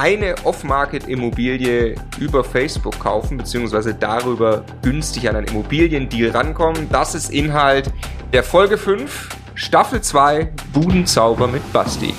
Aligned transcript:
eine 0.00 0.34
Off-Market-Immobilie 0.44 1.94
über 2.18 2.42
Facebook 2.42 2.98
kaufen, 2.98 3.36
beziehungsweise 3.36 3.94
darüber 3.94 4.64
günstig 4.80 5.28
an 5.28 5.36
einen 5.36 5.48
Immobiliendeal 5.48 6.30
rankommen. 6.30 6.88
Das 6.90 7.14
ist 7.14 7.30
Inhalt 7.30 7.92
der 8.32 8.42
Folge 8.42 8.78
5, 8.78 9.28
Staffel 9.54 10.00
2, 10.00 10.54
Budenzauber 10.72 11.46
mit 11.46 11.70
Basti. 11.74 12.14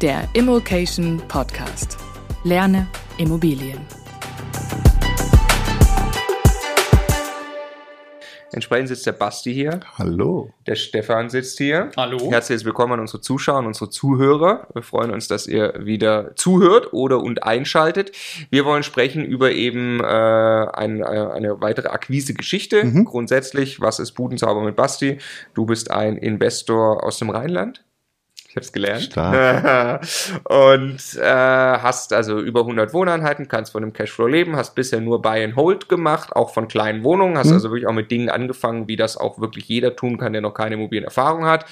Der 0.00 0.26
Immokation 0.32 1.20
Podcast. 1.28 1.98
Lerne 2.42 2.86
Immobilien. 3.18 4.01
Entsprechend 8.52 8.88
sitzt 8.88 9.06
der 9.06 9.12
Basti 9.12 9.54
hier. 9.54 9.80
Hallo. 9.96 10.50
Der 10.66 10.74
Stefan 10.74 11.30
sitzt 11.30 11.56
hier. 11.56 11.90
Hallo. 11.96 12.30
Herzlich 12.30 12.62
willkommen 12.66 12.92
an 12.92 13.00
unsere 13.00 13.22
Zuschauer 13.22 13.60
und 13.60 13.66
unsere 13.66 13.88
Zuhörer. 13.88 14.68
Wir 14.74 14.82
freuen 14.82 15.10
uns, 15.10 15.26
dass 15.26 15.46
ihr 15.46 15.72
wieder 15.78 16.36
zuhört 16.36 16.92
oder 16.92 17.20
und 17.20 17.44
einschaltet. 17.44 18.12
Wir 18.50 18.66
wollen 18.66 18.82
sprechen 18.82 19.24
über 19.24 19.52
eben 19.52 20.00
äh, 20.00 20.04
ein, 20.04 21.00
äh, 21.00 21.04
eine 21.04 21.62
weitere 21.62 21.88
Akquise-Geschichte. 21.88 22.84
Mhm. 22.84 23.06
Grundsätzlich, 23.06 23.80
was 23.80 23.98
ist 23.98 24.12
Budenzauber 24.12 24.62
mit 24.62 24.76
Basti? 24.76 25.16
Du 25.54 25.64
bist 25.64 25.90
ein 25.90 26.18
Investor 26.18 27.04
aus 27.04 27.18
dem 27.18 27.30
Rheinland. 27.30 27.82
Ich 28.52 28.56
habe 28.56 28.64
es 28.66 28.72
gelernt. 28.74 29.02
Stark. 29.04 30.02
und 30.44 30.98
äh, 31.18 31.22
hast 31.24 32.12
also 32.12 32.38
über 32.38 32.60
100 32.60 32.92
Wohneinheiten, 32.92 33.48
kannst 33.48 33.72
von 33.72 33.80
dem 33.82 33.94
Cashflow 33.94 34.26
leben, 34.26 34.56
hast 34.56 34.74
bisher 34.74 35.00
nur 35.00 35.22
Buy 35.22 35.42
and 35.42 35.56
Hold 35.56 35.88
gemacht, 35.88 36.36
auch 36.36 36.52
von 36.52 36.68
kleinen 36.68 37.02
Wohnungen, 37.02 37.38
hast 37.38 37.46
Mhm. 37.46 37.54
also 37.54 37.70
wirklich 37.70 37.86
auch 37.86 37.94
mit 37.94 38.10
Dingen 38.10 38.28
angefangen, 38.28 38.88
wie 38.88 38.96
das 38.96 39.16
auch 39.16 39.40
wirklich 39.40 39.66
jeder 39.68 39.96
tun 39.96 40.18
kann, 40.18 40.34
der 40.34 40.42
noch 40.42 40.52
keine 40.52 40.74
Immobilienerfahrung 40.74 41.46
hat. 41.46 41.64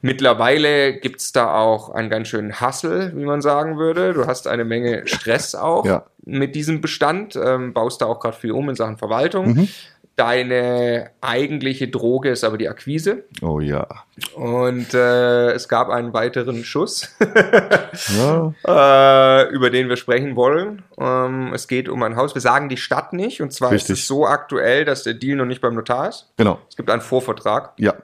Mittlerweile 0.00 0.94
gibt's 0.94 1.32
da 1.32 1.54
auch 1.54 1.90
einen 1.90 2.08
ganz 2.08 2.28
schönen 2.28 2.62
Hustle, 2.62 3.12
wie 3.14 3.24
man 3.24 3.42
sagen 3.42 3.76
würde. 3.76 4.14
Du 4.14 4.26
hast 4.26 4.46
eine 4.48 4.64
Menge 4.64 5.06
Stress 5.06 5.54
auch 5.54 5.84
Ja. 5.84 6.04
mit 6.24 6.54
diesem 6.54 6.80
Bestand, 6.80 7.36
ähm, 7.36 7.74
baust 7.74 8.00
da 8.00 8.06
auch 8.06 8.20
gerade 8.20 8.38
viel 8.38 8.52
um 8.52 8.70
in 8.70 8.74
Sachen 8.74 8.96
Verwaltung. 8.96 9.48
Mhm. 9.54 9.68
Deine 10.16 11.10
eigentliche 11.22 11.88
Droge 11.88 12.28
ist 12.30 12.44
aber 12.44 12.58
die 12.58 12.68
Akquise. 12.68 13.24
Oh 13.40 13.60
ja. 13.60 13.86
Und 14.34 14.92
äh, 14.92 15.52
es 15.52 15.68
gab 15.68 15.88
einen 15.88 16.12
weiteren 16.12 16.64
Schuss, 16.64 17.14
ja. 18.18 18.52
äh, 18.66 19.48
über 19.50 19.70
den 19.70 19.88
wir 19.88 19.96
sprechen 19.96 20.36
wollen. 20.36 20.82
Ähm, 20.98 21.52
es 21.54 21.66
geht 21.66 21.88
um 21.88 22.02
ein 22.02 22.16
Haus. 22.16 22.34
Wir 22.34 22.42
sagen 22.42 22.68
die 22.68 22.76
Stadt 22.76 23.14
nicht. 23.14 23.40
Und 23.40 23.52
zwar 23.52 23.70
ist 23.72 23.82
Richtig. 23.88 24.00
es 24.00 24.06
so 24.06 24.26
aktuell, 24.26 24.84
dass 24.84 25.02
der 25.02 25.14
Deal 25.14 25.36
noch 25.36 25.46
nicht 25.46 25.62
beim 25.62 25.74
Notar 25.74 26.10
ist. 26.10 26.30
Genau. 26.36 26.58
Es 26.68 26.76
gibt 26.76 26.90
einen 26.90 27.00
Vorvertrag. 27.02 27.72
Ja. 27.78 27.94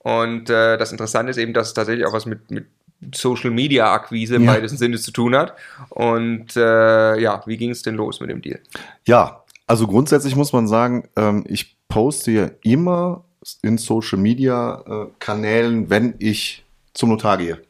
Und 0.00 0.50
äh, 0.50 0.76
das 0.76 0.92
Interessante 0.92 1.30
ist 1.30 1.38
eben, 1.38 1.54
dass 1.54 1.68
es 1.68 1.74
tatsächlich 1.74 2.06
auch 2.06 2.12
was 2.12 2.26
mit, 2.26 2.50
mit 2.50 2.66
Social 3.14 3.50
Media 3.50 3.92
Akquise 3.92 4.36
im 4.36 4.44
Ja. 4.44 4.52
weitesten 4.52 4.76
Sinne 4.78 4.98
zu 4.98 5.12
tun 5.12 5.34
hat. 5.36 5.54
Und 5.88 6.56
äh, 6.56 7.18
ja, 7.18 7.42
wie 7.46 7.56
ging 7.56 7.70
es 7.70 7.82
denn 7.82 7.94
los 7.94 8.20
mit 8.20 8.28
dem 8.28 8.42
Deal? 8.42 8.60
Ja. 9.06 9.44
Also 9.68 9.86
grundsätzlich 9.86 10.34
muss 10.34 10.52
man 10.52 10.66
sagen, 10.66 11.08
ähm, 11.14 11.44
ich 11.46 11.76
poste 11.88 12.30
ja 12.32 12.50
immer 12.62 13.24
in 13.62 13.78
Social 13.78 14.18
Media 14.18 14.82
äh, 14.86 15.06
Kanälen, 15.18 15.90
wenn 15.90 16.14
ich 16.18 16.64
zum 16.94 17.10
Notar 17.10 17.36
gehe. 17.38 17.62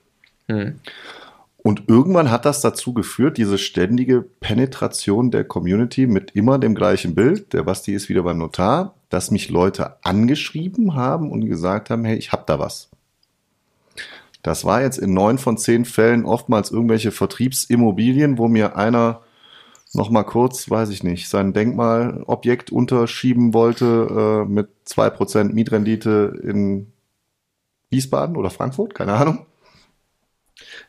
Hm. 0.47 0.81
Und 1.59 1.89
irgendwann 1.89 2.31
hat 2.31 2.47
das 2.47 2.61
dazu 2.61 2.95
geführt, 2.95 3.37
diese 3.37 3.59
ständige 3.59 4.23
Penetration 4.23 5.31
der 5.31 5.45
Community 5.45 6.07
mit 6.07 6.31
immer 6.31 6.59
dem 6.59 6.75
gleichen 6.75 7.15
Bild, 7.15 7.53
der 7.53 7.65
Basti 7.65 7.93
ist 7.93 8.09
wieder 8.09 8.23
beim 8.23 8.39
Notar, 8.39 8.95
dass 9.09 9.31
mich 9.31 9.51
Leute 9.51 9.97
angeschrieben 10.05 10.95
haben 10.95 11.31
und 11.31 11.47
gesagt 11.47 11.91
haben, 11.91 12.05
hey, 12.05 12.17
ich 12.17 12.31
hab 12.33 12.47
da 12.47 12.59
was. 12.59 12.89
Das 14.43 14.65
war 14.65 14.83
jetzt 14.83 14.99
in 14.99 15.13
neun 15.13 15.37
von 15.37 15.59
zehn 15.59 15.85
Fällen 15.85 16.25
oftmals 16.25 16.71
irgendwelche 16.71 17.11
Vertriebsimmobilien, 17.11 18.39
wo 18.39 18.47
mir 18.47 18.77
einer 18.77 19.21
noch 19.95 20.11
mal 20.11 20.25
kurz, 20.25 20.71
weiß 20.71 20.91
ich 20.91 21.03
nicht, 21.03 21.29
sein 21.29 21.53
Denkmalobjekt 21.53 22.71
unterschieben 22.71 23.55
wollte 23.55 24.45
äh, 24.47 24.51
mit 24.51 24.69
2% 24.87 25.53
Mietrendite 25.53 26.39
in 26.43 26.93
Wiesbaden 27.91 28.37
oder 28.37 28.51
Frankfurt, 28.51 28.95
keine 28.95 29.15
Ahnung. 29.15 29.47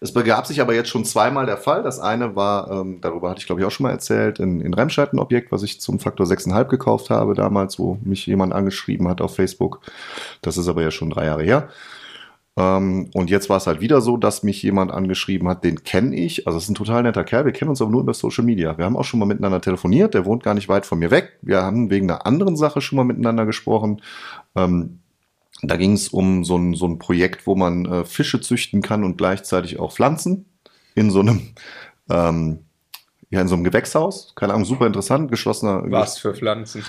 Es 0.01 0.13
begab 0.13 0.47
sich 0.47 0.61
aber 0.61 0.73
jetzt 0.73 0.89
schon 0.89 1.05
zweimal 1.05 1.45
der 1.45 1.57
Fall. 1.57 1.83
Das 1.83 1.99
eine 1.99 2.35
war, 2.35 2.71
ähm, 2.71 3.01
darüber 3.01 3.29
hatte 3.29 3.39
ich 3.39 3.45
glaube 3.45 3.61
ich 3.61 3.67
auch 3.67 3.71
schon 3.71 3.85
mal 3.85 3.91
erzählt, 3.91 4.39
in, 4.39 4.61
in 4.61 4.73
Remscheid 4.73 5.13
ein 5.13 5.19
Objekt, 5.19 5.51
was 5.51 5.63
ich 5.63 5.81
zum 5.81 5.99
Faktor 5.99 6.25
6,5 6.25 6.65
gekauft 6.65 7.09
habe 7.09 7.33
damals, 7.33 7.79
wo 7.79 7.97
mich 8.03 8.25
jemand 8.25 8.53
angeschrieben 8.53 9.07
hat 9.07 9.21
auf 9.21 9.35
Facebook. 9.35 9.81
Das 10.41 10.57
ist 10.57 10.67
aber 10.67 10.81
ja 10.81 10.91
schon 10.91 11.09
drei 11.09 11.25
Jahre 11.25 11.43
her. 11.43 11.69
Ähm, 12.59 13.09
und 13.13 13.29
jetzt 13.29 13.49
war 13.49 13.55
es 13.57 13.67
halt 13.67 13.79
wieder 13.79 14.01
so, 14.01 14.17
dass 14.17 14.43
mich 14.43 14.61
jemand 14.61 14.91
angeschrieben 14.91 15.47
hat, 15.47 15.63
den 15.63 15.83
kenne 15.83 16.13
ich. 16.15 16.45
Also 16.45 16.57
es 16.57 16.65
ist 16.65 16.69
ein 16.69 16.75
total 16.75 17.03
netter 17.03 17.23
Kerl, 17.23 17.45
wir 17.45 17.53
kennen 17.53 17.69
uns 17.69 17.81
aber 17.81 17.89
nur 17.89 18.01
über 18.01 18.13
Social 18.13 18.43
Media. 18.43 18.77
Wir 18.77 18.83
haben 18.83 18.97
auch 18.97 19.05
schon 19.05 19.19
mal 19.19 19.25
miteinander 19.25 19.61
telefoniert, 19.61 20.13
der 20.13 20.25
wohnt 20.25 20.43
gar 20.43 20.53
nicht 20.53 20.67
weit 20.67 20.85
von 20.85 20.99
mir 20.99 21.09
weg. 21.09 21.39
Wir 21.41 21.61
haben 21.61 21.89
wegen 21.89 22.09
einer 22.11 22.25
anderen 22.25 22.57
Sache 22.57 22.81
schon 22.81 22.97
mal 22.97 23.05
miteinander 23.05 23.45
gesprochen. 23.45 24.01
Ähm, 24.55 24.99
da 25.61 25.77
ging 25.77 25.93
es 25.93 26.09
um 26.09 26.43
so 26.43 26.57
ein, 26.57 26.73
so 26.73 26.85
ein 26.85 26.99
Projekt, 26.99 27.47
wo 27.47 27.55
man 27.55 27.85
äh, 27.85 28.05
Fische 28.05 28.41
züchten 28.41 28.81
kann 28.81 29.05
und 29.05 29.17
gleichzeitig 29.17 29.79
auch 29.79 29.93
Pflanzen 29.93 30.45
in 30.95 31.11
so 31.11 31.21
einem, 31.21 31.53
ähm, 32.09 32.65
ja, 33.29 33.39
in 33.39 33.47
so 33.47 33.55
einem 33.55 33.63
Gewächshaus. 33.63 34.33
Keine 34.35 34.53
Ahnung, 34.53 34.65
super 34.65 34.85
interessant, 34.85 35.31
geschlossener 35.31 35.83
Was 35.85 36.17
für 36.17 36.33
Pflanzen? 36.33 36.83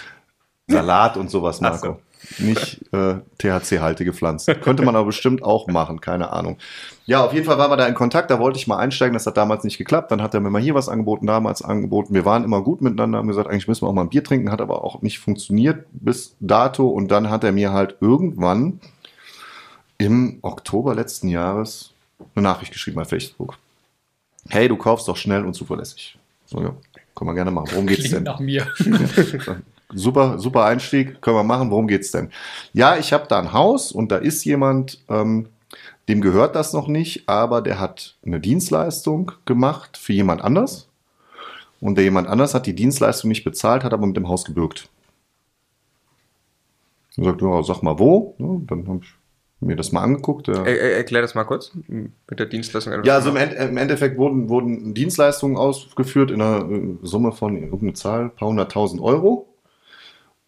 Salat 0.66 1.16
und 1.16 1.31
sowas, 1.31 1.60
Marco. 1.60 2.00
Nicht 2.38 2.81
äh, 2.92 3.16
THC-haltige 3.38 4.12
Pflanzen. 4.12 4.60
Könnte 4.60 4.82
man 4.84 4.94
aber 4.94 5.06
bestimmt 5.06 5.42
auch 5.42 5.66
machen, 5.66 6.00
keine 6.00 6.32
Ahnung. 6.32 6.58
Ja, 7.06 7.25
auf 7.25 7.32
jeden 7.32 7.47
Fall 7.47 7.58
waren 7.58 7.70
wir 7.70 7.76
da 7.76 7.86
in 7.86 7.94
Kontakt, 7.94 8.31
da 8.31 8.38
wollte 8.38 8.58
ich 8.58 8.66
mal 8.66 8.76
einsteigen, 8.76 9.14
das 9.14 9.26
hat 9.26 9.36
damals 9.36 9.64
nicht 9.64 9.78
geklappt. 9.78 10.10
Dann 10.10 10.22
hat 10.22 10.34
er 10.34 10.41
mir 10.41 10.50
mal 10.50 10.60
hier 10.60 10.75
was 10.75 10.88
angeboten, 10.88 11.26
damals 11.26 11.62
angeboten. 11.62 12.14
Wir 12.14 12.25
waren 12.25 12.44
immer 12.44 12.62
gut 12.62 12.82
miteinander, 12.82 13.19
haben 13.19 13.28
gesagt, 13.28 13.48
eigentlich 13.48 13.69
müssen 13.69 13.82
wir 13.82 13.88
auch 13.88 13.94
mal 13.94 14.03
ein 14.03 14.10
Bier 14.10 14.22
trinken, 14.22 14.53
hat 14.53 14.60
aber 14.60 14.84
auch 14.84 15.03
nicht 15.03 15.19
funktioniert 15.19 15.86
bis 15.92 16.36
dato. 16.41 16.88
Und 16.88 17.08
dann 17.08 17.31
hat 17.31 17.42
er 17.42 17.53
mir 17.53 17.72
halt 17.72 17.97
irgendwann 18.00 18.81
im 19.98 20.38
Oktober 20.42 20.94
letzten 20.94 21.28
Jahres 21.28 21.92
eine 22.34 22.42
Nachricht 22.42 22.72
geschrieben 22.72 22.97
bei 22.97 23.04
Facebook. 23.04 23.58
Hey, 24.48 24.69
du 24.69 24.76
kaufst 24.76 25.08
doch 25.08 25.16
schnell 25.16 25.44
und 25.44 25.54
zuverlässig. 25.54 26.19
So, 26.47 26.60
ja, 26.62 26.75
können 27.14 27.31
wir 27.31 27.34
gerne 27.34 27.50
machen. 27.50 27.69
Worum 27.72 27.87
geht's 27.87 28.00
Klingt 28.00 28.16
denn? 28.16 28.22
nach 28.25 28.41
mir. 28.41 28.66
Super, 29.92 30.38
super 30.38 30.64
Einstieg, 30.64 31.20
können 31.20 31.36
wir 31.36 31.44
machen. 31.44 31.70
Worum 31.70 31.88
geht's 31.88 32.12
denn? 32.12 32.30
Ja, 32.72 32.96
ich 32.96 33.12
habe 33.12 33.26
da 33.28 33.38
ein 33.38 33.52
Haus 33.52 33.92
und 33.92 34.12
da 34.12 34.16
ist 34.16 34.44
jemand, 34.44 34.98
ähm, 35.08 35.48
dem 36.08 36.20
gehört 36.20 36.56
das 36.56 36.72
noch 36.72 36.88
nicht, 36.88 37.28
aber 37.28 37.62
der 37.62 37.78
hat 37.78 38.16
eine 38.24 38.40
Dienstleistung 38.40 39.32
gemacht 39.44 39.96
für 39.96 40.12
jemand 40.12 40.42
anders. 40.42 40.88
Und 41.80 41.96
der 41.96 42.04
jemand 42.04 42.28
anders 42.28 42.54
hat 42.54 42.66
die 42.66 42.74
Dienstleistung 42.74 43.28
nicht 43.28 43.44
bezahlt, 43.44 43.84
hat 43.84 43.92
aber 43.92 44.06
mit 44.06 44.16
dem 44.16 44.28
Haus 44.28 44.44
gebürgt. 44.44 44.88
Und 47.16 47.24
sagt, 47.24 47.42
ja, 47.42 47.62
sag 47.62 47.82
mal 47.82 47.98
wo. 47.98 48.34
Ja, 48.38 48.60
dann 48.66 48.88
habe 48.88 49.00
ich 49.02 49.10
mir 49.60 49.76
das 49.76 49.92
mal 49.92 50.02
angeguckt. 50.02 50.48
Er, 50.48 50.66
er, 50.66 50.96
erklär 50.96 51.22
das 51.22 51.34
mal 51.34 51.44
kurz 51.44 51.72
mit 51.86 52.38
der 52.38 52.46
Dienstleistung. 52.46 53.04
ja, 53.04 53.14
also 53.14 53.30
im, 53.30 53.36
End, 53.36 53.52
im 53.54 53.76
Endeffekt 53.76 54.18
wurden, 54.18 54.48
wurden 54.48 54.94
Dienstleistungen 54.94 55.56
ausgeführt 55.56 56.30
in 56.30 56.40
einer 56.40 56.70
äh, 56.70 56.96
Summe 57.02 57.32
von 57.32 57.56
irgendeine 57.56 57.94
Zahl, 57.94 58.30
paar 58.30 58.48
hunderttausend 58.48 59.00
Euro. 59.00 59.50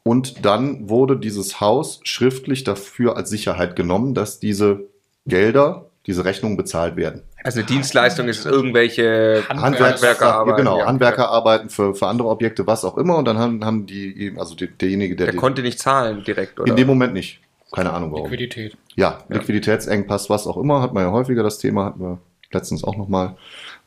Und 0.04 0.44
dann 0.44 0.88
wurde 0.88 1.16
dieses 1.16 1.60
Haus 1.60 2.00
schriftlich 2.02 2.64
dafür 2.64 3.16
als 3.16 3.30
Sicherheit 3.30 3.76
genommen, 3.76 4.14
dass 4.14 4.40
diese 4.40 4.80
Gelder, 5.26 5.86
diese 6.06 6.24
Rechnungen 6.24 6.56
bezahlt 6.56 6.96
werden. 6.96 7.22
Also 7.44 7.60
eine 7.60 7.66
Dienstleistung 7.66 8.28
ist 8.28 8.44
irgendwelche 8.44 9.42
Handwerks- 9.48 9.80
Handwerkerarbeit. 10.02 10.56
genau, 10.56 10.78
ja. 10.78 10.86
Handwerkerarbeiten 10.86 11.70
für, 11.70 11.94
für 11.94 12.06
andere 12.08 12.28
Objekte, 12.28 12.66
was 12.66 12.84
auch 12.84 12.96
immer. 12.98 13.16
Und 13.16 13.26
dann 13.26 13.38
haben, 13.38 13.64
haben 13.64 13.86
die, 13.86 14.34
also 14.36 14.54
die, 14.56 14.66
derjenige, 14.68 15.14
der, 15.14 15.26
Der 15.26 15.36
konnte 15.36 15.62
nicht 15.62 15.78
zahlen 15.78 16.24
direkt, 16.24 16.58
oder? 16.58 16.68
in 16.70 16.76
dem 16.76 16.86
Moment 16.88 17.14
nicht. 17.14 17.40
Keine 17.72 17.92
Ahnung 17.92 18.12
warum. 18.12 18.24
Liquidität. 18.24 18.76
Ja, 18.96 19.20
Ja. 19.28 19.36
Liquiditätsengpass, 19.36 20.28
was 20.28 20.46
auch 20.46 20.56
immer, 20.56 20.82
hat 20.82 20.92
man 20.92 21.04
ja 21.04 21.10
häufiger 21.12 21.42
das 21.42 21.58
Thema, 21.58 21.86
hatten 21.86 22.00
wir 22.00 22.18
letztens 22.52 22.84
auch 22.84 22.96
nochmal 22.96 23.36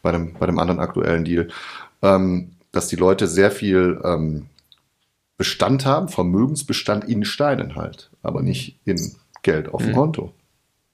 bei 0.02 0.12
dem, 0.12 0.34
bei 0.34 0.46
dem 0.48 0.58
anderen 0.60 0.80
aktuellen 0.80 1.24
Deal, 1.26 1.50
ähm, 2.02 2.52
dass 2.72 2.88
die 2.88 2.96
Leute 2.96 3.28
sehr 3.28 3.52
viel 3.52 4.02
ähm, 4.04 4.48
Bestand 5.38 5.86
haben, 5.86 6.08
Vermögensbestand 6.08 7.04
in 7.06 7.26
Steinen 7.26 7.76
halt, 7.76 8.10
aber 8.24 8.42
nicht 8.42 8.80
in 8.86 9.16
Geld 9.44 9.74
auf 9.74 9.82
dem 9.82 9.92
Mhm. 9.92 9.96
Konto. 9.96 10.34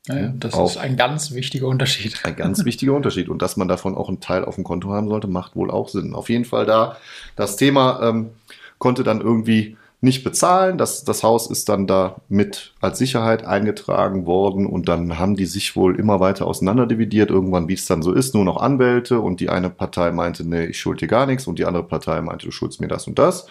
Ja, 0.07 0.29
das 0.35 0.55
Auch. 0.55 0.67
ist 0.67 0.77
ein 0.77 0.97
ganz 0.97 1.31
wichtiger 1.31 1.67
Unterschied. 1.67 2.19
Ein 2.23 2.35
ganz 2.35 2.65
wichtiger 2.65 2.93
Unterschied. 2.93 3.29
Und 3.29 3.43
dass 3.43 3.55
man 3.55 3.67
davon 3.67 3.95
auch 3.95 4.07
einen 4.09 4.19
Teil 4.19 4.43
auf 4.43 4.55
dem 4.55 4.63
Konto 4.63 4.89
haben 4.89 5.07
sollte, 5.07 5.27
macht 5.27 5.55
wohl 5.55 5.69
auch 5.69 5.89
Sinn. 5.89 6.15
Auf 6.15 6.29
jeden 6.29 6.45
Fall 6.45 6.65
da, 6.65 6.97
das 7.35 7.55
Thema 7.55 8.01
ähm, 8.01 8.31
konnte 8.79 9.03
dann 9.03 9.21
irgendwie 9.21 9.77
nicht 10.03 10.23
bezahlen. 10.23 10.79
Das, 10.79 11.03
das 11.03 11.21
Haus 11.21 11.51
ist 11.51 11.69
dann 11.69 11.85
da 11.85 12.15
mit 12.29 12.73
als 12.81 12.97
Sicherheit 12.97 13.45
eingetragen 13.45 14.25
worden 14.25 14.65
und 14.65 14.89
dann 14.89 15.19
haben 15.19 15.35
die 15.35 15.45
sich 15.45 15.75
wohl 15.75 15.95
immer 15.99 16.19
weiter 16.19 16.47
auseinanderdividiert. 16.47 17.29
Irgendwann, 17.29 17.67
wie 17.67 17.75
es 17.75 17.85
dann 17.85 18.01
so 18.01 18.11
ist, 18.11 18.33
nur 18.33 18.43
noch 18.43 18.57
Anwälte 18.59 19.19
und 19.19 19.39
die 19.39 19.49
eine 19.49 19.69
Partei 19.69 20.11
meinte, 20.11 20.43
nee, 20.49 20.65
ich 20.65 20.79
schuld 20.79 21.01
dir 21.01 21.07
gar 21.07 21.27
nichts 21.27 21.45
und 21.45 21.59
die 21.59 21.65
andere 21.65 21.83
Partei 21.83 22.19
meinte, 22.21 22.47
du 22.47 22.51
schuldest 22.51 22.81
mir 22.81 22.87
das 22.87 23.05
und 23.05 23.19
das. 23.19 23.45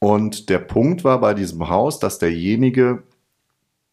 Und 0.00 0.48
der 0.48 0.58
Punkt 0.58 1.04
war 1.04 1.20
bei 1.20 1.34
diesem 1.34 1.68
Haus, 1.68 1.98
dass 2.00 2.18
derjenige 2.18 3.02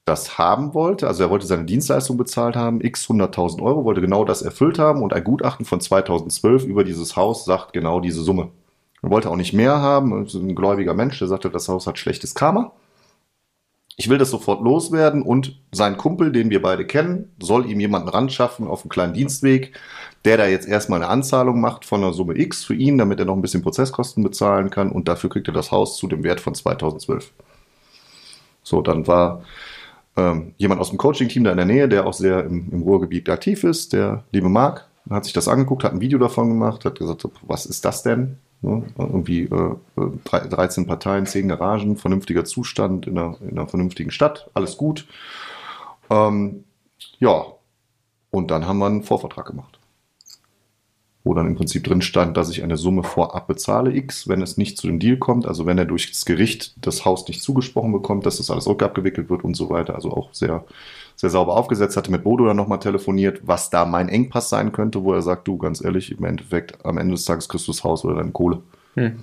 das 0.05 0.37
haben 0.37 0.73
wollte, 0.73 1.05
also 1.05 1.23
er 1.23 1.29
wollte 1.29 1.45
seine 1.45 1.65
Dienstleistung 1.65 2.15
bezahlt 2.15 2.55
haben, 2.55 2.79
x 2.79 3.09
100.000 3.09 3.61
Euro, 3.61 3.83
wollte 3.83 3.99
genau 3.99 4.23
das 4.23 4.41
erfüllt 4.41 4.79
haben 4.79 5.03
und 5.03 5.13
ein 5.13 5.23
Gutachten 5.23 5.65
von 5.65 5.81
2012 5.81 6.63
über 6.63 6.85
dieses 6.85 7.17
Haus 7.17 7.43
sagt 7.43 7.73
genau 7.73 7.99
diese 7.99 8.21
Summe. 8.21 8.49
Er 9.01 9.09
wollte 9.09 9.29
auch 9.29 9.35
nicht 9.35 9.51
mehr 9.51 9.81
haben, 9.81 10.13
ein 10.13 10.55
gläubiger 10.55 10.93
Mensch, 10.93 11.19
der 11.19 11.27
sagte, 11.27 11.49
das 11.49 11.67
Haus 11.67 11.87
hat 11.87 11.99
schlechtes 11.99 12.33
Karma. 12.35 12.71
Ich 13.99 14.09
will 14.09 14.19
das 14.19 14.29
sofort 14.29 14.61
loswerden 14.61 15.23
und 15.23 15.59
sein 15.71 15.97
Kumpel, 15.97 16.31
den 16.31 16.51
wir 16.51 16.61
beide 16.61 16.85
kennen, 16.85 17.31
soll 17.41 17.65
ihm 17.65 17.79
jemanden 17.79 18.09
ranschaffen 18.09 18.67
auf 18.67 18.83
einen 18.83 18.91
kleinen 18.91 19.15
Dienstweg, 19.15 19.73
der 20.23 20.37
da 20.37 20.45
jetzt 20.45 20.67
erstmal 20.67 21.01
eine 21.01 21.09
Anzahlung 21.09 21.59
macht 21.59 21.83
von 21.83 22.03
einer 22.03 22.13
Summe 22.13 22.37
X 22.37 22.63
für 22.63 22.75
ihn, 22.75 22.99
damit 22.99 23.19
er 23.19 23.25
noch 23.25 23.33
ein 23.33 23.41
bisschen 23.41 23.63
Prozesskosten 23.63 24.23
bezahlen 24.23 24.69
kann 24.69 24.91
und 24.91 25.07
dafür 25.07 25.31
kriegt 25.31 25.47
er 25.47 25.53
das 25.55 25.71
Haus 25.71 25.97
zu 25.97 26.07
dem 26.07 26.23
Wert 26.23 26.39
von 26.39 26.53
2012. 26.53 27.33
So, 28.61 28.83
dann 28.83 29.07
war 29.07 29.41
ähm, 30.15 30.53
jemand 30.57 30.79
aus 30.79 30.89
dem 30.89 30.99
Coaching-Team 30.99 31.45
da 31.45 31.51
in 31.51 31.57
der 31.57 31.65
Nähe, 31.65 31.89
der 31.89 32.05
auch 32.05 32.13
sehr 32.13 32.45
im, 32.45 32.69
im 32.71 32.83
Ruhrgebiet 32.83 33.27
aktiv 33.29 33.63
ist, 33.63 33.93
der 33.93 34.23
liebe 34.31 34.47
Marc, 34.47 34.87
hat 35.09 35.23
sich 35.23 35.33
das 35.33 35.47
angeguckt, 35.47 35.83
hat 35.83 35.93
ein 35.93 36.01
Video 36.01 36.19
davon 36.19 36.49
gemacht, 36.49 36.85
hat 36.85 36.99
gesagt, 36.99 37.27
was 37.47 37.65
ist 37.65 37.83
das 37.83 38.03
denn? 38.03 38.37
Ne? 38.61 38.83
Irgendwie 38.97 39.43
äh, 39.43 39.75
drei- 40.23 40.47
13 40.47 40.87
Parteien, 40.87 41.25
10 41.25 41.47
Garagen, 41.47 41.97
vernünftiger 41.97 42.45
Zustand 42.45 43.07
in 43.07 43.17
einer, 43.17 43.37
in 43.41 43.51
einer 43.51 43.67
vernünftigen 43.67 44.11
Stadt, 44.11 44.49
alles 44.53 44.77
gut. 44.77 45.07
Ähm, 46.09 46.63
ja, 47.19 47.45
und 48.31 48.51
dann 48.51 48.67
haben 48.67 48.79
wir 48.79 48.87
einen 48.87 49.03
Vorvertrag 49.03 49.45
gemacht. 49.47 49.76
Wo 51.27 51.33
dann 51.33 51.47
im 51.47 51.55
Prinzip 51.55 51.83
drin 51.83 52.01
stand, 52.01 52.37
dass 52.37 52.49
ich 52.49 52.63
eine 52.63 52.77
Summe 52.77 53.03
vorab 53.03 53.47
bezahle, 53.47 53.93
X, 53.93 54.29
wenn 54.29 54.41
es 54.41 54.55
nicht 54.55 54.77
zu 54.77 54.87
dem 54.87 54.97
Deal 54.97 55.17
kommt, 55.17 55.45
also 55.45 55.65
wenn 55.65 55.77
er 55.77 55.83
durch 55.83 56.09
das 56.09 56.23
Gericht 56.23 56.73
das 56.79 57.03
Haus 57.03 57.27
nicht 57.27 57.41
zugesprochen 57.41 57.91
bekommt, 57.91 58.25
dass 58.25 58.37
das 58.37 58.49
alles 58.49 58.65
rückabgewickelt 58.65 59.29
wird 59.29 59.43
und 59.43 59.57
so 59.57 59.69
weiter. 59.69 59.95
Also 59.95 60.11
auch 60.11 60.33
sehr, 60.33 60.63
sehr 61.17 61.29
sauber 61.29 61.57
aufgesetzt, 61.57 61.97
hatte 61.97 62.11
mit 62.11 62.23
Bodo 62.23 62.45
dann 62.45 62.55
nochmal 62.55 62.79
telefoniert, 62.79 63.41
was 63.43 63.69
da 63.69 63.83
mein 63.83 64.07
Engpass 64.07 64.47
sein 64.47 64.71
könnte, 64.71 65.03
wo 65.03 65.11
er 65.11 65.21
sagt, 65.21 65.49
du, 65.49 65.57
ganz 65.57 65.83
ehrlich, 65.83 66.17
im 66.17 66.23
Endeffekt, 66.23 66.85
am 66.85 66.97
Ende 66.97 67.15
des 67.15 67.25
Tages 67.25 67.49
kriegst 67.49 67.67
du 67.67 67.73
das 67.73 67.83
Haus 67.83 68.05
oder 68.05 68.15
deine 68.15 68.31
Kohle. 68.31 68.61
Hm. 68.93 69.19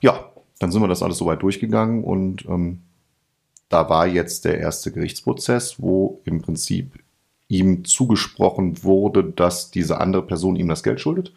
Ja, 0.00 0.30
dann 0.60 0.70
sind 0.70 0.82
wir 0.82 0.88
das 0.88 1.02
alles 1.02 1.18
soweit 1.18 1.42
durchgegangen 1.42 2.04
und 2.04 2.46
ähm, 2.46 2.82
da 3.68 3.88
war 3.88 4.06
jetzt 4.06 4.44
der 4.44 4.60
erste 4.60 4.92
Gerichtsprozess, 4.92 5.82
wo 5.82 6.20
im 6.24 6.42
Prinzip 6.42 6.92
ihm 7.48 7.84
zugesprochen 7.84 8.82
wurde, 8.82 9.22
dass 9.24 9.70
diese 9.70 10.00
andere 10.00 10.22
Person 10.22 10.56
ihm 10.56 10.68
das 10.68 10.82
Geld 10.82 11.00
schuldet. 11.00 11.32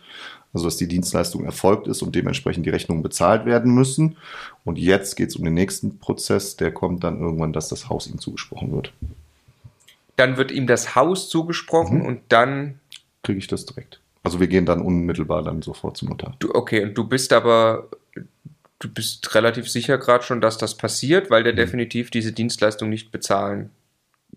Also 0.51 0.65
dass 0.65 0.77
die 0.77 0.87
Dienstleistung 0.87 1.45
erfolgt 1.45 1.87
ist 1.87 2.01
und 2.01 2.15
dementsprechend 2.15 2.65
die 2.65 2.71
Rechnungen 2.71 3.03
bezahlt 3.03 3.45
werden 3.45 3.71
müssen. 3.75 4.17
Und 4.65 4.79
jetzt 4.79 5.15
geht 5.15 5.29
es 5.29 5.35
um 5.35 5.43
den 5.45 5.53
nächsten 5.53 5.99
Prozess, 5.99 6.55
der 6.55 6.71
kommt 6.71 7.03
dann 7.03 7.19
irgendwann, 7.19 7.53
dass 7.53 7.69
das 7.69 7.87
Haus 7.87 8.07
ihm 8.07 8.17
zugesprochen 8.19 8.71
wird. 8.71 8.91
Dann 10.15 10.37
wird 10.37 10.51
ihm 10.51 10.65
das 10.65 10.95
Haus 10.95 11.29
zugesprochen 11.29 11.99
Mhm. 11.99 12.05
und 12.05 12.19
dann, 12.29 12.79
Kriege 13.21 13.37
ich 13.37 13.47
das 13.47 13.65
direkt. 13.65 13.99
Also 14.23 14.39
wir 14.39 14.47
gehen 14.47 14.65
dann 14.65 14.81
unmittelbar 14.81 15.43
dann 15.43 15.61
sofort 15.61 15.97
zum 15.97 16.09
Notar. 16.09 16.35
du, 16.39 16.53
okay, 16.55 16.83
und 16.83 16.97
du 16.97 17.03
bist 17.07 17.31
aber, 17.31 17.87
du 18.79 18.89
bist 18.89 19.35
relativ 19.35 19.69
sicher 19.69 19.97
gerade 19.99 20.23
schon, 20.23 20.41
dass 20.41 20.57
das 20.57 20.75
passiert, 20.75 21.29
weil 21.29 21.43
der 21.43 21.53
Mhm. 21.53 21.57
definitiv 21.57 22.09
diese 22.09 22.31
Dienstleistung 22.31 22.89
nicht 22.89 23.11
bezahlen. 23.11 23.69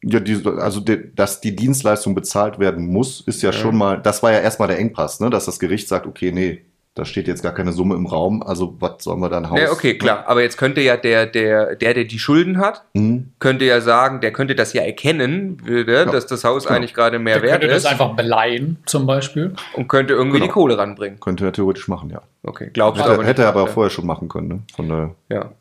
Ja, 0.04 0.19
die, 0.20 0.40
also 0.58 0.81
de, 0.81 1.10
dass 1.14 1.40
die 1.40 1.54
Dienstleistung 1.54 2.14
bezahlt 2.14 2.58
werden 2.58 2.87
muss, 2.88 3.20
ist 3.20 3.43
ja, 3.43 3.50
Ja. 3.50 3.52
schon 3.52 3.76
mal, 3.76 4.00
das 4.00 4.22
war 4.22 4.32
ja 4.32 4.40
erstmal 4.40 4.69
der 4.69 4.78
Engpass, 4.78 5.20
ne? 5.20 5.31
dass 5.31 5.44
das 5.46 5.60
Gericht 5.60 5.87
sagt, 5.88 6.06
okay, 6.06 6.32
nee, 6.32 6.62
da 6.94 7.04
steht 7.06 7.26
jetzt 7.28 7.43
gar 7.43 7.54
keine 7.54 7.72
Summe 7.72 7.94
im 7.94 8.04
Raum, 8.06 8.43
also 8.43 8.76
was 8.81 9.02
sollen 9.04 9.20
wir 9.20 9.31
dann 9.31 9.49
Haus? 9.49 9.58
Ja, 9.60 9.70
okay, 9.70 9.96
klar. 9.96 10.25
Aber 10.26 10.43
jetzt 10.43 10.58
könnte 10.58 10.81
ja 10.82 10.96
der, 10.99 11.25
der, 11.26 11.75
der, 11.76 11.94
der 11.94 12.04
die 12.04 12.19
Schulden 12.19 12.58
hat, 12.58 12.84
Mhm. 12.94 13.31
könnte 13.38 13.64
ja 13.64 13.81
sagen, 13.81 14.20
der 14.20 14.32
könnte 14.32 14.54
das 14.56 14.72
ja 14.75 14.82
erkennen, 14.82 15.56
würde, 15.64 16.05
dass 16.06 16.26
das 16.26 16.43
Haus 16.44 16.64
Genau. 16.64 16.76
eigentlich 16.76 16.93
gerade 16.94 17.19
mehr 17.19 17.37
Der 17.37 17.43
wert 17.44 17.60
könnte 17.60 17.69
das 17.75 17.84
ist 17.84 17.88
einfach 17.90 18.14
beleihen, 18.14 18.76
zum 18.84 19.06
Beispiel. 19.06 19.55
und 19.75 19.88
könnte 19.88 20.12
irgendwie 20.14 20.38
Genau. 20.40 20.48
die 20.48 20.52
Kohle 20.52 20.76
ranbringen. 20.76 21.19
Könnte 21.20 21.46
er 21.46 21.52
theoretisch 21.52 21.87
machen, 21.88 22.10
ja. 22.10 22.20
Okay, 22.43 22.70
glaubst 22.75 22.98
du 23.00 23.05
Hätte, 23.05 23.14
aber 23.14 23.22
hätte 23.25 23.40
nicht. 23.40 23.46
er 23.46 23.48
aber 23.50 23.60
Ja. 23.66 23.72
vorher 23.72 23.90
schon 23.90 24.05
machen 24.06 24.28
können, 24.28 24.48
ne? 24.48 24.58
Von 24.75 24.88
der 24.88 25.14
Ja. 25.31 25.52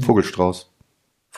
Vogelstrauß. 0.00 0.67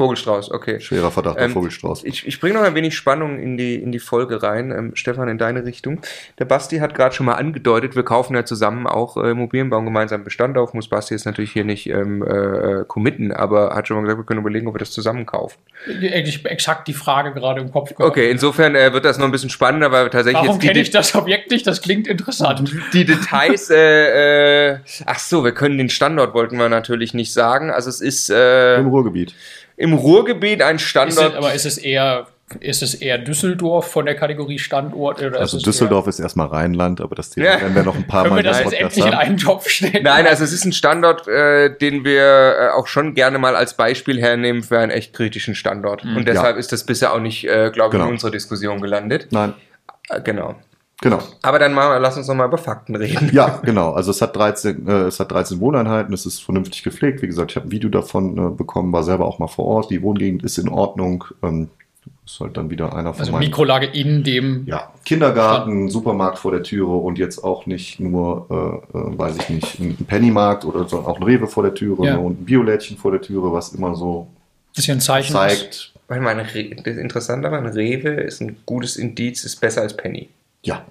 Vogelstrauß, 0.01 0.51
okay. 0.53 0.81
Schwerer 0.81 1.11
Verdacht 1.11 1.37
Ähm, 1.39 1.53
Vogelstrauß. 1.53 2.05
Ich, 2.05 2.27
ich 2.27 2.41
bringe 2.41 2.55
noch 2.55 2.63
ein 2.63 2.75
wenig 2.75 2.97
Spannung 2.97 3.39
in 3.39 3.59
die, 3.59 3.75
in 3.75 3.93
die 3.93 3.99
Folge 3.99 4.43
rein. 4.43 4.71
Ähm, 4.71 4.93
Stefan, 4.95 5.29
in 5.29 5.37
deine 5.37 5.67
Richtung. 5.67 6.01
Der 6.39 6.47
Basti 6.47 6.79
hat 6.79 6.95
gerade 6.95 7.15
schon 7.15 7.27
mal 7.27 7.35
angedeutet, 7.35 7.97
wir 7.97 8.03
kaufen 8.03 8.35
ja 8.35 8.47
zusammen 8.47 8.87
auch 8.87 9.19
äh, 9.19 9.33
Immobilien, 9.33 9.69
bauen 9.69 9.85
gemeinsam 9.85 10.25
Bestand 10.25 10.57
auf. 10.57 10.73
Muss 10.73 10.89
Basti 10.89 11.13
jetzt 11.13 11.27
natürlich 11.27 11.53
hier 11.53 11.65
nicht 11.65 11.87
ähm, 11.91 12.23
äh, 12.23 12.85
committen, 12.87 13.31
aber 13.31 13.75
hat 13.75 13.89
schon 13.89 13.99
mal 13.99 14.05
gesagt, 14.05 14.21
wir 14.21 14.25
können 14.25 14.41
überlegen, 14.41 14.69
ob 14.69 14.75
wir 14.75 14.79
das 14.79 14.91
zusammen 14.91 15.27
kaufen. 15.27 15.59
Eigentlich 15.87 16.47
exakt 16.47 16.89
die 16.89 16.95
Frage 16.95 17.35
gerade 17.35 17.61
im 17.61 17.71
Kopf. 17.71 17.91
gehabt. 17.91 18.01
Okay, 18.01 18.31
insofern 18.31 18.75
äh, 18.75 18.95
wird 18.95 19.05
das 19.05 19.19
noch 19.19 19.27
ein 19.27 19.33
bisschen 19.33 19.51
spannender, 19.51 19.93
weil 19.93 20.07
wir 20.07 20.11
tatsächlich 20.11 20.47
Warum 20.47 20.59
kenne 20.59 20.81
ich 20.81 20.91
das 20.91 21.15
Objekt 21.15 21.51
nicht? 21.51 21.67
Das 21.67 21.83
klingt 21.83 22.09
interessant. 22.09 22.73
die 22.95 23.05
Details, 23.05 23.69
äh, 23.69 24.71
äh, 24.73 24.79
ach 25.05 25.19
so, 25.19 25.45
wir 25.45 25.53
können 25.53 25.77
den 25.77 25.91
Standort 25.91 26.33
wollten 26.33 26.57
wir 26.57 26.71
natürlich 26.71 27.13
nicht 27.13 27.35
sagen. 27.35 27.71
Also 27.71 27.91
es 27.91 28.01
ist 28.01 28.31
äh, 28.31 28.79
Im 28.79 28.87
Ruhrgebiet. 28.87 29.35
Im 29.81 29.95
Ruhrgebiet 29.95 30.63
ein 30.63 30.77
Ist 30.77 30.83
es, 30.83 30.89
Standort. 30.89 31.35
aber 31.35 31.55
ist 31.55 31.65
es 31.67 31.79
eher, 31.79 32.27
ist 32.61 32.83
es 32.83 32.95
eher 32.95 33.17
Düsseldorf 33.19 33.91
von 33.91 34.05
der 34.07 34.15
Kategorie 34.15 34.59
Standort? 34.59 35.23
Oder 35.23 35.41
Also 35.41 35.57
ist 35.57 35.65
Düsseldorf 35.67 36.07
ist 36.07 36.19
erstmal 36.21 36.49
Rheinland, 36.49 37.01
aber 37.01 37.15
das 37.15 37.31
Thema 37.31 37.47
Ja. 37.47 37.61
werden 37.61 37.75
wir 37.75 37.83
noch 37.85 37.97
ein 37.97 38.07
paar 38.07 38.29
Mal 38.29 38.37
wir 38.37 38.43
das 38.43 38.59
jetzt 38.61 38.73
endlich 38.75 39.07
in 39.07 39.15
einen 39.15 39.37
Topf 39.39 39.69
stecken? 39.69 40.03
Nein, 40.05 40.27
also 40.27 40.45
es 40.45 40.53
ist 40.53 40.65
ein 40.65 40.73
Standort, 40.73 41.27
äh, 41.29 41.77
den 41.79 42.05
wir 42.05 42.23
äh, 42.23 42.69
auch 42.77 42.87
schon 42.89 43.15
gerne 43.15 43.39
mal 43.39 43.57
als 43.57 43.75
Beispiel 43.75 44.21
hernehmen 44.21 44.63
für 44.63 44.79
einen 44.79 44.91
echt 44.91 45.15
kritischen 45.15 45.55
Standort. 45.55 46.05
Und 46.05 46.27
deshalb 46.29 46.57
ist 46.57 46.73
das 46.73 46.85
bisher 46.85 47.13
auch 47.15 47.21
nicht, 47.21 47.45
äh, 47.45 47.71
glaube 47.71 47.89
ich, 47.89 47.93
Genau. 47.93 48.07
in 48.07 48.11
unserer 48.13 48.31
Diskussion 48.33 48.81
gelandet. 48.81 49.29
Nein, 49.31 49.55
Äh, 50.09 50.21
genau. 50.23 50.57
Genau. 51.01 51.19
Aber 51.43 51.59
dann 51.59 51.73
mal, 51.73 51.97
lass 51.99 52.17
uns 52.17 52.29
noch 52.29 52.35
mal 52.35 52.47
über 52.47 52.59
Fakten 52.59 52.97
reden. 52.97 53.31
Ja, 53.33 53.61
genau. 53.63 53.93
Also 53.93 54.11
es 54.11 54.21
hat 54.23 54.35
13, 54.37 54.87
äh, 54.89 54.93
es 55.03 55.21
hat 55.21 55.31
13 55.33 55.61
Wohneinheiten, 55.61 56.13
es 56.15 56.27
ist 56.27 56.43
vernünftig 56.43 56.83
gepflegt. 56.83 57.23
Wie 57.23 57.27
gesagt, 57.27 57.51
ich 57.53 57.57
habe 57.57 57.69
ein 57.69 57.71
Video 57.71 57.91
davon 57.91 58.37
äh, 58.39 58.51
bekommen, 58.51 58.93
war 58.93 59.03
selber 59.03 59.27
auch 59.27 59.39
mal 59.39 59.49
vor 59.49 59.65
Ort. 59.67 59.91
Die 59.91 60.03
Wohngegend 60.03 60.43
ist 60.45 60.59
in 60.59 60.69
Ordnung. 60.69 61.25
Ähm, 61.43 61.69
ist 62.25 62.39
halt 62.41 62.57
dann 62.57 62.71
wieder 62.71 62.95
einer 62.95 63.13
von 63.13 63.21
Also 63.21 63.33
meinen 63.33 63.41
Mikrolage 63.41 63.87
in 63.87 64.23
dem. 64.23 64.65
ja, 64.67 64.91
Kindergarten, 65.05 65.89
Supermarkt 65.89 66.39
vor 66.39 66.53
der 66.53 66.63
Türe 66.63 66.93
und 66.93 67.19
jetzt 67.19 67.43
auch 67.43 67.67
nicht 67.67 67.99
nur, 68.01 68.47
äh, 68.95 68.97
äh, 68.99 69.19
weiß 69.19 69.37
ich 69.37 69.49
nicht, 69.51 69.81
ein 69.81 69.97
Pennymarkt 70.07 70.65
oder 70.65 70.89
sondern 70.89 71.11
auch 71.11 71.17
ein 71.17 71.23
Rewe 71.25 71.47
vor 71.49 71.63
der 71.65 71.75
Türe 71.75 72.07
Ja. 72.07 72.17
und 72.17 72.41
ein 72.43 72.45
Biolädchen 72.45 72.97
vor 72.97 73.11
der 73.11 73.21
Türe, 73.21 73.53
was 73.53 73.73
immer 73.75 73.95
so 73.97 74.29
Bisschen 74.75 74.99
ein 74.99 75.01
Zeichen. 75.01 75.27
ist. 75.29 75.33
zeigt, 75.33 75.93
Weil 76.09 76.21
mein 76.21 76.39
Re 76.41 76.71
das 76.85 76.97
Interessante 76.97 77.51
daran, 77.51 77.67
Rewe 77.67 78.11
ist 78.11 78.41
ein 78.41 78.57
gutes 78.65 78.97
Indiz, 78.97 79.45
ist 79.45 79.61
besser 79.61 79.83
als 79.83 79.97
Penny. 79.97 80.29
Ja, 80.63 80.85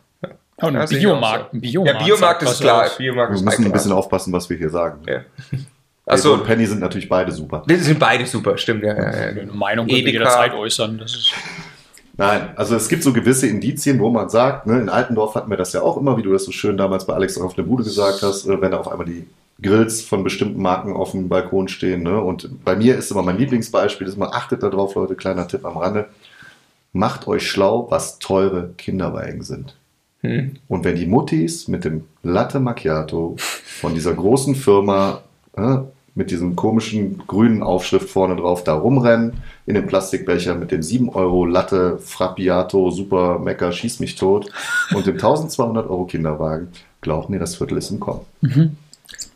Oh, 0.61 0.67
ein 0.67 0.77
auch 0.77 0.89
Biomarkt. 0.89 1.51
so. 1.51 1.57
Ein 1.57 1.61
Biomarkt. 1.61 1.99
ja, 2.01 2.05
Biomarkt 2.05 2.43
ist 2.43 2.59
klar. 2.59 2.89
Biomarkt 2.97 3.33
wir 3.33 3.41
müssen 3.41 3.47
ein 3.47 3.55
klar. 3.63 3.71
bisschen 3.71 3.91
aufpassen, 3.93 4.33
was 4.33 4.49
wir 4.49 4.57
hier 4.57 4.69
sagen. 4.69 4.99
Ja. 5.07 5.21
Achso, 6.05 6.33
und 6.33 6.43
Penny 6.43 6.65
sind 6.65 6.81
natürlich 6.81 7.07
beide 7.07 7.31
super. 7.31 7.63
die 7.69 7.75
sind 7.75 7.99
beide 7.99 8.25
super, 8.25 8.57
stimmt, 8.57 8.83
ja. 8.83 8.95
ja, 8.95 9.03
ja. 9.03 9.27
Eine 9.29 9.45
Meinung 9.53 9.87
können 9.87 10.05
wir 10.05 10.11
jederzeit 10.11 10.53
äußern. 10.53 10.97
Das 10.97 11.13
ist, 11.13 11.33
Nein, 12.17 12.49
also 12.57 12.75
es 12.75 12.89
gibt 12.89 13.03
so 13.03 13.13
gewisse 13.13 13.47
Indizien, 13.47 13.99
wo 13.99 14.09
man 14.09 14.27
sagt, 14.27 14.67
ne, 14.67 14.81
in 14.81 14.89
Altendorf 14.89 15.35
hatten 15.35 15.49
wir 15.49 15.55
das 15.55 15.71
ja 15.71 15.81
auch 15.81 15.95
immer, 15.95 16.17
wie 16.17 16.21
du 16.21 16.33
das 16.33 16.43
so 16.43 16.51
schön 16.51 16.75
damals 16.75 17.05
bei 17.05 17.13
Alex 17.13 17.39
auf 17.39 17.53
der 17.53 17.63
Bude 17.63 17.83
gesagt 17.83 18.21
hast, 18.23 18.45
äh, 18.45 18.59
wenn 18.59 18.71
da 18.71 18.79
auf 18.79 18.89
einmal 18.89 19.05
die 19.05 19.25
Grills 19.61 20.01
von 20.01 20.23
bestimmten 20.23 20.61
Marken 20.61 20.93
auf 20.93 21.11
dem 21.11 21.29
Balkon 21.29 21.69
stehen. 21.69 22.03
Ne? 22.03 22.19
Und 22.19 22.65
bei 22.65 22.75
mir 22.75 22.97
ist 22.97 23.11
immer 23.11 23.21
mein 23.21 23.37
Lieblingsbeispiel, 23.37 24.05
ist 24.07 24.17
mal 24.17 24.31
achtet 24.33 24.63
darauf, 24.63 24.95
Leute, 24.95 25.15
kleiner 25.15 25.47
Tipp 25.47 25.63
am 25.63 25.77
Rande, 25.77 26.09
macht 26.93 27.27
euch 27.27 27.47
schlau, 27.47 27.87
was 27.89 28.19
teure 28.19 28.69
Kinderwagen 28.77 29.43
sind. 29.43 29.75
Hm. 30.21 30.55
Und 30.67 30.83
wenn 30.83 30.95
die 30.95 31.05
Muttis 31.05 31.67
mit 31.67 31.85
dem 31.85 32.05
Latte 32.23 32.59
Macchiato 32.59 33.35
von 33.37 33.93
dieser 33.93 34.13
großen 34.13 34.55
Firma 34.55 35.21
äh, 35.55 35.77
mit 36.15 36.31
diesem 36.31 36.55
komischen 36.55 37.25
grünen 37.27 37.63
Aufschrift 37.63 38.09
vorne 38.09 38.35
drauf 38.35 38.63
da 38.63 38.73
rumrennen, 38.73 39.37
in 39.65 39.75
dem 39.75 39.87
Plastikbecher 39.87 40.55
mit 40.55 40.71
dem 40.71 40.83
7 40.83 41.09
Euro 41.09 41.45
Latte 41.45 41.97
Frappiato 41.99 42.91
Super 42.91 43.39
Mecker 43.39 43.71
Schieß 43.71 44.01
mich 44.01 44.15
tot 44.15 44.51
und 44.93 45.05
dem 45.05 45.15
1200 45.15 45.89
Euro 45.89 46.05
Kinderwagen, 46.05 46.69
glaubt 46.99 47.29
mir, 47.29 47.39
das 47.39 47.55
Viertel 47.55 47.77
ist 47.77 47.91
im 47.91 48.01
Kommen. 48.01 48.25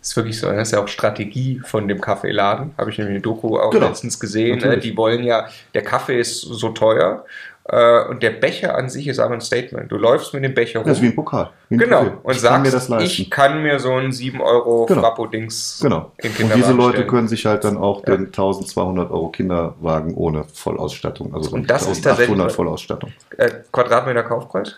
Ist 0.01 0.15
wirklich 0.15 0.39
so. 0.39 0.47
Das 0.51 0.67
ist 0.69 0.71
ja 0.73 0.81
auch 0.83 0.87
Strategie 0.87 1.61
von 1.65 1.87
dem 1.87 2.01
Kaffeeladen. 2.01 2.73
Habe 2.77 2.91
ich 2.91 2.97
nämlich 2.97 3.13
eine 3.15 3.21
Doku 3.21 3.57
auch 3.57 3.71
Genau. 3.71 3.87
letztens 3.87 4.19
gesehen. 4.19 4.59
Ne? 4.59 4.65
Natürlich. 4.65 4.83
Die 4.91 4.97
wollen 4.97 5.23
ja, 5.23 5.47
der 5.73 5.83
Kaffee 5.83 6.19
ist 6.19 6.41
so 6.41 6.69
teuer 6.69 7.25
äh, 7.69 8.03
und 8.09 8.21
der 8.21 8.31
Becher 8.31 8.75
an 8.75 8.89
sich 8.89 9.07
ist 9.07 9.19
aber 9.19 9.33
ein 9.35 9.39
Statement. 9.41 9.89
Du 9.91 9.95
läufst 9.97 10.33
mit 10.33 10.43
dem 10.43 10.53
Becher 10.53 10.79
rum. 10.79 10.87
Das 10.87 10.97
ist 10.97 11.01
wie 11.03 11.07
ein 11.07 11.15
Pokal. 11.15 11.49
Wie 11.69 11.75
ein 11.75 11.79
genau. 11.79 12.03
Kaffee. 12.03 12.17
Und 12.23 12.33
ich 12.35 12.41
sagst, 12.41 12.87
kann 12.89 13.01
ich 13.01 13.29
kann 13.29 13.63
mir 13.63 13.79
so 13.79 13.93
ein 13.93 14.11
7 14.11 14.41
Euro 14.41 14.85
Genau. 14.85 15.01
Frappo-Dings 15.01 15.79
Genau. 15.81 16.11
Und 16.21 16.55
diese 16.55 16.73
Leute 16.73 16.97
stellen. 16.97 17.07
können 17.09 17.27
sich 17.29 17.45
halt 17.45 17.63
dann 17.63 17.77
auch 17.77 18.05
Ja. 18.05 18.17
den 18.17 18.33
1200 18.33 19.09
Euro 19.11 19.29
Kinderwagen 19.29 20.13
ohne 20.15 20.43
Vollausstattung, 20.53 21.33
also 21.33 21.51
Und 21.55 21.69
das 21.69 21.83
ist 21.83 22.01
tatsächlich- 22.03 22.29
1800 22.35 22.51
Vollausstattung. 22.51 23.13
äh, 23.37 23.49
Quadratmeter 23.71 24.23
Kaufpreis? 24.23 24.75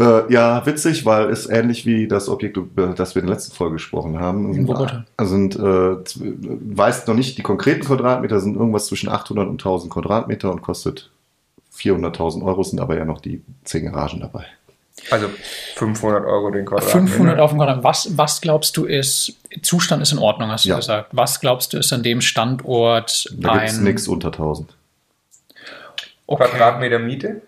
Äh, 0.00 0.32
ja, 0.32 0.64
witzig, 0.66 1.06
weil 1.06 1.30
es 1.30 1.48
ähnlich 1.48 1.86
wie 1.86 2.08
das 2.08 2.28
Objekt, 2.28 2.56
über 2.56 2.88
das 2.88 3.14
wir 3.14 3.22
in 3.22 3.28
der 3.28 3.36
letzten 3.36 3.54
Folge 3.54 3.74
gesprochen 3.74 4.18
haben. 4.18 4.52
In 4.52 4.66
Wuppertal. 4.66 5.06
Also 5.16 5.30
sind, 5.34 5.54
äh, 5.56 5.60
weißt 6.76 7.06
noch 7.06 7.14
nicht 7.14 7.38
die 7.38 7.42
konkreten 7.42 7.84
Quadratmeter, 7.84 8.40
sind 8.40 8.56
irgendwas 8.56 8.86
zwischen 8.86 9.08
800 9.08 9.48
und 9.48 9.60
1000 9.60 9.92
Quadratmeter 9.92 10.50
und 10.50 10.62
kostet 10.62 11.10
400.000 11.76 12.44
Euro, 12.44 12.62
sind 12.64 12.80
aber 12.80 12.96
ja 12.96 13.04
noch 13.04 13.20
die 13.20 13.42
10 13.64 13.92
Garagen 13.92 14.20
dabei. 14.20 14.46
Also 15.10 15.28
500 15.76 16.24
Euro 16.24 16.50
den 16.50 16.64
Quadratmeter. 16.66 17.06
500 17.06 17.40
auf 17.40 17.50
dem 17.50 17.58
Quadrat. 17.58 17.84
Was, 17.84 18.16
was 18.16 18.40
glaubst 18.40 18.76
du 18.76 18.84
ist, 18.86 19.36
Zustand 19.62 20.02
ist 20.02 20.12
in 20.12 20.18
Ordnung, 20.18 20.50
hast 20.50 20.64
du 20.64 20.70
Ja. 20.70 20.76
gesagt. 20.76 21.10
Was 21.12 21.40
glaubst 21.40 21.72
du 21.72 21.78
ist 21.78 21.92
an 21.92 22.02
dem 22.02 22.20
Standort 22.20 23.28
Da 23.36 23.52
gibt 23.54 23.64
es 23.70 23.78
ein... 23.78 23.84
nichts 23.84 24.08
unter 24.08 24.28
1000. 24.28 24.74
Okay. 26.26 26.44
Quadratmeter 26.48 26.98
Miete? 26.98 27.42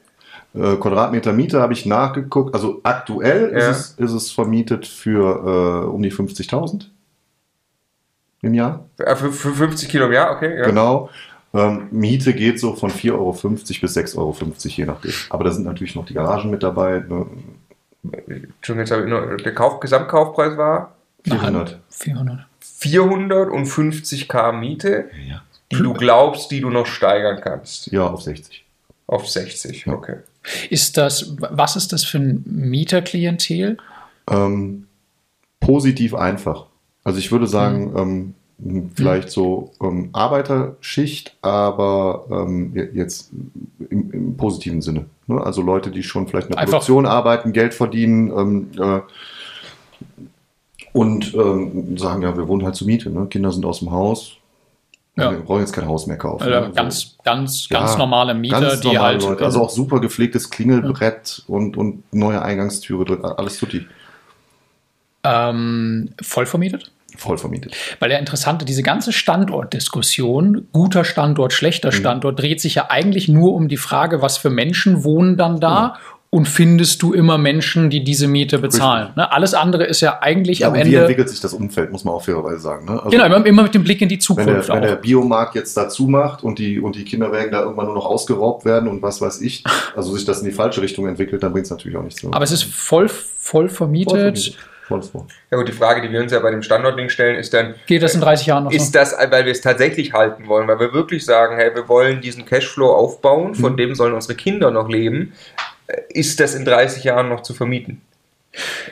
Äh, 0.56 0.76
Quadratmeter 0.76 1.32
Miete 1.32 1.60
habe 1.60 1.72
ich 1.72 1.86
nachgeguckt. 1.86 2.54
Also 2.54 2.80
aktuell 2.82 3.52
Ja. 3.52 3.70
ist, 3.70 3.98
es, 3.98 4.10
ist 4.10 4.12
es 4.12 4.30
vermietet 4.32 4.86
für 4.86 5.84
äh, 5.84 5.86
um 5.88 6.02
die 6.02 6.12
50.000 6.12 6.86
im 8.42 8.54
Jahr. 8.54 8.84
Äh, 8.98 9.16
Für, 9.16 9.32
für 9.32 9.52
50 9.52 9.88
Kilo 9.88 10.06
im 10.06 10.12
Jahr, 10.12 10.34
okay. 10.36 10.56
Ja. 10.58 10.66
Genau. 10.66 11.10
Ähm, 11.54 11.88
Miete 11.90 12.34
geht 12.34 12.60
so 12.60 12.74
von 12.74 12.90
4,50 12.90 13.12
Euro 13.12 13.32
bis 13.32 13.96
6,50 13.96 14.16
Euro, 14.18 14.36
je 14.58 14.84
nachdem. 14.84 15.12
Aber 15.30 15.44
da 15.44 15.50
sind 15.52 15.64
natürlich 15.64 15.94
noch 15.94 16.04
die 16.06 16.14
Garagen 16.14 16.50
mit 16.50 16.62
dabei. 16.62 16.98
Ne? 17.08 17.26
Entschuldigung, 18.02 18.78
jetzt 18.78 18.90
habe 18.90 19.02
ich 19.02 19.08
nur, 19.08 19.36
der 19.38 19.54
Kauf, 19.54 19.80
Gesamtkaufpreis 19.80 20.56
war 20.56 20.92
400. 21.24 21.78
400. 21.90 22.46
450 22.60 24.28
K 24.28 24.52
Miete, 24.52 25.06
Ja. 25.26 25.42
die 25.72 25.76
du 25.76 25.94
glaubst, 25.94 26.50
die 26.50 26.60
du 26.60 26.68
noch 26.70 26.86
steigern 26.86 27.40
kannst. 27.42 27.86
ja, 27.90 28.06
auf 28.06 28.22
60. 28.22 28.65
Auf 29.08 29.28
60, 29.28 29.86
Ja. 29.86 29.92
okay. 29.92 30.16
Ist 30.70 30.96
das, 30.96 31.34
was 31.38 31.76
ist 31.76 31.92
das 31.92 32.04
für 32.04 32.18
ein 32.18 32.42
Mieterklientel? 32.46 33.76
Ähm, 34.30 34.86
positiv 35.60 36.14
einfach. 36.14 36.66
Also 37.04 37.18
ich 37.20 37.30
würde 37.30 37.46
sagen, 37.46 37.94
ähm, 38.58 38.90
vielleicht 38.94 39.30
so 39.30 39.72
ähm, 39.82 40.08
Arbeiterschicht, 40.12 41.36
aber 41.42 42.26
ähm, 42.30 42.72
je- 42.74 42.88
jetzt 42.94 43.30
im, 43.90 44.10
im 44.10 44.36
positiven 44.36 44.82
Sinne. 44.82 45.06
Ne? 45.26 45.40
Also 45.40 45.62
Leute, 45.62 45.90
die 45.90 46.02
schon 46.02 46.26
vielleicht 46.26 46.46
in 46.48 46.52
der 46.52 46.60
Einfach- 46.60 46.72
Produktion 46.78 47.06
arbeiten, 47.06 47.52
Geld 47.52 47.74
verdienen 47.74 48.30
ähm, 48.36 48.70
äh, 48.78 49.00
und 50.92 51.34
ähm, 51.34 51.96
sagen, 51.98 52.22
ja, 52.22 52.36
wir 52.36 52.48
wohnen 52.48 52.64
halt 52.64 52.74
zur 52.74 52.86
Miete. 52.86 53.10
Ne? 53.10 53.26
Kinder 53.26 53.52
sind 53.52 53.64
aus 53.66 53.80
dem 53.80 53.90
Haus. 53.90 54.32
Ja. 55.16 55.30
Wir 55.30 55.38
brauchen 55.38 55.60
jetzt 55.60 55.72
kein 55.72 55.88
Haus 55.88 56.06
mehr 56.06 56.18
kaufen. 56.18 56.42
Also 56.42 56.60
ne? 56.60 56.66
So. 56.66 56.72
ganz, 56.72 57.16
ganz, 57.24 57.68
Ja, 57.70 57.78
ganz 57.80 57.96
normale 57.96 58.34
Mieter, 58.34 58.60
Ganz 58.60 58.80
die 58.80 58.88
normale 58.88 59.14
halt. 59.14 59.22
Leute. 59.22 59.44
Also 59.44 59.62
auch 59.62 59.70
super 59.70 59.98
gepflegtes 60.00 60.50
Klingelbrett 60.50 61.42
und, 61.46 61.76
und 61.76 62.02
neue 62.12 62.42
Eingangstüre 62.42 63.04
drin. 63.04 63.24
Alles 63.24 63.58
tutti. 63.58 63.86
ähm, 65.24 66.10
voll 66.20 66.44
vermietet? 66.44 66.92
Voll 67.16 67.38
vermietet. 67.38 67.74
Weil 67.98 68.10
der 68.10 68.18
interessante, 68.18 68.66
diese 68.66 68.82
ganze 68.82 69.10
Standortdiskussion, 69.10 70.68
guter 70.72 71.04
Standort, 71.04 71.54
schlechter 71.54 71.92
Standort, 71.92 72.38
dreht 72.38 72.60
sich 72.60 72.74
ja 72.74 72.90
eigentlich 72.90 73.26
nur 73.26 73.54
um 73.54 73.68
die 73.68 73.78
Frage, 73.78 74.20
was 74.20 74.36
für 74.36 74.50
Menschen 74.50 75.02
wohnen 75.02 75.38
dann 75.38 75.58
da 75.58 75.96
und 76.36 76.46
findest 76.46 77.02
du 77.02 77.14
immer 77.14 77.38
Menschen, 77.38 77.88
die 77.88 78.04
diese 78.04 78.28
Miete 78.28 78.58
bezahlen. 78.58 79.08
Ne? 79.16 79.32
Alles 79.32 79.54
andere 79.54 79.84
ist 79.84 80.02
ja 80.02 80.18
eigentlich 80.20 80.58
Ja, 80.58 80.66
am 80.68 80.74
und 80.74 80.80
wie 80.80 80.82
Ende. 80.84 80.98
entwickelt 81.00 81.30
sich 81.30 81.40
das 81.40 81.54
Umfeld, 81.54 81.90
muss 81.90 82.04
man 82.04 82.12
auch 82.14 82.22
fairerweise 82.22 82.58
sagen. 82.58 82.84
Ne? 82.84 82.92
Also, 82.92 83.08
Genau, 83.08 83.24
immer, 83.24 83.46
immer 83.46 83.62
mit 83.62 83.74
dem 83.74 83.82
Blick 83.84 84.02
in 84.02 84.08
die 84.10 84.16
wenn, 84.16 84.20
Zukunft 84.20 84.68
der, 84.68 84.74
wenn 84.74 84.82
der. 84.82 84.96
Biomarkt 84.96 85.54
jetzt 85.54 85.74
dazu 85.76 86.08
macht 86.08 86.44
und 86.44 86.58
die, 86.58 86.78
und 86.78 86.94
die 86.94 87.04
Kinderwägen 87.04 87.52
da 87.52 87.62
irgendwann 87.62 87.86
nur 87.86 87.94
noch 87.94 88.06
ausgeraubt 88.06 88.64
werden 88.66 88.88
und 88.88 89.00
was 89.02 89.20
weiß 89.22 89.40
ich, 89.40 89.64
also 89.96 90.14
sich 90.14 90.24
das 90.26 90.40
in 90.40 90.44
die 90.44 90.52
falsche 90.52 90.82
Richtung 90.82 91.08
entwickelt, 91.08 91.42
dann 91.42 91.52
bringt 91.52 91.64
es 91.64 91.70
natürlich 91.70 91.96
auch 91.96 92.02
nichts. 92.02 92.22
Ne? 92.22 92.30
Aber 92.32 92.44
es 92.44 92.52
ist 92.52 92.64
voll, 92.64 93.08
voll 93.08 93.26
Voll 93.38 93.68
vermietet. 93.70 94.12
vermietet. 94.38 94.56
Volles 94.88 95.12
Wort. 95.14 95.30
Ja 95.50 95.56
gut, 95.58 95.66
die 95.66 95.72
Frage, 95.72 96.00
die 96.00 96.12
wir 96.12 96.20
uns 96.20 96.30
ja 96.30 96.38
bei 96.38 96.50
dem 96.52 96.62
Standortding 96.62 97.08
stellen, 97.08 97.34
ist 97.36 97.52
dann, 97.52 97.74
Geht 97.86 98.02
das 98.04 98.14
in 98.14 98.20
30 98.20 98.46
Jahren 98.46 98.64
noch 98.64 98.70
ist 98.72 98.92
so? 98.92 98.98
das, 98.98 99.16
weil 99.30 99.44
wir 99.44 99.50
es 99.50 99.60
tatsächlich 99.60 100.12
halten 100.12 100.46
wollen, 100.46 100.68
weil 100.68 100.78
wir 100.78 100.92
wirklich 100.92 101.24
sagen, 101.24 101.56
hey, 101.56 101.74
wir 101.74 101.88
wollen 101.88 102.20
diesen 102.20 102.44
Cashflow 102.44 102.92
aufbauen, 102.92 103.54
von 103.56 103.72
Mhm. 103.72 103.76
dem 103.78 103.94
sollen 103.96 104.14
unsere 104.14 104.36
Kinder 104.36 104.70
noch 104.70 104.88
leben, 104.88 105.32
ist 106.08 106.40
das 106.40 106.54
in 106.54 106.64
30 106.64 107.04
Jahren 107.04 107.28
noch 107.28 107.42
zu 107.42 107.54
vermieten? 107.54 108.00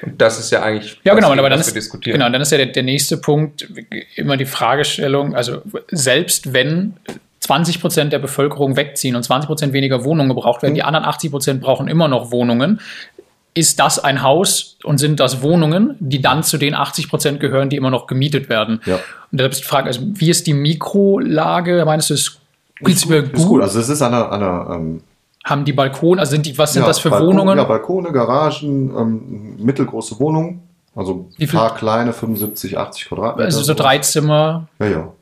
Und 0.02 0.20
das 0.20 0.38
ist 0.38 0.50
ja 0.50 0.62
eigentlich, 0.62 1.00
Ja, 1.04 1.14
genau, 1.14 1.30
was, 1.30 1.38
aber 1.38 1.48
dann 1.48 1.58
was 1.58 1.68
ist, 1.68 1.74
wir 1.74 1.80
diskutieren. 1.80 2.18
genau, 2.18 2.30
dann 2.30 2.42
ist 2.42 2.52
ja 2.52 2.58
der, 2.58 2.66
der 2.66 2.82
nächste 2.82 3.16
Punkt 3.16 3.66
immer 4.16 4.36
die 4.36 4.44
Fragestellung, 4.44 5.34
also 5.34 5.62
selbst 5.90 6.52
wenn 6.52 6.94
20 7.40 7.80
Prozent 7.80 8.12
der 8.12 8.18
Bevölkerung 8.18 8.76
wegziehen 8.76 9.16
und 9.16 9.22
20 9.22 9.46
Prozent 9.46 9.72
weniger 9.72 10.04
Wohnungen 10.04 10.28
gebraucht 10.28 10.62
werden, 10.62 10.74
die 10.74 10.82
anderen 10.82 11.04
80 11.06 11.30
Prozent 11.30 11.60
brauchen 11.60 11.88
immer 11.88 12.08
noch 12.08 12.30
Wohnungen. 12.30 12.80
Ist 13.56 13.78
das 13.78 13.98
ein 13.98 14.22
Haus 14.22 14.78
und 14.82 14.98
sind 14.98 15.20
das 15.20 15.40
Wohnungen, 15.42 15.94
die 16.00 16.20
dann 16.20 16.42
zu 16.42 16.58
den 16.58 16.74
80 16.74 17.08
Prozent 17.08 17.40
gehören, 17.40 17.70
die 17.70 17.76
immer 17.76 17.90
noch 17.90 18.06
gemietet 18.06 18.48
werden? 18.48 18.80
Ja. 18.84 18.98
Und 19.30 19.40
da 19.40 19.46
ist 19.46 19.60
die 19.60 19.64
Frage, 19.64 19.86
also 19.86 20.00
wie 20.02 20.28
ist 20.30 20.46
die 20.46 20.54
Mikrolage? 20.54 21.84
Meinst 21.84 22.10
du, 22.10 22.14
es 22.14 22.38
geht's 22.80 23.04
über 23.04 23.18
Ist 23.18 23.46
gut. 23.46 23.62
Also 23.62 23.78
es 23.78 23.88
ist 23.88 24.02
an 24.02 24.12
einer, 24.12 24.32
an 24.32 24.42
einer 24.42 24.74
ähm, 24.74 25.00
Haben 25.44 25.64
die 25.66 25.72
Balkone, 25.74 26.20
also 26.20 26.30
sind 26.32 26.46
die, 26.46 26.56
was 26.56 26.72
sind 26.72 26.82
ja, 26.82 26.88
das 26.88 26.98
für 26.98 27.10
Balkon, 27.10 27.28
Wohnungen? 27.28 27.58
Ja, 27.58 27.64
Balkone, 27.64 28.12
Garagen, 28.12 28.96
ähm, 28.96 29.56
mittelgroße 29.58 30.18
Wohnungen. 30.18 30.62
Also 30.96 31.28
ein 31.38 31.48
paar 31.48 31.74
kleine, 31.74 32.12
75, 32.12 32.78
80 32.78 33.06
Quadratmeter. 33.08 33.44
also 33.46 33.62
so 33.62 33.74
drei 33.74 33.98
Zimmer, 33.98 34.68
Ja, 34.78 34.86
ja. 34.86 35.12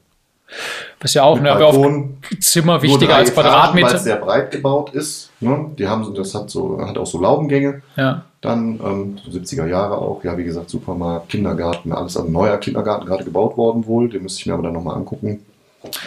was 1.01 1.15
ja 1.15 1.23
auch 1.25 1.35
Mit 1.37 1.45
ne, 1.45 1.53
aber 1.53 1.73
Balkon, 1.73 2.19
Zimmer 2.41 2.83
wichtiger 2.83 3.17
als 3.17 3.31
Etagen, 3.31 3.45
Weil 3.47 3.53
Quadratmeter. 3.53 3.95
es 3.97 4.05
sehr 4.05 4.17
breit 4.17 4.51
gebaut 4.51 4.91
ist. 4.91 5.31
Ne? 5.41 5.71
Die 5.79 5.89
haben 5.89 6.05
so, 6.05 6.13
das 6.13 6.35
hat 6.35 6.51
so, 6.51 6.79
hat 6.87 6.99
auch 6.99 7.07
so 7.07 7.19
Laubengänge. 7.19 7.83
Ja. 7.97 8.23
Dann 8.43 8.79
ähm, 8.85 9.19
so 9.25 9.31
70er 9.37 9.67
Jahre 9.67 9.97
auch, 9.97 10.23
ja, 10.25 10.37
wie 10.37 10.45
gesagt, 10.45 10.69
Supermarkt, 10.69 11.31
Kindergarten, 11.31 11.91
alles, 11.93 12.17
also 12.17 12.29
neuer 12.31 12.59
Kindergarten 12.59 13.07
gerade 13.07 13.25
gebaut 13.25 13.57
worden 13.57 13.87
wohl. 13.87 14.09
Den 14.09 14.23
müsste 14.23 14.41
ich 14.41 14.47
mir 14.47 14.55
aber 14.55 14.65
dann 14.65 14.75
nochmal 14.75 14.97
angucken. 14.97 15.41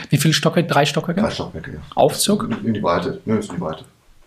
Wie 0.10 0.17
viele 0.17 0.34
Stockwerke? 0.34 0.69
Drei 0.69 0.86
Stockwerke? 0.86 1.22
Drei 1.22 1.31
Stockwerke, 1.31 1.72
ja. 1.72 1.79
Aufzug? 1.95 2.48
In 2.63 2.74
die 2.74 2.79
Breite, 2.79 3.19
ne, 3.25 3.38
ist 3.38 3.50
in 3.50 3.55
die 3.55 3.62
Breite. 3.62 3.84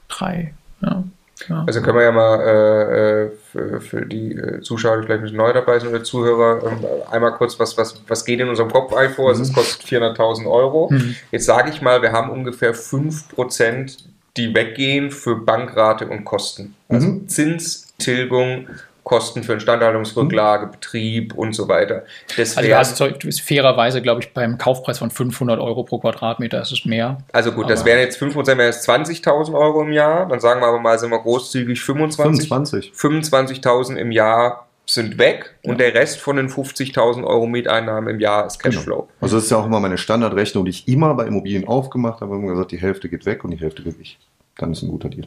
Drei. 0.09 0.55
Ja. 0.81 1.05
ja. 1.49 1.65
Also 1.67 1.83
können 1.83 1.97
wir 1.99 2.05
ja 2.05 2.13
mal 2.13 2.41
äh, 2.41 3.25
äh, 3.25 3.31
für, 3.53 3.81
für 3.81 4.07
die 4.07 4.33
äh, 4.33 4.61
Zuschauer, 4.61 4.99
die 4.99 5.03
vielleicht 5.07 5.21
ein 5.21 5.23
bisschen 5.23 5.37
neu 5.37 5.53
dabei 5.53 5.79
sind 5.79 5.91
oder 5.91 6.03
Zuhörer, 6.03 6.63
ähm, 6.67 6.85
einmal 7.11 7.33
kurz, 7.33 7.59
was, 7.59 7.77
was, 7.77 8.01
was 8.09 8.25
geht 8.25 8.41
in 8.41 8.49
unserem 8.49 8.71
Kopf 8.71 8.93
ein 8.95 9.11
vor? 9.11 9.29
Also 9.29 9.43
es 9.43 9.53
kostet 9.53 9.87
400.000 9.87 10.51
Euro. 10.51 10.89
Mhm. 10.91 11.15
Jetzt 11.31 11.47
sage 11.47 11.71
ich 11.71 11.83
mal, 11.83 12.03
wir 12.03 12.13
haben 12.13 12.31
ungefähr 12.31 12.75
5%, 12.75 13.99
die 14.37 14.55
weggehen 14.55 15.11
für 15.11 15.37
Bankrate 15.37 16.07
und 16.07 16.25
Kosten. 16.25 16.75
Also 16.89 17.09
Mhm. 17.09 17.29
Zins, 17.29 17.95
Tilgung, 17.99 18.69
Kosten 19.09 19.43
für 19.43 19.55
Instandhaltungsrücklage, 19.55 20.67
Betrieb 20.69 21.35
und 21.35 21.55
so 21.55 21.67
weiter. 21.69 22.05
Das 22.37 22.51
Also 22.57 22.61
du 22.61 22.69
wären- 22.69 22.79
hast 22.79 23.01
du 23.01 23.11
bist 23.27 23.41
fairerweise, 23.41 24.01
glaube 24.03 24.21
ich, 24.21 24.33
beim 24.33 24.59
Kaufpreis 24.59 24.99
von 24.99 25.11
500 25.11 25.59
Euro 25.59 25.83
pro 25.83 25.99
Quadratmeter 25.99 26.61
ist 26.63 26.71
es 26.73 26.85
mehr. 26.85 27.19
Also 27.33 27.53
gut, 27.53 27.69
das 27.71 27.81
Aber- 27.81 27.89
wären 27.91 28.01
jetzt 28.01 28.19
5%, 28.19 28.59
wären 28.59 28.69
jetzt 28.69 28.85
20.000 28.85 29.57
Euro 29.57 29.83
im 29.83 29.93
Jahr. 29.93 30.29
Dann 30.29 30.41
sagen 30.41 30.61
wir 30.61 30.67
aber 30.69 30.79
mal, 30.79 30.99
sind 30.99 31.11
wir 31.11 31.19
großzügig 31.19 31.81
25. 31.81 32.49
25. 32.49 32.93
25.000 32.95 33.97
im 33.99 34.13
Jahr 34.13 34.67
sind 34.87 35.19
weg 35.19 35.55
und 35.65 35.81
der 35.81 35.93
Rest 35.95 36.19
von 36.19 36.37
den 36.37 36.49
50.000 36.49 37.25
Euro 37.27 37.47
Mieteinnahmen 37.47 38.09
im 38.15 38.21
Jahr 38.21 38.47
ist 38.47 38.59
Cashflow. 38.59 39.07
Also 39.21 39.37
das 39.37 39.45
ist 39.45 39.51
ja 39.51 39.59
auch 39.59 39.67
immer 39.67 39.81
meine 39.81 39.99
Standardrechnung, 39.99 40.65
die 40.65 40.71
ich 40.71 40.89
immer 40.89 41.13
bei 41.15 41.27
Immobilien 41.27 41.69
aufgemacht 41.69 42.21
habe. 42.23 42.35
Immer 42.37 42.53
gesagt, 42.53 42.73
die 42.73 42.79
Hälfte 42.79 43.09
geht 43.09 43.27
weg 43.27 43.45
und 43.45 43.51
die 43.51 43.59
Hälfte 43.59 43.85
will 43.85 43.95
ich. 44.01 44.19
Dann 44.57 44.73
ist 44.73 44.83
ein 44.83 44.89
guter 44.89 45.09
Deal. 45.11 45.27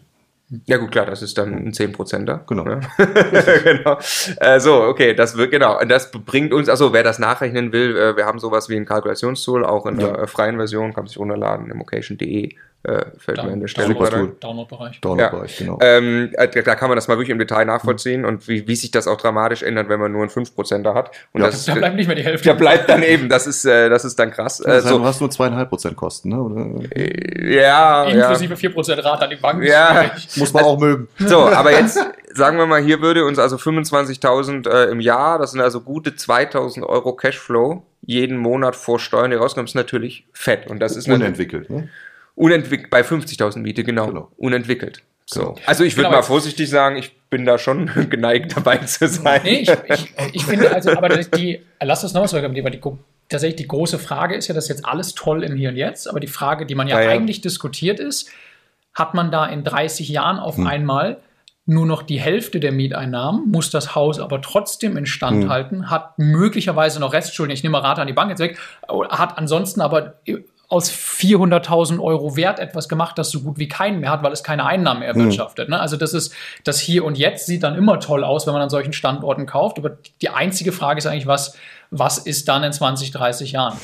Ja 0.65 0.77
gut, 0.77 0.91
klar, 0.91 1.05
das 1.05 1.22
ist 1.22 1.38
dann 1.38 1.53
ein 1.53 1.72
10%er. 1.72 2.43
Genau. 2.48 2.63
Ne? 2.63 2.81
genau. 3.63 3.98
Äh, 4.38 4.60
so, 4.60 4.84
okay, 4.84 5.13
das 5.13 5.38
wird, 5.38 5.51
genau. 5.51 5.79
Und 5.79 5.89
das 5.89 6.12
bringt 6.12 6.51
uns, 6.53 6.67
also 6.67 6.91
wer 6.91 7.03
das 7.03 7.20
nachrechnen 7.20 7.72
will, 7.72 7.96
äh, 7.96 8.17
wir 8.17 8.25
haben 8.25 8.38
sowas 8.39 8.67
wie 8.67 8.75
ein 8.75 8.86
Kalkulationstool, 8.86 9.63
auch 9.63 9.86
in 9.86 9.98
der 9.98 10.10
Ja. 10.10 10.15
äh, 10.24 10.27
freien 10.27 10.58
Version, 10.58 10.93
kann 10.93 11.03
man 11.03 11.08
sich 11.08 11.17
runterladen, 11.17 11.72
immocation.de, 11.72 12.53
äh, 12.84 13.06
fällt 13.18 13.44
mir 13.44 13.52
an 13.52 13.60
der 13.60 13.68
Stelle 13.68 13.88
Super 13.90 14.10
gerade. 14.10 14.28
Download-Bereich. 14.40 15.02
Download-Bereich, 15.02 15.58
genau. 15.58 15.78
Ähm, 15.82 16.32
äh, 16.34 16.48
da 16.64 16.76
kann 16.76 16.90
man 16.90 16.96
das 16.98 17.08
mal 17.08 17.16
wirklich 17.18 17.30
im 17.30 17.38
Detail 17.38 17.66
nachvollziehen 17.66 18.26
und 18.26 18.48
wie, 18.48 18.68
wie 18.68 18.76
sich 18.76 18.90
das 18.90 19.08
auch 19.08 19.18
dramatisch 19.18 19.62
ändert, 19.62 19.88
wenn 19.90 20.00
man 20.00 20.12
nur 20.12 20.22
einen 20.22 20.32
5%er 20.32 20.94
hat. 20.96 21.12
Und 21.34 21.42
Ja. 21.42 21.48
das, 21.48 21.66
Da 21.66 21.76
bleibt 21.76 21.96
nicht 21.96 22.08
mehr 22.08 22.16
die 22.16 22.24
Hälfte. 22.24 22.48
da 22.50 22.54
bleibt 22.56 22.90
dann 22.90 23.04
eben, 23.04 23.30
das 23.30 23.46
ist, 23.46 23.66
äh, 23.66 23.90
das 23.90 24.04
ist 24.04 24.18
dann 24.18 24.32
krass. 24.32 24.60
Äh, 24.60 24.82
so, 24.82 24.98
Du 24.98 25.06
hast 25.06 25.20
nur 25.22 25.30
zweieinhalb 25.30 25.70
Prozent 25.70 25.96
Kosten, 25.96 26.30
ne? 26.30 26.42
Oder? 26.42 26.96
ja, 27.44 28.08
ja. 28.08 28.30
Inklusive 28.32 28.56
4% 28.56 29.04
Rate 29.04 29.24
an 29.26 29.30
die 29.30 29.36
Bank. 29.36 29.64
Ja. 29.64 30.12
Muss 30.38 30.54
man 30.54 30.64
auch 30.64 30.80
mögen. 30.80 31.08
So, 31.20 31.40
aber 31.46 31.72
jetzt 31.72 32.00
sagen 32.34 32.58
wir 32.58 32.66
mal, 32.66 32.82
hier 32.82 33.02
würde 33.02 33.26
uns 33.26 33.38
also 33.40 33.58
25.000 33.58 34.68
äh, 34.70 34.92
im 34.92 35.00
Jahr, 35.02 35.38
das 35.38 35.52
sind 35.52 35.62
also 35.62 35.82
gute 35.82 36.12
2.000 36.12 36.84
Euro 36.84 37.14
Cashflow 37.14 37.84
jeden 38.04 38.38
Monat 38.38 38.76
vor 38.76 39.00
Steuern, 39.00 39.30
die 39.32 39.38
rauskommen, 39.38 39.68
ist 39.68 39.76
natürlich 39.76 40.26
fett. 40.34 40.68
Und 40.68 40.80
das 40.80 40.96
ist 40.96 41.08
Unentwickelt, 41.08 41.70
ne? 41.70 41.90
Unentwickelt, 42.41 42.89
bei 42.89 43.01
50.000 43.01 43.60
Miete, 43.60 43.83
genau, 43.83 44.07
Genau. 44.07 44.31
unentwickelt. 44.38 45.01
So. 45.25 45.41
Genau. 45.53 45.55
Also 45.65 45.83
ich 45.83 45.95
würde 45.95 46.07
Genau. 46.10 46.17
mal 46.17 46.24
vorsichtig 46.24 46.69
sagen, 46.69 46.98
ich 46.98 47.15
bin 47.29 47.45
da 47.45 47.57
schon 47.57 47.86
geneigt 48.10 48.57
dabei 48.57 48.77
zu 48.77 49.07
sein. 49.07 49.41
Nee, 49.43 49.60
ich, 49.62 49.69
ich, 49.69 50.13
ich 50.33 50.45
finde, 50.45 50.74
also, 50.74 50.91
aber 50.91 51.10
das- 51.10 51.29
die, 51.29 51.62
lass 51.81 52.03
uns 52.03 52.13
noch 52.13 52.24
was 52.24 52.31
sagen, 52.31 52.53
weil 52.63 52.71
die, 52.71 52.81
tatsächlich 53.29 53.55
die 53.57 53.67
große 53.67 54.00
Frage 54.00 54.36
ist 54.36 54.48
ja, 54.48 54.55
das 54.55 54.65
ist 54.65 54.69
jetzt 54.69 54.86
alles 54.86 55.13
toll 55.13 55.43
im 55.43 55.55
Hier 55.55 55.69
und 55.69 55.77
Jetzt, 55.77 56.10
aber 56.10 56.19
die 56.19 56.27
Frage, 56.27 56.65
die 56.65 56.75
man 56.75 56.88
ja, 56.88 57.00
Ja, 57.00 57.05
ja. 57.05 57.12
eigentlich 57.12 57.41
diskutiert 57.41 58.00
ist, 58.00 58.29
hat 58.93 59.13
man 59.13 59.31
da 59.31 59.45
in 59.45 59.63
30 59.63 60.10
Jahren 60.10 60.38
auf 60.39 60.57
Hm. 60.57 60.67
einmal 60.67 61.17
nur 61.67 61.86
noch 61.86 62.01
die 62.01 62.19
Hälfte 62.19 62.60
der 62.60 62.71
Mieteinnahmen, 62.74 63.50
muss 63.51 63.69
das 63.69 63.93
Haus 63.95 64.19
aber 64.19 64.41
trotzdem 64.41 64.98
instand 64.98 65.43
Hm. 65.43 65.50
halten, 65.50 65.89
hat 65.91 66.17
möglicherweise 66.17 67.00
noch 67.00 67.13
Restschulden, 67.13 67.53
ich 67.53 67.62
nehme 67.63 67.74
mal 67.74 67.81
Rate 67.88 68.01
an 68.01 68.07
die 68.07 68.13
Bank 68.13 68.31
jetzt 68.31 68.39
weg, 68.39 68.57
hat 69.12 69.38
ansonsten 69.38 69.79
aber 69.79 70.15
aus 70.72 70.90
400.000 70.90 72.00
Euro 72.00 72.38
Wert 72.38 72.60
etwas 72.60 72.88
gemacht, 72.88 73.18
das 73.18 73.30
so 73.30 73.42
gut 73.42 73.60
wie 73.60 73.68
keinen 73.68 74.00
mehr 74.00 74.10
hat, 74.10 74.24
weil 74.24 74.32
es 74.32 74.42
keine 74.42 74.66
Einnahmen 74.66 75.01
erwirtschaftet. 75.01 75.68
Ne? 75.68 75.78
Also 75.78 75.98
das 75.98 76.13
ist, 76.13 76.34
das 76.63 76.80
Hier 76.80 77.04
und 77.04 77.18
Jetzt 77.18 77.46
sieht 77.46 77.63
dann 77.63 77.75
immer 77.75 78.00
toll 78.00 78.24
aus, 78.24 78.48
wenn 78.48 78.54
man 78.54 78.62
an 78.62 78.70
solchen 78.70 78.94
Standorten 78.94 79.46
kauft. 79.46 79.78
Aber 79.78 79.98
die 80.22 80.30
einzige 80.30 80.72
Frage 80.72 81.00
ist 81.00 81.08
eigentlich, 81.08 81.28
was, 81.28 81.58
was 81.90 82.20
ist 82.20 82.48
dann 82.48 82.63
in 82.63 82.72
20, 82.72 83.12
30 83.12 83.51
Jahren? 83.51 83.78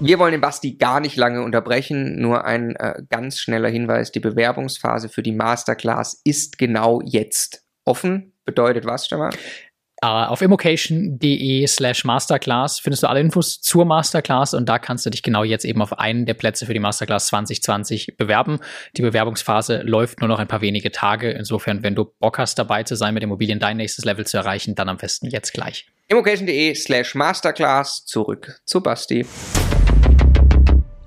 Wir 0.00 0.18
wollen 0.18 0.32
den 0.32 0.40
Basti 0.40 0.72
gar 0.72 0.98
nicht 0.98 1.14
lange 1.14 1.42
unterbrechen. 1.42 2.20
Nur 2.20 2.44
ein 2.44 2.74
äh, 2.74 3.00
ganz 3.08 3.38
schneller 3.38 3.68
Hinweis. 3.68 4.10
Die 4.10 4.18
Bewerbungsphase 4.18 5.08
für 5.08 5.22
die 5.22 5.30
Masterclass 5.30 6.20
ist 6.24 6.58
genau 6.58 7.00
jetzt 7.04 7.62
offen. 7.84 8.32
Bedeutet 8.44 8.86
was, 8.86 9.06
Stefan? 9.06 9.30
Äh, 10.02 10.06
auf 10.06 10.40
immocation.de 10.40 11.66
slash 11.66 12.04
Masterclass 12.04 12.78
findest 12.78 13.02
du 13.02 13.08
alle 13.08 13.20
Infos 13.20 13.60
zur 13.60 13.84
Masterclass 13.84 14.54
und 14.54 14.66
da 14.66 14.78
kannst 14.78 15.04
du 15.04 15.10
dich 15.10 15.22
genau 15.22 15.44
jetzt 15.44 15.66
eben 15.66 15.82
auf 15.82 15.98
einen 15.98 16.24
der 16.24 16.32
Plätze 16.32 16.64
für 16.64 16.72
die 16.72 16.80
Masterclass 16.80 17.26
2020 17.26 18.16
bewerben. 18.16 18.60
Die 18.96 19.02
Bewerbungsphase 19.02 19.82
läuft 19.82 20.20
nur 20.20 20.28
noch 20.28 20.38
ein 20.38 20.48
paar 20.48 20.62
wenige 20.62 20.90
Tage. 20.90 21.30
Insofern, 21.32 21.82
wenn 21.82 21.94
du 21.94 22.06
Bock 22.18 22.38
hast, 22.38 22.58
dabei 22.58 22.82
zu 22.82 22.96
sein, 22.96 23.12
mit 23.12 23.22
Immobilien 23.22 23.58
dein 23.58 23.76
nächstes 23.76 24.06
Level 24.06 24.26
zu 24.26 24.38
erreichen, 24.38 24.74
dann 24.74 24.88
am 24.88 24.96
besten 24.96 25.26
jetzt 25.26 25.52
gleich. 25.52 25.86
Immocation.de 26.08 26.74
slash 26.76 27.14
Masterclass. 27.14 28.06
Zurück 28.06 28.58
zu 28.64 28.82
Basti. 28.82 29.26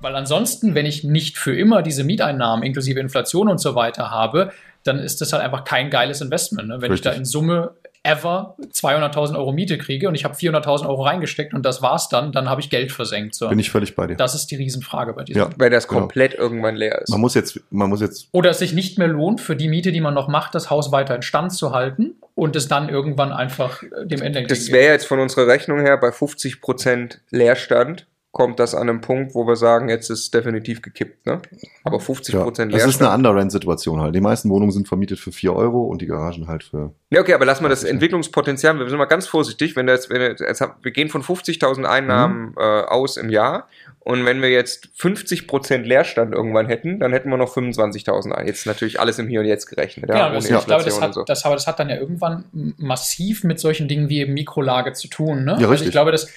Weil 0.00 0.14
ansonsten, 0.14 0.76
wenn 0.76 0.86
ich 0.86 1.02
nicht 1.02 1.36
für 1.36 1.56
immer 1.56 1.82
diese 1.82 2.04
Mieteinnahmen 2.04 2.64
inklusive 2.64 3.00
Inflation 3.00 3.48
und 3.48 3.58
so 3.58 3.74
weiter 3.74 4.12
habe, 4.12 4.52
dann 4.84 5.00
ist 5.00 5.20
das 5.20 5.32
halt 5.32 5.42
einfach 5.42 5.64
kein 5.64 5.90
geiles 5.90 6.20
Investment. 6.20 6.68
Ne? 6.68 6.76
Wenn 6.76 6.92
ich 6.92 6.98
Richtig. 6.98 7.12
da 7.12 7.18
in 7.18 7.24
Summe 7.24 7.74
ever 8.04 8.54
200.000 8.72 9.36
Euro 9.36 9.52
Miete 9.52 9.78
kriege 9.78 10.08
und 10.08 10.14
ich 10.14 10.24
habe 10.24 10.34
400.000 10.34 10.86
Euro 10.86 11.02
reingesteckt 11.02 11.54
und 11.54 11.64
das 11.64 11.82
war's 11.82 12.08
dann, 12.08 12.30
dann 12.32 12.48
habe 12.48 12.60
ich 12.60 12.70
Geld 12.70 12.92
versenkt. 12.92 13.34
So. 13.34 13.48
Bin 13.48 13.58
ich 13.58 13.70
völlig 13.70 13.96
bei 13.96 14.06
dir. 14.06 14.14
das 14.16 14.34
ist 14.34 14.50
die 14.50 14.56
Riesenfrage 14.56 15.14
bei 15.14 15.24
diesem. 15.24 15.42
Ja. 15.42 15.50
Weil 15.56 15.70
das 15.70 15.88
Genau. 15.88 16.00
komplett 16.02 16.34
irgendwann 16.34 16.76
leer 16.76 17.00
ist. 17.02 17.10
Man 17.10 17.20
muss 17.20 17.34
jetzt, 17.34 17.58
man 17.70 17.88
muss 17.88 18.00
jetzt, 18.00 18.28
Oder 18.32 18.50
es 18.50 18.58
sich 18.58 18.72
nicht 18.74 18.98
mehr 18.98 19.08
lohnt, 19.08 19.40
für 19.40 19.56
die 19.56 19.68
Miete, 19.68 19.90
die 19.90 20.00
man 20.00 20.14
noch 20.14 20.28
macht, 20.28 20.54
das 20.54 20.70
Haus 20.70 20.92
weiter 20.92 21.16
in 21.16 21.22
Stand 21.22 21.52
zu 21.52 21.72
halten 21.72 22.14
und 22.34 22.54
es 22.56 22.68
dann 22.68 22.88
irgendwann 22.88 23.32
einfach 23.32 23.82
äh, 23.82 24.06
dem 24.06 24.20
Ende 24.22 24.42
Das 24.44 24.70
wäre 24.70 24.92
jetzt 24.92 25.06
von 25.06 25.18
unserer 25.18 25.46
Rechnung 25.46 25.80
her 25.80 25.96
bei 25.96 26.10
50% 26.10 27.18
Leerstand. 27.30 28.06
Kommt 28.34 28.58
das 28.58 28.74
an 28.74 28.88
einem 28.90 29.00
Punkt, 29.00 29.34
wo 29.36 29.46
wir 29.46 29.54
sagen, 29.54 29.88
jetzt 29.88 30.10
ist 30.10 30.34
definitiv 30.34 30.82
gekippt, 30.82 31.24
ne? 31.24 31.40
Aber 31.84 31.98
50% 31.98 32.32
ja, 32.32 32.44
Leerstand. 32.44 32.72
das 32.74 32.86
ist 32.86 33.00
eine 33.00 33.14
Underrent-Situation 33.14 34.00
halt. 34.00 34.12
Die 34.14 34.20
meisten 34.20 34.50
Wohnungen 34.50 34.72
sind 34.72 34.88
vermietet 34.88 35.20
für 35.20 35.30
4 35.30 35.54
Euro 35.54 35.84
und 35.84 36.02
die 36.02 36.06
Garagen 36.06 36.48
halt 36.48 36.64
für, 36.64 36.92
Ja, 37.10 37.20
okay, 37.20 37.32
aber 37.34 37.44
lass 37.46 37.60
mal 37.60 37.68
das 37.68 37.84
Entwicklungspotenzial, 37.84 38.76
wir 38.78 38.88
sind 38.88 38.98
mal 38.98 39.04
ganz 39.04 39.28
vorsichtig, 39.28 39.76
wenn 39.76 39.86
das, 39.86 40.10
wenn 40.10 40.36
das, 40.36 40.60
wir 40.82 40.90
gehen 40.90 41.08
von 41.10 41.22
50.000 41.22 41.84
Einnahmen 41.84 42.46
Mhm. 42.48 42.54
äh, 42.58 42.80
aus 42.82 43.16
im 43.16 43.30
Jahr 43.30 43.68
und 44.04 44.24
wenn 44.26 44.42
wir 44.42 44.50
jetzt 44.50 44.88
50% 44.98 45.78
Leerstand 45.78 46.34
irgendwann 46.34 46.66
hätten, 46.66 47.00
dann 47.00 47.12
hätten 47.12 47.30
wir 47.30 47.36
noch 47.38 47.54
25.000 47.56 48.32
ein. 48.32 48.46
Jetzt 48.46 48.66
natürlich 48.66 49.00
alles 49.00 49.18
im 49.18 49.28
Hier 49.28 49.40
und 49.40 49.46
Jetzt 49.46 49.66
gerechnet, 49.66 50.10
ja, 50.10 50.16
Ja, 50.16 50.30
das, 50.30 50.44
ich 50.44 50.50
glaube, 50.66 50.84
das 50.84 51.00
hat, 51.00 51.14
so. 51.14 51.24
das, 51.24 51.44
aber 51.44 51.54
das 51.54 51.66
hat 51.66 51.78
dann 51.78 51.88
ja 51.88 51.96
irgendwann 51.96 52.44
massiv 52.76 53.44
mit 53.44 53.58
solchen 53.58 53.88
Dingen 53.88 54.08
wie 54.08 54.20
eben 54.20 54.34
Mikrolage 54.34 54.92
zu 54.92 55.08
tun. 55.08 55.44
Ne? 55.44 55.52
Ja, 55.52 55.56
Also 55.56 55.68
richtig. 55.70 55.88
ich 55.88 55.92
glaube, 55.92 56.12
das, 56.12 56.28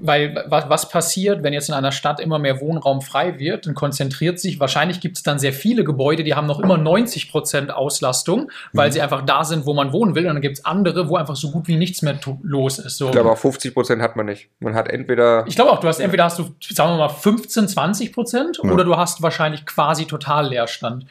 weil 0.00 0.42
was, 0.48 0.70
was 0.70 0.88
passiert, 0.88 1.42
wenn 1.42 1.52
jetzt 1.52 1.68
in 1.68 1.74
einer 1.74 1.92
Stadt 1.92 2.18
immer 2.18 2.38
mehr 2.38 2.60
Wohnraum 2.62 3.02
frei 3.02 3.38
wird, 3.38 3.66
dann 3.66 3.74
konzentriert 3.74 4.40
sich, 4.40 4.58
wahrscheinlich 4.58 5.00
gibt 5.00 5.18
es 5.18 5.22
dann 5.22 5.38
sehr 5.38 5.52
viele 5.52 5.84
Gebäude, 5.84 6.24
die 6.24 6.34
haben 6.34 6.46
noch 6.46 6.60
immer 6.60 6.78
90 6.78 7.30
Prozent 7.30 7.70
Auslastung, 7.70 8.50
weil 8.72 8.88
Mhm. 8.88 8.92
sie 8.92 9.00
einfach 9.02 9.22
da 9.26 9.44
sind, 9.44 9.66
wo 9.66 9.74
man 9.74 9.92
wohnen 9.92 10.14
will. 10.14 10.26
Und 10.28 10.34
dann 10.34 10.40
gibt 10.42 10.58
es 10.58 10.64
andere, 10.64 11.10
wo 11.10 11.16
einfach 11.16 11.36
so 11.36 11.50
gut 11.50 11.68
wie 11.68 11.76
nichts 11.76 12.00
mehr 12.00 12.18
los 12.42 12.78
ist. 12.78 12.96
So. 12.96 13.06
Ich 13.06 13.12
glaube 13.12 13.30
auch 13.30 13.38
50% 13.38 14.00
hat 14.00 14.16
man 14.16 14.26
nicht. 14.26 14.48
Man 14.60 14.74
hat 14.74 14.88
entweder 14.88 15.44
Ich 15.46 15.56
glaube 15.56 15.72
auch, 15.72 15.80
du 15.80 15.88
hast 15.88 16.00
entweder 16.00 16.24
hast 16.24 16.38
du, 16.38 16.44
sagen 16.70 16.92
wir 16.92 16.96
mal, 16.96 17.05
15, 17.08 17.68
20 17.68 18.12
Prozent 18.12 18.60
Ja. 18.62 18.70
oder 18.70 18.84
du 18.84 18.96
hast 18.96 19.22
wahrscheinlich 19.22 19.64
quasi 19.66 20.06
total 20.06 20.48
Leerstand. 20.48 21.06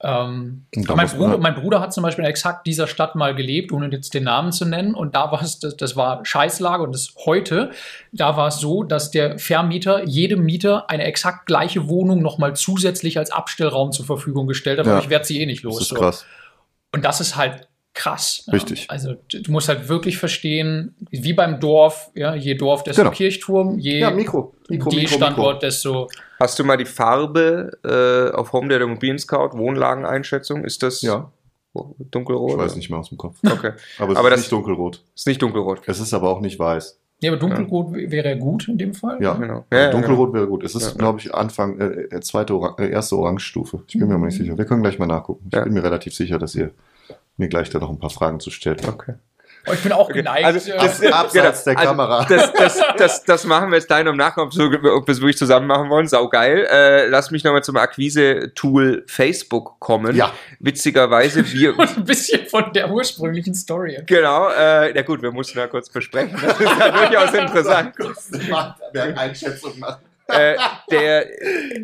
Ähm, 0.00 0.64
mein, 0.76 1.08
Bruder, 1.08 1.38
mein 1.38 1.56
Bruder 1.56 1.80
hat 1.80 1.92
zum 1.92 2.04
Beispiel 2.04 2.24
in 2.24 2.30
exakt 2.30 2.66
dieser 2.68 2.86
Stadt 2.86 3.16
mal 3.16 3.34
gelebt, 3.34 3.72
ohne 3.72 3.90
jetzt 3.90 4.14
den 4.14 4.24
Namen 4.24 4.52
zu 4.52 4.64
nennen. 4.64 4.94
Und 4.94 5.16
da 5.16 5.32
war 5.32 5.42
es, 5.42 5.58
das, 5.58 5.76
das 5.76 5.96
war 5.96 6.24
Scheißlage 6.24 6.84
und 6.84 6.94
das 6.94 7.14
heute, 7.26 7.70
da 8.12 8.36
war 8.36 8.46
es 8.46 8.58
so, 8.60 8.84
dass 8.84 9.10
der 9.10 9.40
Vermieter 9.40 10.04
jedem 10.04 10.44
Mieter 10.44 10.88
eine 10.88 11.02
exakt 11.02 11.46
gleiche 11.46 11.88
Wohnung 11.88 12.22
nochmal 12.22 12.54
zusätzlich 12.54 13.18
als 13.18 13.32
Abstellraum 13.32 13.90
zur 13.90 14.06
Verfügung 14.06 14.46
gestellt 14.46 14.78
hat, 14.78 14.86
Ja. 14.86 15.00
ich 15.00 15.10
werde 15.10 15.24
sie 15.24 15.40
eh 15.40 15.46
nicht 15.46 15.64
los. 15.64 15.74
das 15.74 15.82
ist 15.82 15.88
so. 15.88 15.96
krass. 15.96 16.24
Und 16.94 17.04
das 17.04 17.20
ist 17.20 17.34
halt 17.36 17.67
krass. 17.98 18.44
ja. 18.46 18.52
Richtig. 18.52 18.86
Also 18.88 19.14
du 19.32 19.50
musst 19.50 19.68
halt 19.68 19.88
wirklich 19.88 20.18
verstehen, 20.18 20.94
wie 21.10 21.32
beim 21.32 21.58
Dorf, 21.60 22.10
ja, 22.14 22.34
je 22.34 22.54
Dorf, 22.54 22.84
desto 22.84 23.02
Genau. 23.02 23.14
Kirchturm, 23.14 23.78
je 23.78 23.98
Ja, 23.98 24.10
Mikro, 24.10 24.54
Mikro, 24.68 24.90
je 24.90 25.00
Mikro, 25.00 25.16
Standort, 25.16 25.62
desto. 25.62 26.08
Hast 26.38 26.58
du 26.58 26.64
mal 26.64 26.76
die 26.76 26.84
Farbe 26.84 27.72
äh, 27.84 28.36
auf 28.36 28.52
Home 28.52 28.68
der 28.68 28.80
Immobilien 28.80 29.18
Scout, 29.18 29.50
Wohnlageneinschätzung? 29.58 30.64
Ist 30.64 30.82
das 30.82 31.02
Ja, 31.02 31.30
dunkelrot? 32.10 32.52
ich 32.52 32.58
weiß 32.58 32.76
nicht 32.76 32.90
mehr 32.90 33.00
aus 33.00 33.08
dem 33.08 33.18
Kopf. 33.18 33.36
Okay. 33.44 33.72
Aber 33.98 34.12
es 34.12 34.18
Aber 34.18 34.28
ist 34.28 34.32
das- 34.32 34.40
nicht 34.40 34.52
dunkelrot. 34.52 35.02
Ist 35.14 35.26
nicht 35.26 35.42
dunkelrot. 35.42 35.82
Es 35.86 35.98
ist 36.00 36.14
aber 36.14 36.30
auch 36.30 36.40
nicht 36.40 36.58
weiß. 36.58 36.98
Ja, 37.20 37.32
aber 37.32 37.40
dunkelrot 37.40 37.92
wäre 37.94 38.38
gut 38.38 38.68
in 38.68 38.78
dem 38.78 38.94
Fall. 38.94 39.20
Ja, 39.20 39.34
Genau. 39.34 39.64
Ja, 39.72 39.78
ja, 39.80 39.90
dunkelrot 39.90 40.32
wäre 40.34 40.46
gut. 40.46 40.62
Es 40.62 40.76
ist, 40.76 40.82
Ja, 40.82 40.88
ja. 40.90 40.94
glaube 40.94 41.18
ich, 41.18 41.34
Anfang, 41.34 41.80
äh, 41.80 41.84
äh, 42.14 42.20
zweite, 42.20 42.54
Ora 42.56 42.76
äh, 42.78 42.90
erste 42.90 43.16
Orangestufe. 43.16 43.82
Ich 43.88 43.98
bin 43.98 44.06
mir 44.06 44.14
aber 44.14 44.26
nicht 44.26 44.36
sicher. 44.38 44.56
Wir 44.56 44.64
können 44.66 44.82
gleich 44.84 45.00
mal 45.00 45.06
nachgucken. 45.06 45.46
Ich 45.48 45.56
Ja. 45.56 45.64
bin 45.64 45.72
mir 45.72 45.82
relativ 45.82 46.14
sicher, 46.14 46.38
dass 46.38 46.54
ihr 46.54 46.70
mir 47.38 47.48
gleich 47.48 47.70
da 47.70 47.78
noch 47.78 47.90
ein 47.90 47.98
paar 47.98 48.10
Fragen 48.10 48.40
zu 48.40 48.50
stellt. 48.50 48.86
Okay. 48.86 49.14
Oh, 49.66 49.72
ich 49.74 49.82
bin 49.82 49.92
auch 49.92 50.04
Okay, 50.08 50.14
geneigt. 50.14 50.44
also 50.46 50.70
äh, 50.70 50.76
das- 50.76 51.02
Abseits 51.02 51.64
der 51.64 51.76
Also, 51.76 51.90
Kamera. 51.90 52.24
Das, 52.28 52.52
das, 52.54 52.80
das, 52.96 53.24
das 53.24 53.44
machen 53.44 53.70
wir 53.70 53.76
jetzt 53.76 53.88
gleich 53.88 54.04
noch 54.04 54.12
im 54.12 54.16
Nachgang, 54.16 54.46
ob, 54.46 54.56
wir 54.56 55.08
es 55.08 55.20
wirklich 55.20 55.36
zusammen 55.36 55.66
machen 55.66 55.90
wollen. 55.90 56.06
Sau 56.08 56.28
geil. 56.28 56.66
Äh, 56.70 57.06
lass 57.08 57.30
mich 57.30 57.44
nochmal 57.44 57.62
zum 57.62 57.76
Akquise-Tool 57.76 59.04
Facebook 59.06 59.78
kommen. 59.78 60.16
Ja. 60.16 60.32
Witzigerweise, 60.60 61.50
wir. 61.52 61.78
und 61.78 61.96
ein 61.98 62.04
bisschen 62.04 62.46
von 62.46 62.72
der 62.72 62.90
ursprünglichen 62.90 63.54
Story. 63.54 63.98
Genau, 64.06 64.48
äh, 64.50 64.94
ja 64.94 65.02
gut, 65.02 65.20
wir 65.22 65.32
mussten 65.32 65.58
ja 65.58 65.66
kurz 65.66 65.90
besprechen. 65.90 66.38
Das 66.40 66.58
ist 66.58 66.78
ja 66.78 67.06
durchaus 67.06 67.34
interessant. 67.34 67.94
Einschätzung 69.18 69.78
machen. 69.78 70.02
Äh, 70.28 70.56
der, 70.90 71.26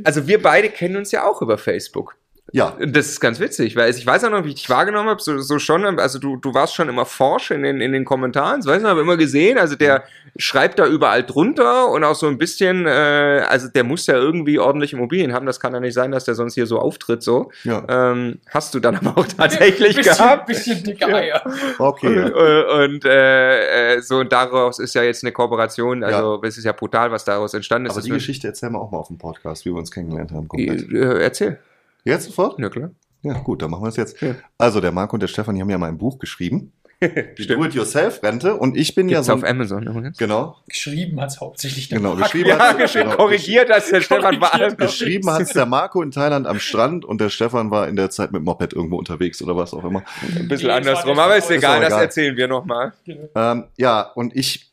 also 0.04 0.26
wir 0.26 0.40
beide 0.42 0.68
kennen 0.68 0.96
uns 0.96 1.12
ja 1.12 1.24
auch 1.26 1.40
über 1.42 1.58
Facebook. 1.58 2.16
Ja, 2.52 2.68
Und 2.78 2.94
Das 2.94 3.06
ist 3.06 3.20
ganz 3.20 3.40
witzig, 3.40 3.74
weil 3.74 3.90
ich 3.90 4.06
weiß 4.06 4.24
auch 4.24 4.30
noch, 4.30 4.44
wie 4.44 4.50
ich 4.50 4.56
dich 4.56 4.70
wahrgenommen 4.70 5.08
habe, 5.08 5.20
so, 5.20 5.38
so 5.38 5.58
schon, 5.58 5.98
also 5.98 6.18
du, 6.18 6.36
du 6.36 6.52
warst 6.52 6.74
schon 6.74 6.88
immer 6.88 7.06
forsch 7.06 7.50
in 7.50 7.62
den, 7.62 7.80
in 7.80 7.92
den 7.92 8.04
Kommentaren, 8.04 8.60
das 8.60 8.66
weiß 8.66 8.76
ich 8.76 8.82
noch, 8.82 8.90
habe 8.90 9.00
immer 9.00 9.16
gesehen, 9.16 9.58
also 9.58 9.76
der 9.76 10.04
schreibt 10.36 10.78
da 10.78 10.86
überall 10.86 11.24
drunter 11.24 11.88
und 11.88 12.04
auch 12.04 12.14
so 12.14 12.26
ein 12.26 12.36
bisschen, 12.36 12.86
äh, 12.86 13.44
also 13.48 13.68
der 13.68 13.82
muss 13.82 14.06
ja 14.06 14.14
irgendwie 14.14 14.58
ordentlich 14.58 14.92
Immobilien 14.92 15.32
haben, 15.32 15.46
das 15.46 15.58
kann 15.58 15.72
ja 15.72 15.80
nicht 15.80 15.94
sein, 15.94 16.12
dass 16.12 16.26
der 16.26 16.34
sonst 16.34 16.54
hier 16.54 16.66
so 16.66 16.78
auftritt, 16.78 17.22
so. 17.22 17.50
ja. 17.64 17.82
Ähm, 17.88 18.38
hast 18.50 18.74
du 18.74 18.80
dann 18.80 18.96
aber 18.96 19.18
auch 19.18 19.26
tatsächlich 19.36 19.96
bisschen, 19.96 20.16
gehabt. 20.16 20.46
Bisschen 20.46 20.84
dicke 20.84 21.06
Eier. 21.06 21.42
Okay. 21.78 22.06
Und, 22.06 22.36
ja. 22.36 22.84
und 22.84 23.04
äh, 23.04 23.94
äh, 23.94 24.00
so 24.02 24.18
und 24.18 24.32
daraus 24.32 24.78
ist 24.78 24.94
ja 24.94 25.02
jetzt 25.02 25.24
eine 25.24 25.32
Kooperation, 25.32 26.04
also 26.04 26.40
es 26.42 26.58
ist 26.58 26.64
ja 26.64 26.72
brutal, 26.72 27.10
was 27.10 27.24
daraus 27.24 27.54
entstanden 27.54 27.86
ist. 27.86 27.92
Aber 27.92 28.02
die 28.02 28.10
Geschichte 28.10 28.48
erzählen 28.48 28.72
wir 28.72 28.80
auch 28.80 28.90
mal 28.90 28.98
auf 28.98 29.08
dem 29.08 29.18
Podcast, 29.18 29.64
wie 29.64 29.70
wir 29.70 29.78
uns 29.78 29.90
kennengelernt 29.90 30.30
haben. 30.30 30.46
Komplett. 30.46 30.92
äh, 30.92 31.22
erzähl. 31.22 31.58
Jetzt 32.04 32.26
sofort? 32.26 32.58
Ja, 32.58 32.68
klar. 32.68 32.90
Ja, 33.22 33.32
gut, 33.40 33.62
dann 33.62 33.70
machen 33.70 33.82
wir 33.84 33.88
es 33.88 33.96
jetzt. 33.96 34.20
Ja. 34.20 34.34
Also, 34.58 34.80
der 34.80 34.92
Marco 34.92 35.14
und 35.16 35.20
der 35.20 35.28
Stefan, 35.28 35.54
die 35.54 35.60
haben 35.62 35.70
ja 35.70 35.78
mal 35.78 35.88
ein 35.88 35.96
Buch 35.98 36.18
geschrieben. 36.18 36.72
Do-it-yourself-Rente. 37.00 38.54
Und 38.56 38.76
ich 38.76 38.94
bin 38.94 39.08
Gibt's 39.08 39.26
ja 39.26 39.34
auf 39.34 39.40
so. 39.40 39.46
Amazon 39.46 39.82
übrigens. 39.86 40.16
Genau, 40.18 40.56
Geschrieben 40.68 41.20
hat 41.20 41.30
es 41.30 41.40
hauptsächlich 41.40 41.88
der 41.88 41.98
genau. 41.98 42.14
Geschrieben 42.16 42.48
Ja, 42.50 42.58
hat's- 42.58 42.78
geschrieben, 42.78 43.04
genau, 43.10 43.16
korrigiert 43.16 43.70
als 43.70 43.90
der 43.90 44.00
Stefan 44.00 44.40
war. 44.40 44.74
Geschrieben 44.76 45.30
hat 45.30 45.42
es 45.42 45.50
der 45.52 45.66
Marco 45.66 46.02
in 46.02 46.10
Thailand 46.10 46.46
am 46.46 46.58
Strand 46.58 47.04
und 47.04 47.20
der 47.20 47.30
Stefan 47.30 47.70
war 47.70 47.88
in 47.88 47.96
der 47.96 48.10
Zeit 48.10 48.32
mit 48.32 48.42
Moped 48.42 48.72
irgendwo 48.72 48.96
unterwegs 48.96 49.42
oder 49.42 49.56
was 49.56 49.74
auch 49.74 49.84
immer. 49.84 50.02
Ein 50.36 50.48
bisschen 50.48 50.68
Nee, 50.68 50.74
andersrum, 50.74 51.18
aber 51.18 51.36
ist 51.36 51.44
ist 51.50 51.56
egal, 51.58 51.78
auch 51.78 51.80
das 51.82 51.88
egal. 51.92 52.02
erzählen 52.04 52.36
wir 52.36 52.48
nochmal. 52.48 52.92
Ähm, 53.34 53.64
ja, 53.76 54.00
und 54.14 54.34
ich 54.36 54.70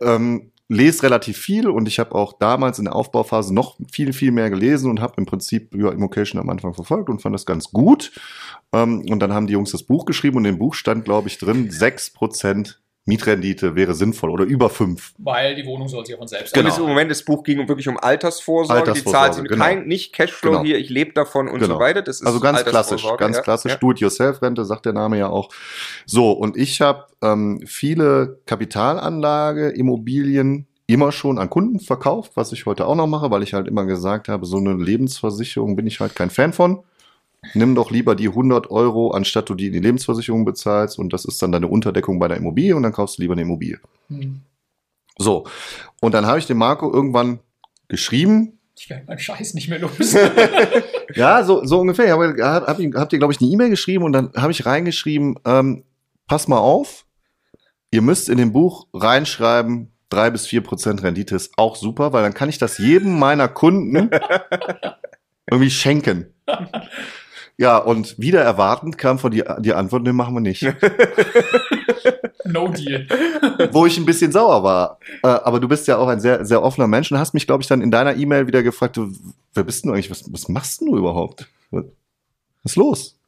ähm, 0.00 0.50
lese 0.68 1.02
relativ 1.02 1.38
viel 1.38 1.68
und 1.68 1.88
ich 1.88 1.98
habe 1.98 2.14
auch 2.14 2.34
damals 2.34 2.78
in 2.78 2.84
der 2.84 2.94
Aufbauphase 2.94 3.54
noch 3.54 3.78
viel, 3.90 4.12
viel 4.12 4.30
mehr 4.30 4.50
gelesen 4.50 4.90
und 4.90 5.00
habe 5.00 5.14
im 5.16 5.24
Prinzip 5.24 5.74
ja, 5.74 5.90
Immocation 5.90 6.40
am 6.40 6.50
Anfang 6.50 6.74
verfolgt 6.74 7.08
und 7.08 7.22
fand 7.22 7.34
das 7.34 7.46
ganz 7.46 7.70
gut. 7.70 8.12
Ähm, 8.72 9.04
und 9.08 9.20
dann 9.20 9.32
haben 9.32 9.46
die 9.46 9.54
Jungs 9.54 9.72
das 9.72 9.82
Buch 9.82 10.04
geschrieben 10.04 10.36
und 10.36 10.44
im 10.44 10.58
Buch 10.58 10.74
stand, 10.74 11.06
glaube 11.06 11.28
ich, 11.28 11.38
drin, 11.38 11.70
6% 11.70 12.76
Mietrendite 13.08 13.74
wäre 13.74 13.94
sinnvoll 13.94 14.30
oder 14.30 14.44
über 14.44 14.70
5. 14.70 15.14
Weil 15.18 15.56
die 15.56 15.66
Wohnung 15.66 15.88
soll 15.88 16.04
sich 16.06 16.14
auch 16.14 16.18
von 16.18 16.28
selbst 16.28 16.54
Genau. 16.54 16.76
im 16.76 16.82
Moment 16.86 17.10
das 17.10 17.24
Buch 17.24 17.42
ging 17.42 17.66
wirklich 17.66 17.88
um 17.88 17.96
Altersvorsorge. 17.98 18.82
die 18.84 18.88
Altersvorsorge, 18.90 19.34
zahlt 19.36 19.48
genau. 19.48 19.64
kein, 19.64 19.86
nicht 19.88 20.12
Cashflow 20.12 20.50
Genau. 20.52 20.62
hier, 20.62 20.78
ich 20.78 20.90
lebe 20.90 21.12
davon 21.14 21.48
und 21.48 21.60
so 21.60 21.66
Genau. 21.66 21.80
weiter. 21.80 22.02
Das 22.02 22.20
ist 22.20 22.26
Also 22.26 22.38
ganz 22.38 22.64
klassisch, 22.64 23.04
ganz 23.18 23.36
ja. 23.36 23.42
klassisch. 23.42 23.72
Ja. 23.72 23.78
Do-it-yourself-Rente, 23.78 24.64
sagt 24.64 24.86
der 24.86 24.92
Name 24.92 25.18
ja 25.18 25.28
auch. 25.28 25.48
So, 26.06 26.32
und 26.32 26.56
ich 26.56 26.80
habe 26.80 27.06
ähm, 27.22 27.60
viele 27.66 28.38
Kapitalanlage, 28.46 29.70
Immobilien 29.70 30.66
immer 30.86 31.12
schon 31.12 31.38
an 31.38 31.50
Kunden 31.50 31.80
verkauft, 31.80 32.32
was 32.34 32.52
ich 32.52 32.64
heute 32.66 32.86
auch 32.86 32.94
noch 32.94 33.06
mache, 33.06 33.30
weil 33.30 33.42
ich 33.42 33.54
halt 33.54 33.68
immer 33.68 33.84
gesagt 33.84 34.28
habe, 34.28 34.46
so 34.46 34.56
eine 34.58 34.74
Lebensversicherung 34.74 35.76
bin 35.76 35.86
ich 35.86 36.00
halt 36.00 36.14
kein 36.14 36.30
Fan 36.30 36.52
von. 36.52 36.80
Nimm 37.54 37.74
doch 37.74 37.90
lieber 37.90 38.14
die 38.14 38.28
100 38.28 38.70
Euro, 38.70 39.10
anstatt 39.10 39.48
du 39.48 39.54
die 39.54 39.68
in 39.68 39.72
die 39.72 39.80
Lebensversicherung 39.80 40.44
bezahlst 40.44 40.98
und 40.98 41.12
das 41.12 41.24
ist 41.24 41.40
dann 41.42 41.52
deine 41.52 41.68
Unterdeckung 41.68 42.18
bei 42.18 42.28
der 42.28 42.36
Immobilie 42.36 42.74
und 42.74 42.82
dann 42.82 42.92
kaufst 42.92 43.18
du 43.18 43.22
lieber 43.22 43.34
eine 43.34 43.42
Immobilie. 43.42 43.78
Hm. 44.08 44.40
So, 45.18 45.46
und 46.00 46.14
dann 46.14 46.26
habe 46.26 46.38
ich 46.38 46.46
dem 46.46 46.58
Marco 46.58 46.92
irgendwann 46.92 47.40
geschrieben, 47.88 48.58
Ich 48.76 48.88
werde 48.88 49.06
meinen 49.06 49.18
Scheiß 49.18 49.54
nicht 49.54 49.68
mehr 49.68 49.80
los. 49.80 50.14
ja, 51.14 51.42
so, 51.44 51.64
so 51.64 51.80
ungefähr. 51.80 52.06
Ich 52.06 52.12
habe 52.12 52.36
hab, 52.40 52.66
hab, 52.66 52.78
hab 52.78 53.08
dir, 53.08 53.18
glaube 53.18 53.32
ich, 53.32 53.40
eine 53.40 53.50
E-Mail 53.50 53.70
geschrieben 53.70 54.04
und 54.04 54.12
dann 54.12 54.32
habe 54.36 54.52
ich 54.52 54.66
reingeschrieben, 54.66 55.36
ähm, 55.44 55.84
pass 56.26 56.46
mal 56.46 56.58
auf, 56.58 57.06
ihr 57.90 58.02
müsst 58.02 58.28
in 58.28 58.38
dem 58.38 58.52
Buch 58.52 58.86
reinschreiben, 58.92 59.92
drei 60.10 60.30
bis 60.30 60.46
vier 60.46 60.62
Prozent 60.62 61.02
Rendite 61.02 61.34
ist 61.34 61.52
auch 61.56 61.76
super, 61.76 62.12
weil 62.12 62.22
dann 62.22 62.34
kann 62.34 62.48
ich 62.48 62.58
das 62.58 62.78
jedem 62.78 63.18
meiner 63.18 63.48
Kunden 63.48 64.10
irgendwie 65.50 65.70
schenken. 65.70 66.34
Ja, 67.60 67.76
und 67.76 68.16
wieder 68.20 68.40
erwartend 68.40 68.98
kam 68.98 69.18
von 69.18 69.32
dir 69.32 69.56
die 69.58 69.74
Antwort, 69.74 70.04
ne, 70.04 70.12
machen 70.12 70.32
wir 70.34 70.40
nicht. 70.40 70.62
no 72.44 72.68
deal. 72.68 73.06
Wo 73.72 73.84
ich 73.84 73.98
ein 73.98 74.06
bisschen 74.06 74.30
sauer 74.30 74.62
war. 74.62 75.00
Äh, 75.24 75.26
aber 75.26 75.58
du 75.58 75.66
bist 75.66 75.88
ja 75.88 75.98
auch 75.98 76.06
ein 76.06 76.20
sehr, 76.20 76.44
sehr 76.44 76.62
offener 76.62 76.86
Mensch 76.86 77.10
und 77.10 77.18
hast 77.18 77.34
mich, 77.34 77.48
glaube 77.48 77.62
ich, 77.62 77.68
dann 77.68 77.82
in 77.82 77.90
deiner 77.90 78.14
E-Mail 78.14 78.46
wieder 78.46 78.62
gefragt, 78.62 79.00
wer 79.54 79.64
bist 79.64 79.84
du 79.84 79.90
eigentlich? 79.90 80.08
Was, 80.08 80.32
was 80.32 80.48
machst 80.48 80.82
du 80.82 80.96
überhaupt? 80.96 81.48
Was 81.72 81.84
ist 82.62 82.76
los? 82.76 83.18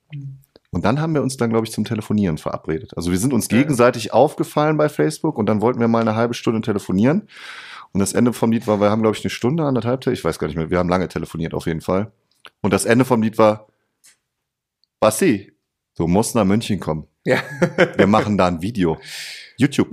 Und 0.71 0.85
dann 0.85 1.01
haben 1.01 1.13
wir 1.13 1.23
uns 1.23 1.37
dann, 1.37 1.51
glaube 1.51 1.67
ich, 1.67 1.73
zum 1.73 1.85
Telefonieren 1.85 2.39
verabredet. 2.39 2.97
Also 2.97 3.11
wir 3.11 3.19
sind 3.19 3.33
uns 3.33 3.49
gegenseitig 3.49 4.13
aufgefallen 4.13 4.77
bei 4.77 4.89
Facebook 4.89 5.39
und 5.39 5.47
dann 5.47 5.61
wollten 5.61 5.81
wir 5.81 5.89
mal 5.89 6.03
eine 6.03 6.15
halbe 6.15 6.35
Stunde 6.35 6.61
telefonieren. 6.61 7.27
Und 7.93 7.99
das 7.99 8.13
Ende 8.13 8.33
vom 8.33 8.53
Lied 8.53 8.69
war, 8.69 8.81
wir 8.81 8.91
haben, 8.91 9.03
glaube 9.03 9.17
ich, 9.17 9.25
eine 9.25 9.31
Stunde, 9.31 9.65
anderthalb, 9.65 10.07
ich 10.07 10.23
weiß 10.23 10.39
gar 10.39 10.47
nicht 10.47 10.57
mehr, 10.57 10.71
wir 10.71 10.79
haben 10.79 10.89
lange 10.89 11.09
telefoniert 11.09 11.55
auf 11.55 11.67
jeden 11.67 11.81
Fall. 11.81 12.13
Und 12.61 12.73
das 12.73 12.85
Ende 12.85 13.05
vom 13.05 13.21
Lied 13.21 13.37
war, 13.37 13.67
Basti, 15.01 15.51
du 15.97 16.07
musst 16.07 16.35
nach 16.35 16.45
München 16.45 16.79
kommen. 16.79 17.07
Ja. 17.25 17.43
Wir 17.97 18.07
machen 18.07 18.37
da 18.37 18.49
ein 18.49 18.61
Video. 18.61 18.99
YouTube. 19.61 19.89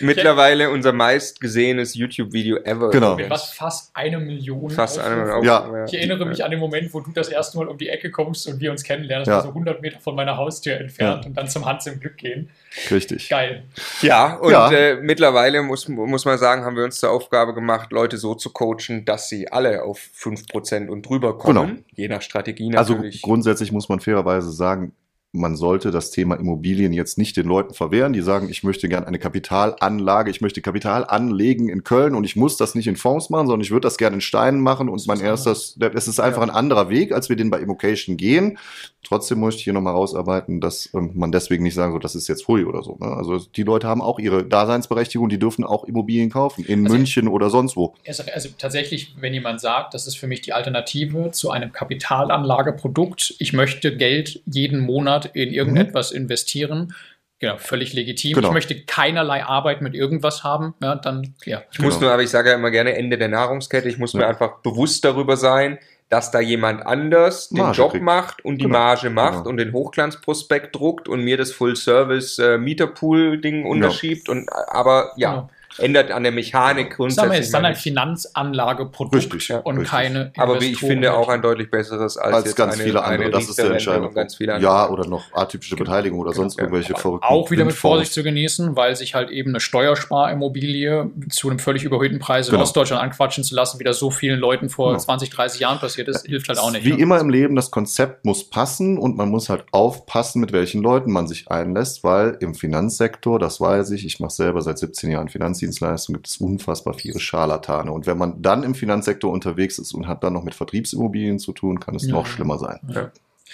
Mittlerweile 0.00 0.70
unser 0.70 0.92
meistgesehenes 0.92 1.94
YouTube-Video 1.94 2.56
ever. 2.58 2.90
Genau. 2.90 3.16
Mit 3.16 3.30
was 3.30 3.50
fast 3.52 3.90
eine 3.94 4.18
Million. 4.18 4.70
Fast 4.70 4.98
eine 4.98 5.40
Ja. 5.44 5.84
Ich 5.86 5.94
erinnere 5.94 6.26
mich 6.26 6.44
an 6.44 6.50
den 6.50 6.60
Moment, 6.60 6.92
wo 6.92 7.00
du 7.00 7.10
das 7.12 7.28
erste 7.28 7.58
Mal 7.58 7.68
um 7.68 7.78
die 7.78 7.88
Ecke 7.88 8.10
kommst 8.10 8.46
und 8.48 8.60
wir 8.60 8.70
uns 8.70 8.82
kennenlernen. 8.84 9.24
Das 9.24 9.32
Ja. 9.32 9.36
war 9.36 9.42
so 9.44 9.54
100 9.54 9.80
Meter 9.80 10.00
von 10.00 10.14
meiner 10.14 10.36
Haustür 10.36 10.76
entfernt 10.76 11.22
Ja. 11.24 11.28
und 11.28 11.34
dann 11.36 11.48
zum 11.48 11.64
Hans 11.64 11.86
im 11.86 12.00
Glück 12.00 12.16
gehen. 12.16 12.50
Richtig. 12.90 13.28
Geil. 13.28 13.64
Ja, 14.02 14.34
und 14.34 14.50
Ja. 14.50 14.70
Äh, 14.70 14.96
mittlerweile 14.96 15.62
muss, 15.62 15.88
muss 15.88 16.24
man 16.24 16.38
sagen, 16.38 16.64
haben 16.64 16.76
wir 16.76 16.84
uns 16.84 16.98
zur 17.00 17.10
Aufgabe 17.10 17.54
gemacht, 17.54 17.92
Leute 17.92 18.18
so 18.18 18.34
zu 18.34 18.50
coachen, 18.50 19.04
dass 19.04 19.28
sie 19.28 19.48
alle 19.50 19.82
auf 19.84 19.98
5% 19.98 20.90
und 20.90 21.08
drüber 21.08 21.38
kommen. 21.38 21.66
Genau. 21.68 21.78
Je 21.94 22.08
nach 22.08 22.22
Strategie 22.22 22.74
Also 22.76 22.94
natürlich. 22.94 23.22
grundsätzlich 23.22 23.72
muss 23.72 23.88
man 23.88 24.00
fairerweise 24.00 24.50
sagen, 24.50 24.92
man 25.32 25.56
sollte 25.56 25.90
das 25.90 26.10
Thema 26.10 26.36
Immobilien 26.36 26.92
jetzt 26.92 27.18
nicht 27.18 27.36
den 27.36 27.46
Leuten 27.46 27.74
verwehren, 27.74 28.14
die 28.14 28.22
sagen, 28.22 28.48
ich 28.48 28.62
möchte 28.64 28.88
gerne 28.88 29.06
eine 29.06 29.18
Kapitalanlage, 29.18 30.30
ich 30.30 30.40
möchte 30.40 30.62
Kapital 30.62 31.04
anlegen 31.04 31.68
in 31.68 31.84
Köln 31.84 32.14
und 32.14 32.24
ich 32.24 32.34
muss 32.34 32.56
das 32.56 32.74
nicht 32.74 32.86
in 32.86 32.96
Fonds 32.96 33.28
machen, 33.28 33.46
sondern 33.46 33.60
ich 33.60 33.70
würde 33.70 33.86
das 33.86 33.98
gerne 33.98 34.14
in 34.16 34.20
Steinen 34.22 34.60
machen 34.60 34.88
und 34.88 35.06
mein 35.06 35.20
erstes, 35.20 35.78
es 35.94 36.08
ist 36.08 36.20
einfach 36.20 36.42
ein 36.42 36.50
anderer 36.50 36.88
Weg, 36.88 37.12
als 37.12 37.28
wir 37.28 37.36
den 37.36 37.50
bei 37.50 37.60
Immocation 37.60 38.16
gehen. 38.16 38.58
Trotzdem 39.04 39.40
möchte 39.40 39.58
ich 39.58 39.64
hier 39.64 39.72
nochmal 39.72 39.94
rausarbeiten, 39.94 40.60
dass 40.60 40.90
ähm, 40.92 41.12
man 41.14 41.30
deswegen 41.30 41.62
nicht 41.62 41.74
sagen 41.74 41.92
soll, 41.92 42.00
das 42.00 42.14
ist 42.14 42.28
jetzt 42.28 42.46
Hui 42.48 42.64
oder 42.64 42.82
so. 42.82 42.98
Ne? 43.00 43.06
Also 43.06 43.38
die 43.38 43.62
Leute 43.62 43.86
haben 43.86 44.02
auch 44.02 44.18
ihre 44.18 44.44
Daseinsberechtigung, 44.44 45.28
die 45.28 45.38
dürfen 45.38 45.62
auch 45.64 45.84
Immobilien 45.84 46.30
kaufen, 46.30 46.64
in 46.64 46.84
Also- 46.84 46.96
München 46.96 47.28
oder 47.28 47.48
sonst 47.48 47.76
wo. 47.76 47.94
Also, 48.06 48.24
also 48.34 48.48
tatsächlich, 48.58 49.14
wenn 49.20 49.32
jemand 49.32 49.60
sagt, 49.60 49.94
das 49.94 50.06
ist 50.06 50.16
für 50.16 50.26
mich 50.26 50.40
die 50.40 50.52
Alternative 50.52 51.30
zu 51.30 51.50
einem 51.50 51.72
Kapitalanlageprodukt, 51.72 53.34
ich 53.38 53.52
möchte 53.52 53.96
Geld 53.96 54.42
jeden 54.46 54.80
Monat 54.80 55.17
in 55.26 55.52
irgendetwas 55.52 56.10
investieren, 56.12 56.94
genau, 57.38 57.56
völlig 57.58 57.92
legitim. 57.92 58.34
Genau. 58.34 58.48
Ich 58.48 58.54
möchte 58.54 58.80
keinerlei 58.84 59.44
Arbeit 59.44 59.80
mit 59.82 59.94
irgendwas 59.94 60.42
haben, 60.44 60.74
ja, 60.82 60.94
dann, 60.96 61.34
ja. 61.44 61.62
Ich 61.72 61.78
muss 61.78 61.94
Genau. 61.94 62.06
nur, 62.06 62.14
aber 62.14 62.22
ich 62.22 62.30
sage 62.30 62.50
ja 62.50 62.54
immer 62.56 62.70
gerne 62.70 62.96
Ende 62.96 63.18
der 63.18 63.28
Nahrungskette, 63.28 63.88
ich 63.88 63.98
muss 63.98 64.14
mir 64.14 64.22
Ja. 64.22 64.28
einfach 64.28 64.58
bewusst 64.58 65.04
darüber 65.04 65.36
sein, 65.36 65.78
dass 66.10 66.30
da 66.30 66.40
jemand 66.40 66.86
anders 66.86 67.50
den 67.50 67.58
Marge 67.58 67.76
Job 67.76 67.90
kriegt. 67.92 68.02
macht 68.04 68.42
und 68.44 68.58
die 68.58 68.64
Genau. 68.64 68.78
Marge 68.78 69.10
macht 69.10 69.38
Genau. 69.40 69.50
und 69.50 69.58
den 69.58 69.74
Hochglanzprospekt 69.74 70.74
druckt 70.74 71.06
und 71.06 71.22
mir 71.22 71.36
das 71.36 71.52
Full-Service-Mieterpool-Ding 71.52 73.66
unterschiebt 73.66 74.28
und 74.28 74.48
aber 74.68 75.12
ja, 75.16 75.30
Genau. 75.32 75.50
Ändert 75.76 76.10
an 76.10 76.22
der 76.22 76.32
Mechanik 76.32 76.92
Sagen 76.92 76.98
wir, 76.98 77.06
es 77.08 77.16
grundsätzlich. 77.16 77.40
ist 77.40 77.54
dann 77.54 77.62
mal 77.62 77.68
ein. 77.68 77.74
Finanzanlageprodukt 77.76 79.14
Richtig, 79.14 79.48
ja, 79.48 79.58
und 79.58 79.76
richtig. 79.78 79.90
keine 79.90 80.32
aber 80.36 80.60
wie 80.60 80.72
ich 80.72 80.78
finde, 80.78 81.14
auch 81.14 81.28
ein 81.28 81.42
deutlich 81.42 81.70
besseres 81.70 82.16
als, 82.16 82.34
Als 82.34 82.44
jetzt 82.46 82.56
ganz 82.56 82.74
eine, 82.74 82.82
viele 82.84 83.02
andere, 83.04 83.30
das 83.30 83.48
ist 83.48 83.58
der 83.58 83.76
genau, 83.76 83.92
andere. 83.92 84.60
Ja, 84.60 84.88
oder 84.88 85.06
noch 85.06 85.24
atypische 85.32 85.76
Beteiligung 85.76 86.18
oder 86.18 86.32
sonst 86.32 86.56
Ja. 86.58 86.64
irgendwelche 86.64 86.94
verrückten 86.94 87.26
Auch 87.26 87.50
wieder 87.50 87.64
mit. 87.64 87.74
Vorsicht 87.74 88.12
zu 88.12 88.22
genießen, 88.22 88.76
weil 88.76 88.96
sich 88.96 89.14
halt 89.14 89.30
eben 89.30 89.50
eine 89.50 89.60
Steuersparimmobilie 89.60 91.10
zu 91.30 91.48
einem 91.50 91.58
völlig 91.58 91.84
überhöhten 91.84 92.18
Preis 92.18 92.48
in 92.48 92.52
Genau. 92.52 92.62
Ostdeutschland 92.64 93.02
anquatschen 93.02 93.44
zu 93.44 93.54
lassen, 93.54 93.78
wie 93.78 93.84
das 93.84 93.98
so 93.98 94.10
vielen 94.10 94.40
Leuten 94.40 94.68
vor 94.68 94.88
Genau. 94.92 94.98
20, 95.00 95.30
30 95.30 95.60
Jahren 95.60 95.78
passiert 95.78 96.08
ist, 96.08 96.26
hilft 96.26 96.48
halt 96.48 96.58
auch 96.58 96.70
nicht. 96.72 96.84
Wie 96.84 96.92
ne? 96.92 96.98
immer 96.98 97.20
im 97.20 97.30
Leben, 97.30 97.54
das 97.56 97.70
Konzept 97.70 98.24
muss 98.24 98.48
passen 98.48 98.98
und 98.98 99.16
man 99.16 99.28
muss 99.28 99.48
halt 99.48 99.64
aufpassen, 99.72 100.40
mit 100.40 100.52
welchen 100.52 100.82
Leuten 100.82 101.12
man 101.12 101.26
sich 101.28 101.50
einlässt, 101.50 102.04
weil 102.04 102.36
im 102.40 102.54
Finanzsektor, 102.54 103.38
das 103.38 103.60
weiß 103.60 103.90
ich, 103.92 104.04
ich 104.04 104.20
mache 104.20 104.32
selber 104.32 104.62
seit 104.62 104.78
17 104.78 105.10
Jahren 105.10 105.28
Finanzdienstleistung, 105.58 106.14
gibt 106.14 106.28
es 106.28 106.36
unfassbar 106.38 106.94
viele 106.94 107.18
Scharlatane. 107.20 107.90
Und 107.92 108.06
wenn 108.06 108.18
man 108.18 108.40
dann 108.42 108.62
im 108.62 108.74
Finanzsektor 108.74 109.30
unterwegs 109.32 109.78
ist 109.78 109.92
und 109.92 110.06
hat 110.06 110.22
dann 110.22 110.32
noch 110.32 110.44
mit 110.44 110.54
Vertriebsimmobilien 110.54 111.38
zu 111.38 111.52
tun, 111.52 111.80
kann 111.80 111.94
es 111.94 112.06
Ja. 112.06 112.12
noch 112.12 112.26
schlimmer 112.26 112.58
sein. 112.58 112.78
Ja. 112.88 113.10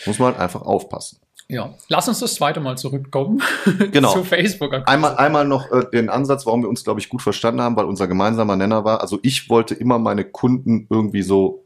Muss 0.07 0.19
man 0.19 0.33
halt 0.33 0.41
einfach 0.41 0.63
aufpassen. 0.63 1.19
Ja, 1.49 1.75
lass 1.89 2.09
uns 2.09 2.21
das 2.21 2.35
zweite 2.35 2.61
Mal 2.61 2.79
zurückkommen 2.79 3.43
Genau. 3.93 4.13
zu 4.13 4.25
Facebook. 4.25 4.73
Einmal, 4.87 5.17
einmal 5.17 5.47
noch 5.47 5.71
äh, 5.71 5.85
den 5.93 6.09
Ansatz, 6.09 6.47
warum 6.47 6.63
wir 6.63 6.69
uns, 6.71 6.85
glaube 6.85 7.01
ich, 7.01 7.09
gut 7.11 7.21
verstanden 7.23 7.61
haben, 7.61 7.77
weil 7.77 7.85
unser 7.85 8.09
gemeinsamer 8.09 8.57
Nenner 8.57 8.85
war, 8.85 9.01
also 9.03 9.19
ich 9.23 9.51
wollte 9.51 9.75
immer 9.75 9.99
meine 9.99 10.25
Kunden 10.25 10.87
irgendwie 10.89 11.23
so, 11.23 11.65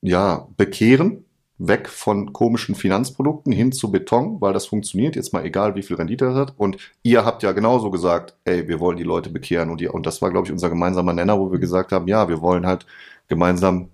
ja, 0.00 0.46
bekehren, 0.56 1.24
weg 1.62 1.88
von 1.90 2.32
komischen 2.32 2.74
Finanzprodukten 2.74 3.52
hin 3.52 3.70
zu 3.70 3.90
Beton, 3.92 4.40
weil 4.40 4.54
das 4.54 4.64
funktioniert, 4.66 5.14
jetzt 5.14 5.34
mal 5.34 5.44
egal, 5.44 5.74
wie 5.74 5.82
viel 5.82 5.96
Rendite 5.96 6.24
das 6.24 6.34
hat. 6.34 6.54
Und 6.56 6.78
ihr 7.02 7.24
habt 7.26 7.42
ja 7.42 7.52
genauso 7.52 7.90
gesagt, 7.90 8.34
ey, 8.44 8.66
wir 8.66 8.80
wollen 8.80 8.96
die 8.96 9.02
Leute 9.04 9.28
bekehren 9.28 9.68
und, 9.68 9.80
ihr, 9.82 9.92
und 9.92 10.06
das 10.06 10.22
war, 10.22 10.30
glaube 10.30 10.46
ich, 10.46 10.52
unser 10.52 10.70
gemeinsamer 10.70 11.12
Nenner, 11.12 11.38
wo 11.38 11.52
wir 11.52 11.58
gesagt 11.58 11.92
haben, 11.92 12.08
ja, 12.08 12.28
wir 12.30 12.40
wollen 12.40 12.66
halt 12.66 12.86
gemeinsam 13.28 13.90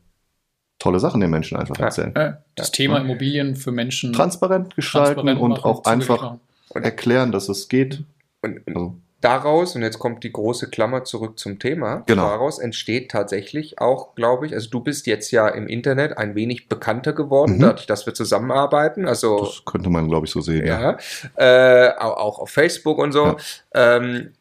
tolle 0.78 1.00
Sachen 1.00 1.20
den 1.20 1.30
Menschen 1.30 1.56
einfach 1.58 1.76
Ja. 1.78 1.86
erzählen. 1.86 2.14
Äh, 2.14 2.34
das 2.54 2.70
Thema 2.70 2.98
Immobilien 2.98 3.56
für 3.56 3.72
Menschen 3.72 4.12
Transparent 4.12 4.76
gestalten 4.76 5.26
transparent 5.26 5.40
und 5.40 5.64
auch 5.64 5.84
einfach 5.86 6.36
erklären, 6.72 7.32
dass 7.32 7.48
es 7.48 7.68
geht. 7.68 8.04
Und, 8.42 8.64
und 8.68 8.76
Also, 8.76 8.94
daraus, 9.20 9.74
und 9.74 9.82
jetzt 9.82 9.98
kommt 9.98 10.22
die 10.24 10.32
große 10.32 10.68
Klammer 10.70 11.04
zurück 11.04 11.38
zum 11.38 11.58
Thema, 11.58 12.02
Genau. 12.06 12.28
daraus 12.28 12.58
entsteht 12.58 13.10
tatsächlich 13.10 13.80
auch, 13.80 14.14
glaube 14.14 14.46
ich, 14.46 14.54
also 14.54 14.68
du 14.70 14.80
bist 14.80 15.06
jetzt 15.06 15.30
ja 15.30 15.48
im 15.48 15.66
Internet 15.68 16.16
ein 16.18 16.34
wenig 16.34 16.68
bekannter 16.68 17.12
geworden, 17.12 17.56
Mhm. 17.56 17.60
dadurch, 17.60 17.86
dass 17.86 18.06
wir 18.06 18.14
zusammenarbeiten. 18.14 19.06
Also 19.06 19.40
das 19.44 19.62
könnte 19.64 19.90
man, 19.90 20.08
glaube 20.08 20.26
ich, 20.26 20.32
so 20.32 20.40
sehen. 20.40 20.66
ja, 20.66 20.96
äh, 21.36 21.90
auch, 21.98 22.38
auf 22.38 22.50
Facebook 22.50 22.98
und 22.98 23.12
so. 23.12 23.24
Ja. 23.24 23.96
Ähm, 23.96 24.32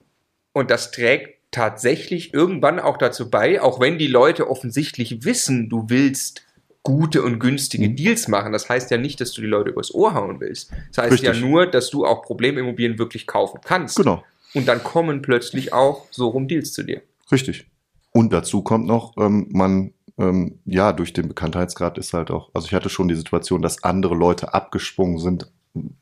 und 0.53 0.69
das 0.71 0.91
trägt 0.91 1.35
tatsächlich 1.51 2.33
irgendwann 2.33 2.79
auch 2.79 2.97
dazu 2.97 3.29
bei, 3.29 3.61
auch 3.61 3.79
wenn 3.79 3.97
die 3.97 4.07
Leute 4.07 4.49
offensichtlich 4.49 5.23
wissen, 5.23 5.69
du 5.69 5.85
willst 5.89 6.41
gute 6.83 7.23
und 7.23 7.39
günstige 7.39 7.89
Mhm. 7.89 7.95
Deals 7.95 8.27
machen. 8.27 8.51
Das 8.51 8.69
heißt 8.69 8.91
ja 8.91 8.97
nicht, 8.97 9.19
dass 9.19 9.31
du 9.31 9.41
die 9.41 9.47
Leute 9.47 9.71
übers 9.71 9.91
Ohr 9.93 10.13
hauen 10.13 10.39
willst. 10.39 10.71
Das 10.93 11.05
heißt 11.05 11.23
ja 11.23 11.31
Richtig. 11.31 11.49
nur, 11.49 11.65
dass 11.65 11.89
du 11.89 12.05
auch 12.05 12.21
Problemimmobilien 12.21 12.99
wirklich 12.99 13.25
kaufen 13.25 13.59
kannst. 13.63 13.95
Genau. 13.97 14.23
Und 14.55 14.67
dann 14.67 14.81
kommen 14.83 15.21
plötzlich 15.21 15.73
auch 15.73 16.07
so 16.11 16.29
rum 16.29 16.47
Deals 16.47 16.73
zu 16.73 16.83
dir. 16.83 17.01
Richtig. 17.31 17.67
Und 18.11 18.31
dazu 18.31 18.61
kommt 18.63 18.87
noch, 18.87 19.15
ähm, 19.17 19.47
man, 19.51 19.93
ähm, 20.17 20.59
ja, 20.65 20.93
durch 20.93 21.13
den 21.13 21.27
Bekanntheitsgrad 21.27 21.97
ist 21.97 22.13
halt 22.13 22.31
auch, 22.31 22.49
also 22.53 22.65
ich 22.65 22.73
hatte 22.73 22.89
schon 22.89 23.09
die 23.09 23.15
Situation, 23.15 23.61
dass 23.61 23.83
andere 23.83 24.15
Leute 24.15 24.53
abgesprungen 24.53 25.19
sind, 25.19 25.51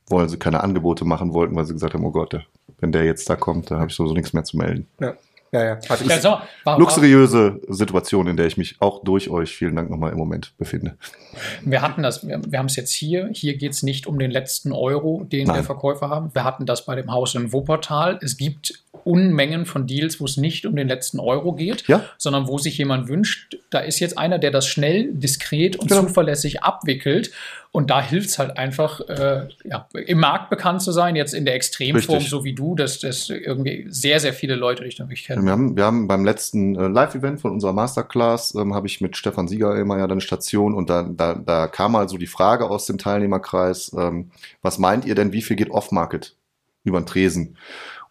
weil 0.08 0.30
sie 0.30 0.38
keine 0.38 0.63
Angebote 0.63 1.04
machen 1.04 1.34
wollten, 1.34 1.56
weil 1.56 1.66
sie 1.66 1.74
gesagt 1.74 1.96
haben, 1.96 2.06
oh 2.06 2.12
Gott, 2.12 2.38
wenn 2.80 2.92
der 2.92 3.04
jetzt 3.06 3.30
da 3.30 3.36
kommt, 3.36 3.72
dann 3.72 3.80
habe 3.80 3.89
ich 3.89 3.96
sowieso 3.96 4.13
nichts 4.13 4.34
mehr 4.34 4.44
zu 4.44 4.58
melden. 4.58 4.88
Ja, 5.00 5.16
ja. 5.54 5.63
ja. 5.63 5.80
Hatte 5.88 6.04
Ja, 6.06 6.16
ich, 6.16 6.22
sag 6.22 6.32
mal, 6.32 6.48
war, 6.63 6.74
war, 6.74 6.80
Luxuriöse 6.80 7.62
Situation, 7.70 8.28
in 8.28 8.36
der 8.36 8.48
ich 8.48 8.58
mich 8.58 8.78
auch 8.80 9.04
durch 9.04 9.30
euch, 9.30 9.56
vielen 9.56 9.76
Dank 9.76 9.89
nochmal 9.89 10.12
im 10.12 10.18
Moment 10.18 10.54
befinde. 10.58 10.98
wir 11.62 11.82
hatten 11.82 12.04
das, 12.04 12.28
wir, 12.28 12.42
wir 12.46 12.60
haben 12.60 12.66
es 12.66 12.76
jetzt 12.76 12.92
hier. 12.92 13.30
Hier 13.32 13.56
geht 13.58 13.72
es 13.72 13.84
nicht 13.84 14.08
um 14.08 14.20
den 14.20 14.32
letzten 14.32 14.72
Euro, 14.72 15.24
den 15.24 15.48
Nein. 15.48 15.56
der 15.56 15.63
Verkäufer 15.63 16.10
haben. 16.10 16.34
Wir 16.34 16.44
hatten 16.44 16.66
das 16.66 16.86
bei 16.86 16.96
dem 16.96 17.12
Haus 17.12 17.36
in 17.36 17.54
Wuppertal. 17.54 18.20
Es 18.22 18.38
gibt 18.38 18.84
Unmengen 19.06 19.66
von 19.66 19.88
Deals, 19.88 20.20
wo 20.20 20.26
es 20.26 20.38
nicht 20.38 20.66
um 20.66 20.76
den 20.76 20.88
letzten 20.88 21.20
Euro 21.20 21.54
geht, 21.54 21.88
Ja. 21.88 22.04
sondern 22.18 22.48
wo 22.48 22.58
sich 22.58 22.78
jemand 22.78 23.08
wünscht, 23.08 23.58
da 23.70 23.80
ist 23.80 24.00
jetzt 24.00 24.18
einer, 24.18 24.39
der 24.39 24.52
das 24.52 24.68
schnell, 24.68 25.13
diskret 25.13 25.76
und 25.78 25.89
Genau. 25.89 26.02
zuverlässig 26.04 26.63
abwickelt. 26.63 27.32
Und 27.72 27.89
da 27.89 28.04
hilft 28.04 28.30
es 28.30 28.38
halt 28.38 28.56
einfach, 28.60 29.02
äh, 29.10 29.48
ja, 29.63 29.88
im 29.94 30.20
Markt 30.20 30.52
bekannt 30.52 30.84
zu 30.84 30.92
sein, 30.92 31.16
jetzt 31.16 31.34
in 31.34 31.44
der 31.44 31.56
Extremform, 31.56 32.18
Richtig. 32.18 32.30
so 32.30 32.44
wie 32.44 32.54
du, 32.54 32.76
dass, 32.76 33.00
dass 33.00 33.30
irgendwie 33.32 33.88
sehr, 33.89 34.20
sehr 34.20 34.32
viele 34.34 34.54
Leute 34.56 34.84
dich 34.84 34.96
dadurch 34.96 35.24
kennen. 35.24 35.44
Wir 35.44 35.52
haben, 35.52 35.76
wir 35.76 35.84
haben 35.84 36.08
beim 36.08 36.24
letzten 36.24 36.76
äh, 36.76 36.88
Live-Event 36.88 37.42
von 37.42 37.50
unserer 37.52 37.74
Masterclass, 37.74 38.54
ähm, 38.54 38.76
habe 38.76 38.86
ich 38.86 39.02
mit 39.02 39.18
Stefan 39.18 39.48
Sieger 39.48 39.76
immer 39.76 39.98
ja 39.98 40.04
eine 40.06 40.22
Station 40.22 40.76
und 40.76 40.92
da, 40.92 41.02
da, 41.02 41.34
da 41.34 41.68
kam 41.68 41.94
mal 41.94 42.08
so 42.08 42.18
die 42.18 42.28
Frage 42.28 42.70
aus 42.70 42.86
dem 42.86 43.00
Teilnehmerkreis, 43.00 43.92
ähm, 43.98 44.30
was 44.62 44.78
meint 44.78 45.06
ihr 45.06 45.16
denn, 45.16 45.34
wie 45.34 45.42
viel 45.42 45.56
geht 45.56 45.72
Off-Market 45.72 46.36
über 46.84 47.02
den 47.02 47.08
Tresen? 47.08 47.58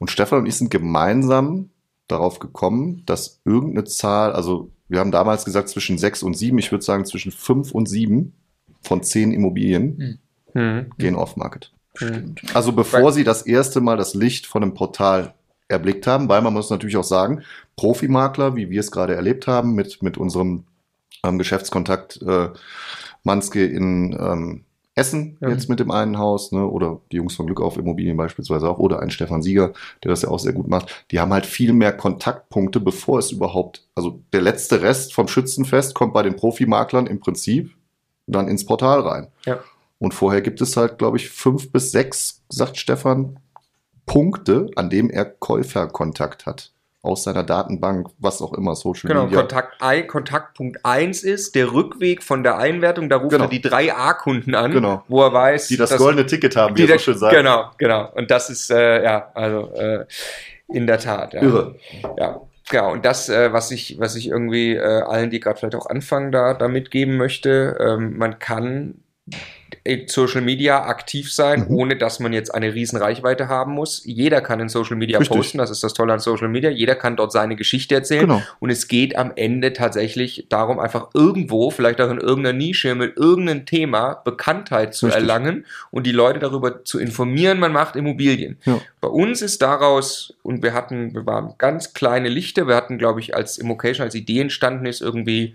Und 0.02 0.10
Stefan 0.10 0.40
und 0.40 0.46
ich 0.46 0.56
sind 0.56 0.68
gemeinsam 0.72 1.70
darauf 2.08 2.40
gekommen, 2.40 3.04
dass 3.06 3.40
irgendeine 3.44 3.84
Zahl, 3.84 4.32
also 4.32 4.72
wir 4.88 4.98
haben 4.98 5.12
damals 5.12 5.44
gesagt 5.44 5.68
zwischen 5.68 5.96
sechs 5.96 6.24
und 6.24 6.34
sieben, 6.36 6.58
ich 6.58 6.72
würde 6.72 6.84
sagen 6.84 7.04
zwischen 7.04 7.30
fünf 7.30 7.70
und 7.70 7.88
sieben 7.88 8.32
von 8.80 9.04
zehn 9.04 9.30
Immobilien 9.30 10.18
Mhm. 10.54 10.90
gehen 10.98 11.14
Off-Market. 11.14 11.72
Stimmt. 11.94 12.42
Also 12.52 12.72
bevor 12.72 13.04
Weil- 13.04 13.12
sie 13.12 13.22
das 13.22 13.42
erste 13.42 13.80
Mal 13.80 13.96
das 13.96 14.14
Licht 14.14 14.46
von 14.48 14.64
einem 14.64 14.74
Portal 14.74 15.34
erblickt 15.68 16.08
haben, 16.08 16.28
weil 16.28 16.42
man 16.42 16.52
muss 16.52 16.68
natürlich 16.68 16.96
auch 16.96 17.04
sagen, 17.04 17.42
Profimakler, 17.76 18.56
wie 18.56 18.70
wir 18.70 18.80
es 18.80 18.90
gerade 18.90 19.14
erlebt 19.14 19.46
haben, 19.46 19.76
mit, 19.76 20.02
mit 20.02 20.18
unserem 20.18 20.64
ähm, 21.24 21.38
Geschäftskontakt 21.38 22.20
äh, 22.22 22.48
Manske 23.22 23.64
in 23.64 24.18
ähm, 24.18 24.64
Essen, 24.94 25.38
Ja. 25.40 25.48
jetzt 25.48 25.68
mit 25.70 25.80
dem 25.80 25.90
einen 25.90 26.18
Haus, 26.18 26.52
ne, 26.52 26.66
oder 26.66 27.00
die 27.10 27.16
Jungs 27.16 27.34
von 27.34 27.46
Glück 27.46 27.60
auf 27.60 27.78
Immobilien 27.78 28.16
beispielsweise 28.16 28.68
auch, 28.68 28.78
oder 28.78 29.00
ein 29.00 29.10
Stefan 29.10 29.42
Sieger, 29.42 29.72
der 30.04 30.10
das 30.10 30.22
ja 30.22 30.28
auch 30.28 30.38
sehr 30.38 30.52
gut 30.52 30.68
macht, 30.68 31.06
die 31.10 31.18
haben 31.18 31.32
halt 31.32 31.46
viel 31.46 31.72
mehr 31.72 31.92
Kontaktpunkte, 31.96 32.78
bevor 32.78 33.18
es 33.18 33.32
überhaupt, 33.32 33.86
also 33.94 34.20
der 34.32 34.42
letzte 34.42 34.82
Rest 34.82 35.14
vom 35.14 35.28
Schützenfest 35.28 35.94
kommt 35.94 36.12
bei 36.12 36.22
den 36.22 36.36
Profimaklern 36.36 37.06
im 37.06 37.20
Prinzip 37.20 37.70
dann 38.26 38.48
ins 38.48 38.66
Portal 38.66 39.00
rein. 39.00 39.28
Ja. 39.46 39.60
Und 39.98 40.14
vorher 40.14 40.42
gibt 40.42 40.60
es 40.60 40.76
halt, 40.76 40.98
glaube 40.98 41.16
ich, 41.16 41.30
fünf 41.30 41.72
bis 41.72 41.90
sechs, 41.92 42.42
sagt 42.48 42.76
Stefan, 42.76 43.38
Punkte, 44.04 44.68
an 44.76 44.90
dem 44.90 45.10
er 45.10 45.24
Käuferkontakt 45.24 46.44
hat. 46.44 46.72
Aus 47.04 47.24
seiner 47.24 47.42
Datenbank, 47.42 48.06
was 48.20 48.40
auch 48.40 48.52
immer, 48.54 48.76
Social 48.76 49.08
Genau, 49.08 49.24
Media. 49.26 49.44
Ein, 49.80 50.06
Kontaktpunkt 50.06 50.84
1 50.84 51.24
ist 51.24 51.56
der 51.56 51.72
Rückweg 51.72 52.22
von 52.22 52.44
der 52.44 52.58
Einwertung. 52.58 53.08
Da 53.08 53.16
ruft 53.16 53.30
Genau. 53.32 53.44
er 53.46 53.50
die 53.50 53.60
drei 53.60 53.92
A-Kunden 53.92 54.54
an, 54.54 54.70
Genau. 54.70 55.02
wo 55.08 55.20
er 55.22 55.32
weiß, 55.32 55.66
Die 55.66 55.76
das 55.76 55.90
dass- 55.90 55.98
goldene 55.98 56.26
Ticket 56.26 56.54
haben, 56.54 56.76
wie 56.76 56.86
die 56.86 56.92
er 56.92 56.98
so 57.00 57.04
schön 57.06 57.18
sagt. 57.18 57.34
Genau, 57.34 57.70
genau. 57.76 58.08
Und 58.14 58.30
das 58.30 58.50
ist, 58.50 58.70
äh, 58.70 59.02
ja, 59.02 59.32
also 59.34 59.72
äh, 59.74 60.06
in 60.68 60.86
der 60.86 61.00
Tat. 61.00 61.34
Ja. 61.34 61.42
Irre. 61.42 61.74
Ja, 62.18 62.40
ja, 62.70 62.86
und 62.86 63.04
das, 63.04 63.28
äh, 63.28 63.52
was 63.52 63.72
ich, 63.72 63.96
was 63.98 64.14
ich 64.14 64.28
irgendwie 64.28 64.76
äh, 64.76 65.02
allen, 65.02 65.30
die 65.30 65.40
gerade 65.40 65.58
vielleicht 65.58 65.74
auch 65.74 65.86
anfangen, 65.86 66.30
da, 66.30 66.54
da 66.54 66.68
mitgeben 66.68 67.16
möchte, 67.16 67.76
ähm, 67.80 68.16
man 68.16 68.38
kann 68.38 69.02
Social 70.06 70.40
Media 70.40 70.84
aktiv 70.84 71.32
sein, 71.32 71.66
Mhm. 71.68 71.74
ohne 71.74 71.96
dass 71.96 72.20
man 72.20 72.32
jetzt 72.32 72.54
eine 72.54 72.74
riesen 72.74 72.98
Reichweite 72.98 73.48
haben 73.48 73.72
muss. 73.72 74.02
Jeder 74.04 74.40
kann 74.40 74.60
in 74.60 74.68
Social 74.68 74.96
Media 74.96 75.18
Richtig. 75.18 75.36
posten, 75.36 75.58
das 75.58 75.70
ist 75.70 75.82
das 75.82 75.94
Tolle 75.94 76.12
an 76.12 76.20
Social 76.20 76.48
Media. 76.48 76.70
Jeder 76.70 76.94
kann 76.94 77.16
dort 77.16 77.32
seine 77.32 77.56
Geschichte 77.56 77.94
erzählen. 77.94 78.22
Genau. 78.26 78.42
Und 78.60 78.70
es 78.70 78.88
geht 78.88 79.16
am 79.16 79.32
Ende 79.36 79.72
tatsächlich 79.72 80.46
darum, 80.48 80.78
einfach 80.78 81.08
irgendwo, 81.14 81.70
vielleicht 81.70 82.00
auch 82.00 82.10
in 82.10 82.18
irgendeiner 82.18 82.56
Nische, 82.56 82.94
mit 82.94 83.16
irgendeinem 83.16 83.66
Thema 83.66 84.14
Bekanntheit 84.24 84.94
zu 84.94 85.06
Richtig. 85.06 85.22
erlangen 85.22 85.66
und 85.90 86.06
die 86.06 86.12
Leute 86.12 86.38
darüber 86.38 86.84
zu 86.84 86.98
informieren, 86.98 87.58
man 87.58 87.72
macht 87.72 87.96
Immobilien. 87.96 88.58
Ja. 88.64 88.80
Bei 89.00 89.08
uns 89.08 89.42
ist 89.42 89.62
daraus, 89.62 90.34
und 90.42 90.62
wir 90.62 90.74
hatten, 90.74 91.14
wir 91.14 91.26
waren 91.26 91.54
ganz 91.58 91.92
kleine 91.94 92.28
Lichter, 92.28 92.68
wir 92.68 92.76
hatten, 92.76 92.98
glaube 92.98 93.20
ich, 93.20 93.34
als 93.34 93.58
Immocation, 93.58 94.04
als 94.04 94.14
Idee 94.14 94.40
entstanden 94.40 94.86
ist, 94.86 95.00
irgendwie 95.00 95.54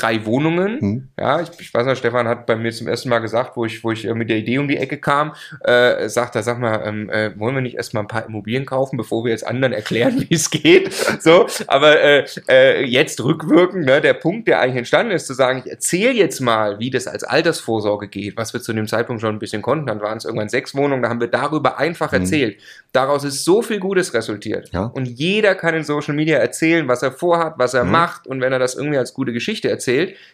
drei 0.00 0.24
Wohnungen. 0.26 0.80
Hm. 0.80 1.08
Ja, 1.18 1.40
ich, 1.40 1.48
ich 1.60 1.72
weiß 1.74 1.86
noch, 1.86 1.96
Stefan 1.96 2.28
hat 2.28 2.46
bei 2.46 2.56
mir 2.56 2.70
zum 2.72 2.86
ersten 2.88 3.08
Mal 3.08 3.18
gesagt, 3.18 3.56
wo 3.56 3.64
ich, 3.64 3.82
wo 3.84 3.90
ich 3.92 4.04
äh, 4.06 4.14
mit 4.14 4.28
der 4.30 4.36
Idee 4.38 4.58
um 4.58 4.68
die 4.68 4.76
Ecke 4.76 4.98
kam, 4.98 5.34
äh, 5.64 6.08
sagt 6.08 6.36
er, 6.36 6.42
sag 6.42 6.58
mal, 6.58 6.82
ähm, 6.84 7.10
äh, 7.10 7.38
wollen 7.38 7.54
wir 7.54 7.62
nicht 7.62 7.76
erstmal 7.76 8.04
ein 8.04 8.08
paar 8.08 8.26
Immobilien 8.26 8.66
kaufen, 8.66 8.96
bevor 8.96 9.24
wir 9.24 9.30
jetzt 9.32 9.46
anderen 9.46 9.72
erklären, 9.72 10.24
wie 10.28 10.34
es 10.34 10.50
geht? 10.50 10.92
So, 11.20 11.46
aber 11.66 12.00
äh, 12.00 12.24
äh, 12.48 12.84
jetzt 12.84 13.22
rückwirkend, 13.22 13.86
ne, 13.86 14.00
der 14.00 14.14
Punkt, 14.14 14.48
der 14.48 14.60
eigentlich 14.60 14.76
entstanden 14.78 15.12
ist, 15.12 15.26
zu 15.26 15.34
sagen, 15.34 15.62
ich 15.64 15.70
erzähle 15.70 16.12
jetzt 16.12 16.40
mal, 16.40 16.78
wie 16.78 16.90
das 16.90 17.06
als 17.06 17.24
Altersvorsorge 17.24 18.08
geht, 18.08 18.36
was 18.36 18.52
wir 18.52 18.60
zu 18.60 18.72
dem 18.72 18.86
Zeitpunkt 18.86 19.20
schon 19.20 19.34
ein 19.34 19.38
bisschen 19.38 19.62
konnten, 19.62 19.86
dann 19.86 20.00
waren 20.00 20.18
es 20.18 20.24
irgendwann 20.24 20.48
sechs 20.48 20.74
Wohnungen, 20.74 21.02
da 21.02 21.08
haben 21.08 21.20
wir 21.20 21.28
darüber 21.28 21.78
einfach 21.78 22.12
Mhm. 22.12 22.18
erzählt. 22.20 22.56
Daraus 22.92 23.24
ist 23.24 23.44
so 23.44 23.62
viel 23.62 23.78
Gutes 23.80 24.14
resultiert. 24.14 24.70
Ja. 24.72 24.84
Und 24.94 25.06
jeder 25.06 25.54
kann 25.54 25.74
in 25.74 25.84
Social 25.84 26.14
Media 26.14 26.38
erzählen, 26.38 26.86
was 26.88 27.02
er 27.02 27.12
vorhat, 27.12 27.54
was 27.58 27.74
er 27.74 27.84
Mhm. 27.84 27.90
macht. 27.92 28.26
Und 28.26 28.40
wenn 28.40 28.52
er 28.52 28.58
das 28.58 28.74
irgendwie 28.74 28.98
als 28.98 29.14
gute 29.14 29.32
Geschichte 29.32 29.68
erzählt, 29.68 29.87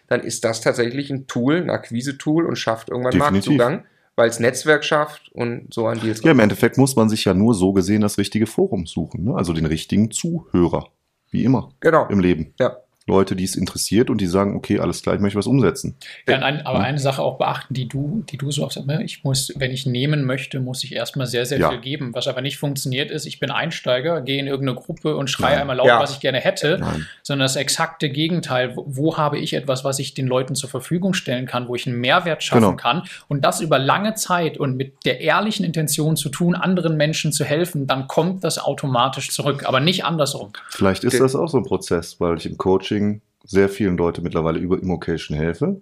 dann 0.07 0.21
ist 0.21 0.43
das 0.43 0.61
tatsächlich 0.61 1.09
ein 1.11 1.27
Tool, 1.27 1.55
ein 1.57 1.69
Akquise-Tool 1.69 2.45
und 2.45 2.55
schafft 2.55 2.89
irgendwann 2.89 3.11
Definitiv. 3.11 3.57
Marktzugang, 3.57 3.85
weil 4.15 4.29
es 4.29 4.39
Netzwerk 4.39 4.83
schafft 4.83 5.29
und 5.33 5.73
so 5.73 5.87
an 5.87 5.99
Deals 5.99 6.23
Ja, 6.23 6.31
im 6.31 6.39
Endeffekt 6.39 6.77
muss 6.77 6.95
man 6.95 7.09
sich 7.09 7.25
ja 7.25 7.33
nur 7.33 7.53
so 7.53 7.73
gesehen 7.73 8.01
das 8.01 8.17
richtige 8.17 8.45
Forum 8.47 8.85
suchen, 8.85 9.23
ne? 9.25 9.35
also 9.35 9.53
den 9.53 9.65
richtigen 9.65 10.11
Zuhörer. 10.11 10.87
Wie 11.31 11.43
immer 11.43 11.73
Genau. 11.81 12.07
im 12.07 12.19
Leben. 12.19 12.53
Ja. 12.59 12.77
Leute, 13.07 13.35
die 13.35 13.43
es 13.43 13.55
interessiert 13.55 14.09
und 14.09 14.19
die 14.19 14.25
sagen, 14.25 14.55
okay, 14.55 14.79
alles 14.79 15.03
klar, 15.03 15.13
ich 15.13 15.21
möchte 15.21 15.37
was 15.37 15.45
umsetzen. 15.45 15.95
Ja, 16.27 16.39
ein, 16.39 16.65
aber 16.65 16.79
eine 16.79 16.97
Sache 16.97 17.21
auch 17.21 17.37
beachten, 17.37 17.75
die 17.75 17.87
du, 17.87 18.23
die 18.31 18.37
du 18.37 18.49
so 18.49 18.63
oft 18.63 18.73
sagst, 18.73 18.87
ne? 18.87 19.03
ich 19.03 19.23
muss, 19.23 19.53
wenn 19.57 19.69
ich 19.69 19.85
nehmen 19.85 20.25
möchte, 20.25 20.59
muss 20.59 20.83
ich 20.83 20.95
erstmal 20.95 21.27
sehr, 21.27 21.45
sehr 21.45 21.59
Ja. 21.59 21.69
viel 21.69 21.81
geben. 21.81 22.11
Was 22.15 22.27
aber 22.27 22.41
nicht 22.41 22.57
funktioniert 22.57 23.11
ist, 23.11 23.27
ich 23.27 23.39
bin 23.39 23.51
Einsteiger, 23.51 24.21
gehe 24.21 24.39
in 24.39 24.47
irgendeine 24.47 24.75
Gruppe 24.79 25.15
und 25.17 25.29
schreie 25.29 25.51
Nein. 25.51 25.61
einmal 25.61 25.75
laut, 25.77 25.87
Ja. 25.87 25.99
was 25.99 26.13
ich 26.13 26.19
gerne 26.19 26.39
hätte, 26.39 26.79
Nein. 26.79 27.05
sondern 27.21 27.45
das 27.45 27.55
exakte 27.57 28.09
Gegenteil. 28.09 28.75
Wo, 28.75 28.85
wo 28.87 29.17
habe 29.17 29.37
ich 29.37 29.53
etwas, 29.53 29.83
was 29.83 29.99
ich 29.99 30.15
den 30.15 30.25
Leuten 30.25 30.55
zur 30.55 30.69
Verfügung 30.71 31.13
stellen 31.13 31.45
kann, 31.45 31.67
wo 31.67 31.75
ich 31.75 31.85
einen 31.85 31.99
Mehrwert 31.99 32.41
schaffen 32.41 32.61
Genau. 32.61 32.75
kann 32.75 33.03
und 33.27 33.45
das 33.45 33.61
über 33.61 33.77
lange 33.77 34.15
Zeit 34.15 34.57
und 34.57 34.77
mit 34.77 35.05
der 35.05 35.21
ehrlichen 35.21 35.63
Intention 35.63 36.15
zu 36.17 36.29
tun, 36.29 36.55
anderen 36.55 36.97
Menschen 36.97 37.31
zu 37.31 37.45
helfen, 37.45 37.85
dann 37.85 38.07
kommt 38.07 38.43
das 38.43 38.57
automatisch 38.57 39.29
zurück, 39.29 39.63
aber 39.67 39.79
nicht 39.79 40.05
andersrum. 40.05 40.53
Vielleicht 40.69 41.03
ist 41.03 41.19
das 41.19 41.35
auch 41.35 41.47
so 41.49 41.57
ein 41.59 41.63
Prozess, 41.65 42.19
weil 42.19 42.37
ich 42.37 42.47
im 42.47 42.57
Coaching 42.57 42.94
sehr 43.43 43.69
vielen 43.69 43.97
Leute 43.97 44.21
mittlerweile 44.21 44.59
über 44.59 44.81
Immocation 44.81 45.37
helfe, 45.37 45.81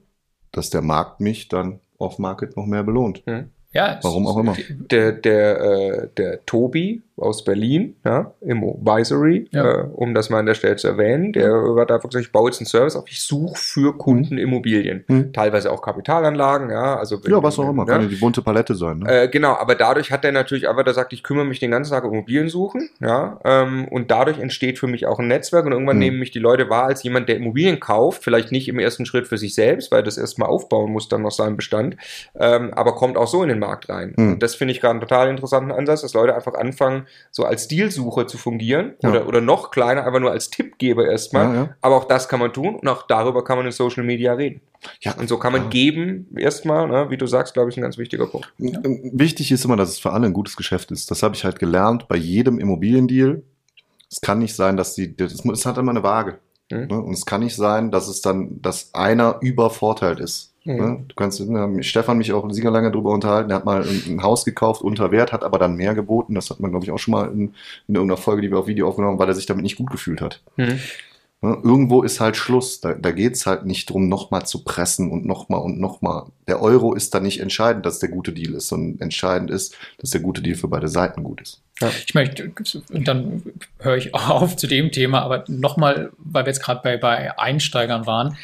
dass 0.52 0.70
der 0.70 0.82
Markt 0.82 1.20
mich 1.22 1.48
dann 1.48 1.80
off-Market 1.98 2.58
noch 2.58 2.66
mehr 2.66 2.84
belohnt. 2.84 3.24
Ja, 3.72 3.98
es- 3.98 4.04
Warum 4.04 4.28
auch 4.28 4.38
immer. 4.38 4.56
Der, 4.92 5.12
der, 5.14 5.62
äh, 5.62 6.10
der 6.18 6.46
Tobi 6.46 7.02
aus 7.16 7.44
Berlin, 7.44 7.96
ja, 8.04 8.34
Immovisory, 8.42 9.48
Ja. 9.52 9.82
äh, 9.82 9.84
um 9.94 10.14
das 10.16 10.30
mal 10.30 10.40
an 10.40 10.46
der 10.48 10.56
Stelle 10.56 10.76
zu 10.78 10.88
erwähnen, 10.88 11.32
der 11.34 11.54
hat 11.78 11.92
einfach 11.92 12.10
gesagt, 12.10 12.26
ich 12.26 12.32
baue 12.32 12.50
jetzt 12.50 12.60
einen 12.60 12.66
Service 12.68 12.96
auf, 12.96 13.06
ich 13.08 13.22
suche 13.22 13.56
für 13.56 13.98
Kunden 13.98 14.38
Immobilien. 14.38 15.04
Hm. 15.08 15.32
Teilweise 15.32 15.72
auch 15.72 15.82
Kapitalanlagen, 15.82 16.70
ja, 16.72 16.96
also 16.98 17.20
Ja, 17.28 17.42
was 17.44 17.60
auch 17.60 17.70
immer, 17.70 17.84
Ja. 17.88 17.94
kann 17.94 18.02
ja 18.04 18.08
die 18.08 18.16
bunte 18.16 18.42
Palette 18.42 18.74
sein. 18.76 19.00
Ne? 19.00 19.24
Äh, 19.24 19.28
genau, 19.30 19.54
aber 19.54 19.76
dadurch 19.76 20.12
hat 20.12 20.26
er 20.26 20.32
natürlich 20.32 20.68
einfach, 20.68 20.84
der 20.84 20.94
sagt, 20.94 21.14
ich 21.14 21.24
kümmere 21.24 21.46
mich 21.46 21.60
den 21.60 21.72
ganzen 21.72 21.92
Tag 21.92 22.04
um 22.04 22.14
Immobilien 22.14 22.50
suchen, 22.50 22.90
ja, 23.00 23.40
ähm, 23.46 23.88
und 23.90 24.10
dadurch 24.12 24.40
entsteht 24.40 24.80
für 24.80 24.88
mich 24.88 25.06
auch 25.06 25.20
ein 25.20 25.28
Netzwerk 25.28 25.66
und 25.66 25.72
irgendwann 25.72 25.98
Mhm. 25.98 26.04
nehmen 26.04 26.20
mich 26.20 26.32
die 26.32 26.40
Leute 26.40 26.70
wahr 26.70 26.86
als 26.86 27.04
jemand, 27.04 27.30
der 27.30 27.36
Immobilien 27.38 27.80
kauft, 27.80 28.24
vielleicht 28.24 28.52
nicht 28.52 28.68
im 28.68 28.80
ersten 28.80 29.06
Schritt 29.06 29.28
für 29.28 29.38
sich 29.38 29.54
selbst, 29.56 29.92
weil 29.92 30.04
das 30.04 30.18
erstmal 30.18 30.50
aufbauen 30.50 30.92
muss 30.92 31.10
dann 31.10 31.22
noch 31.22 31.32
seinen 31.32 31.56
Bestand, 31.58 31.96
ähm, 32.40 32.74
aber 32.74 32.96
kommt 32.96 33.18
auch 33.18 33.28
so 33.28 33.44
in 33.44 33.50
den 33.50 33.60
Markt 33.60 33.90
rein. 33.90 34.14
Mhm. 34.18 34.34
Und 34.34 34.44
das 34.44 34.56
finde 34.56 34.72
ich 34.72 34.82
gerade 34.82 34.92
einen 34.94 35.02
total 35.02 35.30
interessanten 35.30 35.72
Ansatz, 35.72 36.02
dass 36.02 36.14
Leute 36.14 36.36
einfach 36.36 36.56
anfangen, 36.56 37.03
so 37.32 37.44
als 37.46 37.68
Dealsucher 37.68 38.28
zu 38.28 38.38
fungieren 38.38 38.94
Ja. 39.02 39.10
oder, 39.10 39.28
oder 39.28 39.42
noch 39.42 39.72
kleiner, 39.72 40.06
einfach 40.06 40.20
nur 40.20 40.32
als 40.32 40.50
Tippgeber 40.50 41.06
erstmal. 41.08 41.46
Ja, 41.46 41.54
ja. 41.64 41.76
Aber 41.82 41.96
auch 41.98 42.06
das 42.06 42.28
kann 42.30 42.40
man 42.40 42.54
tun 42.54 42.76
und 42.76 42.88
auch 42.88 43.08
darüber 43.08 43.44
kann 43.44 43.58
man 43.58 43.66
in 43.66 43.72
Social 43.72 44.04
Media 44.04 44.34
reden. 44.34 44.62
Ja, 45.02 45.14
Und 45.18 45.30
so 45.30 45.38
kann 45.38 45.54
man 45.54 45.70
geben, 45.70 46.28
erstmal, 46.36 46.88
ne, 46.88 47.10
wie 47.10 47.18
du 47.18 47.26
sagst, 47.26 47.54
glaube 47.54 47.70
ich, 47.70 47.78
ein 47.78 47.82
ganz 47.82 47.98
wichtiger 47.98 48.28
Punkt. 48.28 48.54
Wichtig 48.58 49.52
ist 49.52 49.64
immer, 49.64 49.78
dass 49.78 49.90
es 49.90 50.00
für 50.00 50.12
alle 50.12 50.26
ein 50.28 50.34
gutes 50.34 50.58
Geschäft 50.58 50.92
ist. 50.92 51.10
Das 51.10 51.24
habe 51.24 51.36
ich 51.36 51.46
halt 51.46 51.60
gelernt 51.60 52.08
bei 52.08 52.18
jedem 52.18 52.60
Immobiliendeal. 52.60 53.42
Es 54.12 54.22
kann 54.22 54.40
nicht 54.40 54.56
sein, 54.56 54.78
dass 54.78 54.94
die, 54.94 55.16
es 55.20 55.66
hat 55.66 55.78
immer 55.78 55.92
eine 55.92 56.04
Waage. 56.04 56.40
Mhm. 56.72 56.88
Ne? 56.88 57.02
Und 57.02 57.14
es 57.14 57.26
kann 57.26 57.42
nicht 57.42 57.56
sein, 57.56 57.92
dass 57.92 58.08
es 58.08 58.22
dann, 58.22 58.62
dass 58.62 58.94
einer 58.94 59.38
übervorteilt 59.42 60.20
ist. 60.20 60.53
Mhm. 60.66 60.76
Ne? 60.76 61.06
Du 61.08 61.16
kannst, 61.16 61.40
hat 61.40 61.86
Stefan 61.86 62.18
mich 62.18 62.32
auch 62.34 62.50
Sieger 62.52 62.72
lange 62.72 62.92
drüber 62.92 63.12
unterhalten, 63.12 63.50
der 63.50 63.58
hat 63.58 63.66
mal 63.66 63.84
ein, 63.84 64.04
ein 64.08 64.24
Haus 64.24 64.46
gekauft 64.46 64.82
unter 64.82 65.12
Wert, 65.12 65.32
hat 65.32 65.44
aber 65.44 65.60
dann 65.60 65.76
mehr 65.76 65.94
geboten. 65.94 66.36
Das 66.36 66.50
hat 66.50 66.60
man, 66.60 66.72
glaube 66.72 66.86
ich, 66.86 66.92
auch 66.92 67.00
schon 67.00 67.14
mal 67.14 67.28
in, 67.32 67.54
in 67.88 67.96
irgendeiner 67.96 68.18
Folge, 68.18 68.42
die 68.42 68.52
wir 68.52 68.60
auf 68.60 68.68
Video 68.68 68.88
aufgenommen 68.88 69.14
haben, 69.14 69.20
weil 69.20 69.30
er 69.30 69.36
sich 69.36 69.46
damit 69.46 69.64
nicht 69.64 69.78
gut 69.78 69.92
gefühlt 69.92 70.22
hat. 70.22 70.42
Mhm. 70.56 70.80
Ne? 71.44 71.60
Irgendwo 71.62 72.04
ist 72.04 72.22
halt 72.22 72.38
Schluss. 72.38 72.80
Da, 72.80 72.94
da 72.94 73.12
geht's 73.12 73.46
halt 73.46 73.66
nicht 73.66 73.90
drum, 73.90 74.08
nochmal 74.08 74.46
zu 74.46 74.64
pressen 74.64 75.12
und 75.12 75.26
nochmal 75.26 75.60
und 75.60 75.78
nochmal. 75.78 76.28
Der 76.48 76.62
Euro 76.62 76.94
ist 76.94 77.14
da 77.14 77.20
nicht 77.20 77.42
entscheidend, 77.42 77.86
dass 77.86 78.00
der 78.00 78.10
gute 78.10 78.32
Deal 78.32 78.54
ist, 78.54 78.70
sondern 78.70 79.02
entscheidend 79.02 79.52
ist, 79.52 79.76
dass 79.98 80.12
der 80.12 80.22
gute 80.22 80.42
Deal 80.42 80.56
für 80.56 80.70
beide 80.70 80.88
Seiten 80.88 81.22
gut 81.22 81.42
ist. 81.42 81.62
Ich 82.06 82.14
möchte, 82.14 82.50
und 82.94 83.08
dann 83.08 83.44
höre 83.80 83.98
ich 83.98 84.14
auf 84.16 84.56
zu 84.56 84.68
dem 84.68 84.92
Thema, 84.92 85.22
aber 85.22 85.44
nochmal, 85.50 86.12
weil 86.18 86.46
wir 86.46 86.50
jetzt 86.50 86.64
gerade 86.64 86.80
bei, 86.82 86.96
bei 86.96 87.38
Einsteigern 87.38 88.06
waren, 88.06 88.38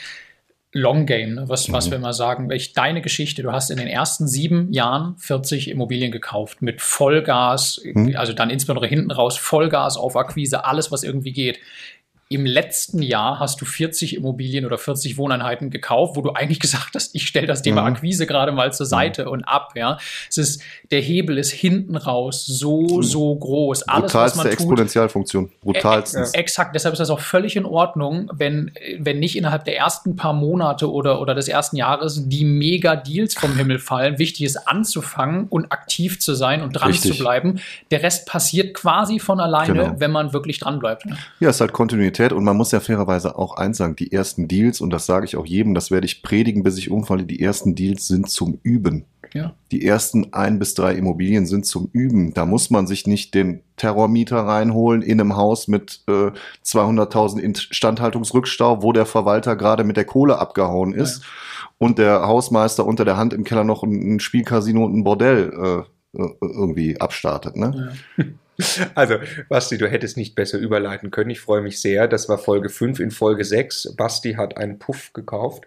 Long 0.71 1.07
Game, 1.07 1.33
ne? 1.33 1.43
was, 1.49 1.71
was 1.71 1.89
wir 1.89 1.97
immer 1.97 2.13
sagen. 2.13 2.47
Welch 2.49 2.73
deine 2.73 3.01
Geschichte, 3.01 3.41
du 3.41 3.51
hast 3.51 3.71
in 3.71 3.77
den 3.77 3.87
ersten 3.87 4.27
sieben 4.27 4.71
Jahren 4.71 5.15
40 5.17 5.67
Immobilien 5.69 6.11
gekauft 6.11 6.61
mit 6.61 6.79
Vollgas, 6.81 7.81
Mhm. 7.83 8.15
also 8.15 8.33
dann 8.33 8.51
insbesondere 8.51 8.85
hinten 8.87 9.09
raus, 9.09 9.37
Vollgas 9.37 9.97
auf 9.97 10.15
Akquise, 10.15 10.65
alles, 10.65 10.91
was 10.91 11.03
irgendwie 11.03 11.31
geht. 11.31 11.59
Im 12.31 12.45
letzten 12.45 13.01
Jahr 13.01 13.39
hast 13.39 13.59
du 13.59 13.65
40 13.65 14.15
Immobilien 14.15 14.63
oder 14.67 14.77
40 14.77 15.17
Wohneinheiten 15.17 15.71
gekauft, 15.71 16.15
wo 16.15 16.21
du 16.21 16.29
eigentlich 16.33 16.59
gesagt 16.69 16.91
hast, 16.93 17.15
ich 17.15 17.25
stelle 17.27 17.47
das 17.47 17.63
Thema 17.63 17.81
Mhm. 17.81 17.87
Akquise 17.95 18.27
gerade 18.27 18.51
mal 18.51 18.71
zur 18.71 18.85
Seite 18.85 19.29
und 19.31 19.43
ab. 19.45 19.71
Ja, 19.75 19.97
es 20.29 20.37
ist 20.37 20.61
der 20.91 21.01
Hebel 21.01 21.39
ist 21.39 21.49
hinten 21.51 21.95
raus 21.95 22.45
so 22.45 23.01
so 23.01 23.35
groß. 23.35 23.83
Alles, 23.83 24.03
was 24.03 24.11
Brutalste 24.11 24.37
man 24.37 24.43
tut, 24.45 24.53
Exponentialfunktion. 24.53 25.49
Brutalstens. 25.61 26.33
Exakt, 26.35 26.75
deshalb 26.75 26.93
ist 26.93 26.99
das 26.99 27.09
auch 27.09 27.19
völlig 27.19 27.55
in 27.55 27.65
Ordnung, 27.65 28.29
wenn, 28.31 28.71
wenn 28.99 29.17
nicht 29.19 29.35
innerhalb 29.35 29.65
der 29.65 29.77
ersten 29.77 30.15
paar 30.15 30.33
Monate 30.33 30.91
oder, 30.91 31.21
oder 31.21 31.33
des 31.33 31.47
ersten 31.47 31.77
Jahres 31.77 32.27
die 32.29 32.45
Mega-Deals 32.45 33.33
vom 33.33 33.55
Himmel 33.55 33.79
fallen. 33.79 34.19
Wichtig 34.19 34.45
ist 34.45 34.67
anzufangen 34.67 35.47
und 35.47 35.71
aktiv 35.71 36.19
zu 36.19 36.35
sein 36.35 36.61
und 36.61 36.73
dran 36.73 36.91
Richtig. 36.91 37.13
zu 37.13 37.17
bleiben. 37.23 37.59
Der 37.89 38.03
Rest 38.03 38.27
passiert 38.27 38.75
quasi 38.75 39.17
von 39.17 39.39
alleine, 39.39 39.73
Genau. 39.73 39.95
wenn 39.97 40.11
man 40.11 40.31
wirklich 40.31 40.59
dran 40.59 40.77
bleibt. 40.77 41.07
ne? 41.07 41.17
Ja, 41.39 41.49
es 41.49 41.55
ist 41.55 41.61
halt 41.61 41.73
Kontinuität 41.73 42.18
und 42.33 42.43
man 42.43 42.57
muss 42.57 42.71
ja 42.71 42.79
fairerweise 42.79 43.37
auch 43.37 43.57
eins 43.57 43.77
sagen, 43.77 43.95
die 43.95 44.11
ersten 44.11 44.47
Deals, 44.47 44.81
und 44.81 44.91
das 44.91 45.05
sage 45.05 45.25
ich 45.25 45.35
auch 45.35 45.45
jedem, 45.45 45.73
das 45.73 45.91
werde 45.91 46.05
ich 46.05 46.21
predigen, 46.21 46.63
bis 46.63 46.77
ich 46.77 46.91
umfalle, 46.91 47.23
die 47.23 47.41
ersten 47.41 47.75
Deals 47.75 48.07
sind 48.07 48.29
zum 48.29 48.59
Üben. 48.63 49.05
Ja. 49.33 49.53
Die 49.71 49.85
ersten 49.85 50.33
ein 50.33 50.57
bis 50.59 50.73
drei 50.73 50.93
Immobilien 50.95 51.45
sind 51.45 51.65
zum 51.65 51.89
Üben. 51.93 52.33
Da 52.33 52.45
muss 52.45 52.69
man 52.71 52.87
sich 52.87 53.05
nicht 53.05 53.35
den 53.35 53.61
Terrormieter 53.77 54.37
reinholen 54.37 55.01
in 55.01 55.21
einem 55.21 55.35
Haus 55.35 55.67
mit 55.67 56.01
äh, 56.07 56.31
200.000 56.65 57.39
Instandhaltungsrückstau, 57.39 58.81
wo 58.81 58.91
der 58.91 59.05
Verwalter 59.05 59.55
gerade 59.55 59.83
mit 59.83 59.97
der 59.97 60.05
Kohle 60.05 60.39
abgehauen 60.39 60.93
ist 60.93 61.23
und 61.77 61.99
der 61.99 62.27
Hausmeister 62.27 62.85
unter 62.85 63.05
der 63.05 63.17
Hand 63.17 63.33
im 63.33 63.43
Keller 63.43 63.63
noch 63.63 63.83
ein, 63.83 64.15
ein 64.15 64.19
Spielcasino 64.19 64.83
und 64.83 64.95
ein 64.95 65.03
Bordell 65.03 65.85
äh, 66.15 66.19
äh, 66.19 66.33
irgendwie 66.41 66.99
abstartet. 66.99 67.55
Ne? 67.55 67.93
Also, 68.95 69.15
Basti, 69.47 69.77
du 69.77 69.87
hättest 69.87 70.17
nicht 70.17 70.35
besser 70.35 70.57
überleiten 70.57 71.11
können. 71.11 71.29
Ich 71.29 71.39
freue 71.39 71.61
mich 71.61 71.81
sehr. 71.81 72.07
Das 72.07 72.27
war 72.29 72.37
Folge 72.37 72.69
5 72.69 72.99
in 72.99 73.11
Folge 73.11 73.45
6. 73.45 73.95
Basti 73.95 74.33
hat 74.33 74.57
einen 74.57 74.79
Puff 74.79 75.13
gekauft. 75.13 75.63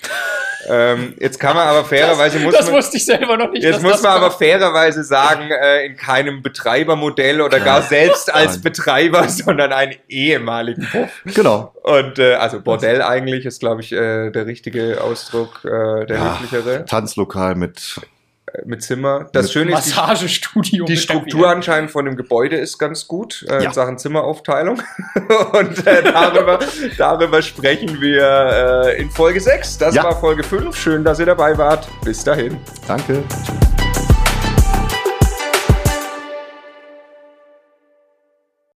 ähm, 0.68 1.14
jetzt 1.18 1.40
kann 1.40 1.56
man 1.56 1.66
aber 1.66 1.84
fairerweise 1.84 2.38
muss 2.38 2.54
das 2.54 2.66
man, 2.66 2.76
wusste 2.76 2.96
ich 2.96 3.04
selber 3.04 3.36
noch 3.36 3.50
nicht. 3.50 3.62
Jetzt 3.64 3.82
muss 3.82 3.92
das 3.92 4.02
man 4.02 4.12
aber 4.12 4.30
fairerweise 4.30 5.02
sagen, 5.04 5.50
äh, 5.50 5.86
in 5.86 5.96
keinem 5.96 6.42
Betreibermodell 6.42 7.40
oder 7.40 7.60
gar 7.60 7.82
selbst 7.92 8.32
als. 8.32 8.60
Betreiber, 8.60 9.28
sondern 9.28 9.72
einen 9.72 9.94
ehemaligen 10.08 10.86
Puff. 10.90 11.22
Genau. 11.34 11.74
Und 11.82 12.18
äh, 12.18 12.34
also 12.34 12.60
Bordell 12.60 13.02
eigentlich 13.02 13.44
ist, 13.46 13.60
glaube 13.60 13.80
ich, 13.80 13.92
äh, 13.92 14.30
der 14.30 14.46
richtige 14.46 15.00
Ausdruck, 15.02 15.64
äh, 15.64 16.06
der 16.06 16.16
Ja, 16.16 16.38
höflichere. 16.40 16.84
Tanzlokal 16.84 17.54
mit 17.54 18.00
Mit 18.64 18.82
Zimmer. 18.82 19.28
Das 19.32 19.44
Mit 19.44 19.52
Schöne 19.52 19.72
ist, 19.78 19.86
die, 19.86 19.90
Massagestudio. 19.94 20.84
die 20.84 20.96
Struktur 20.96 21.48
anscheinend 21.48 21.90
von 21.90 22.04
dem 22.04 22.16
Gebäude 22.16 22.56
ist 22.56 22.78
ganz 22.78 23.06
gut 23.08 23.44
äh, 23.48 23.54
Ja. 23.54 23.68
in 23.68 23.72
Sachen 23.72 23.98
Zimmeraufteilung. 23.98 24.82
Und 25.52 25.86
äh, 25.86 26.02
darüber, 26.02 26.58
darüber 26.98 27.40
sprechen 27.42 28.00
wir 28.00 28.84
äh, 28.86 29.00
in 29.00 29.10
Folge 29.10 29.40
6. 29.40 29.78
Das 29.78 29.94
Ja. 29.94 30.04
war 30.04 30.18
Folge 30.20 30.42
5. 30.42 30.76
Schön, 30.76 31.02
dass 31.04 31.18
ihr 31.18 31.26
dabei 31.26 31.56
wart. 31.56 31.88
Bis 32.04 32.22
dahin. 32.24 32.58
Danke. 32.86 33.22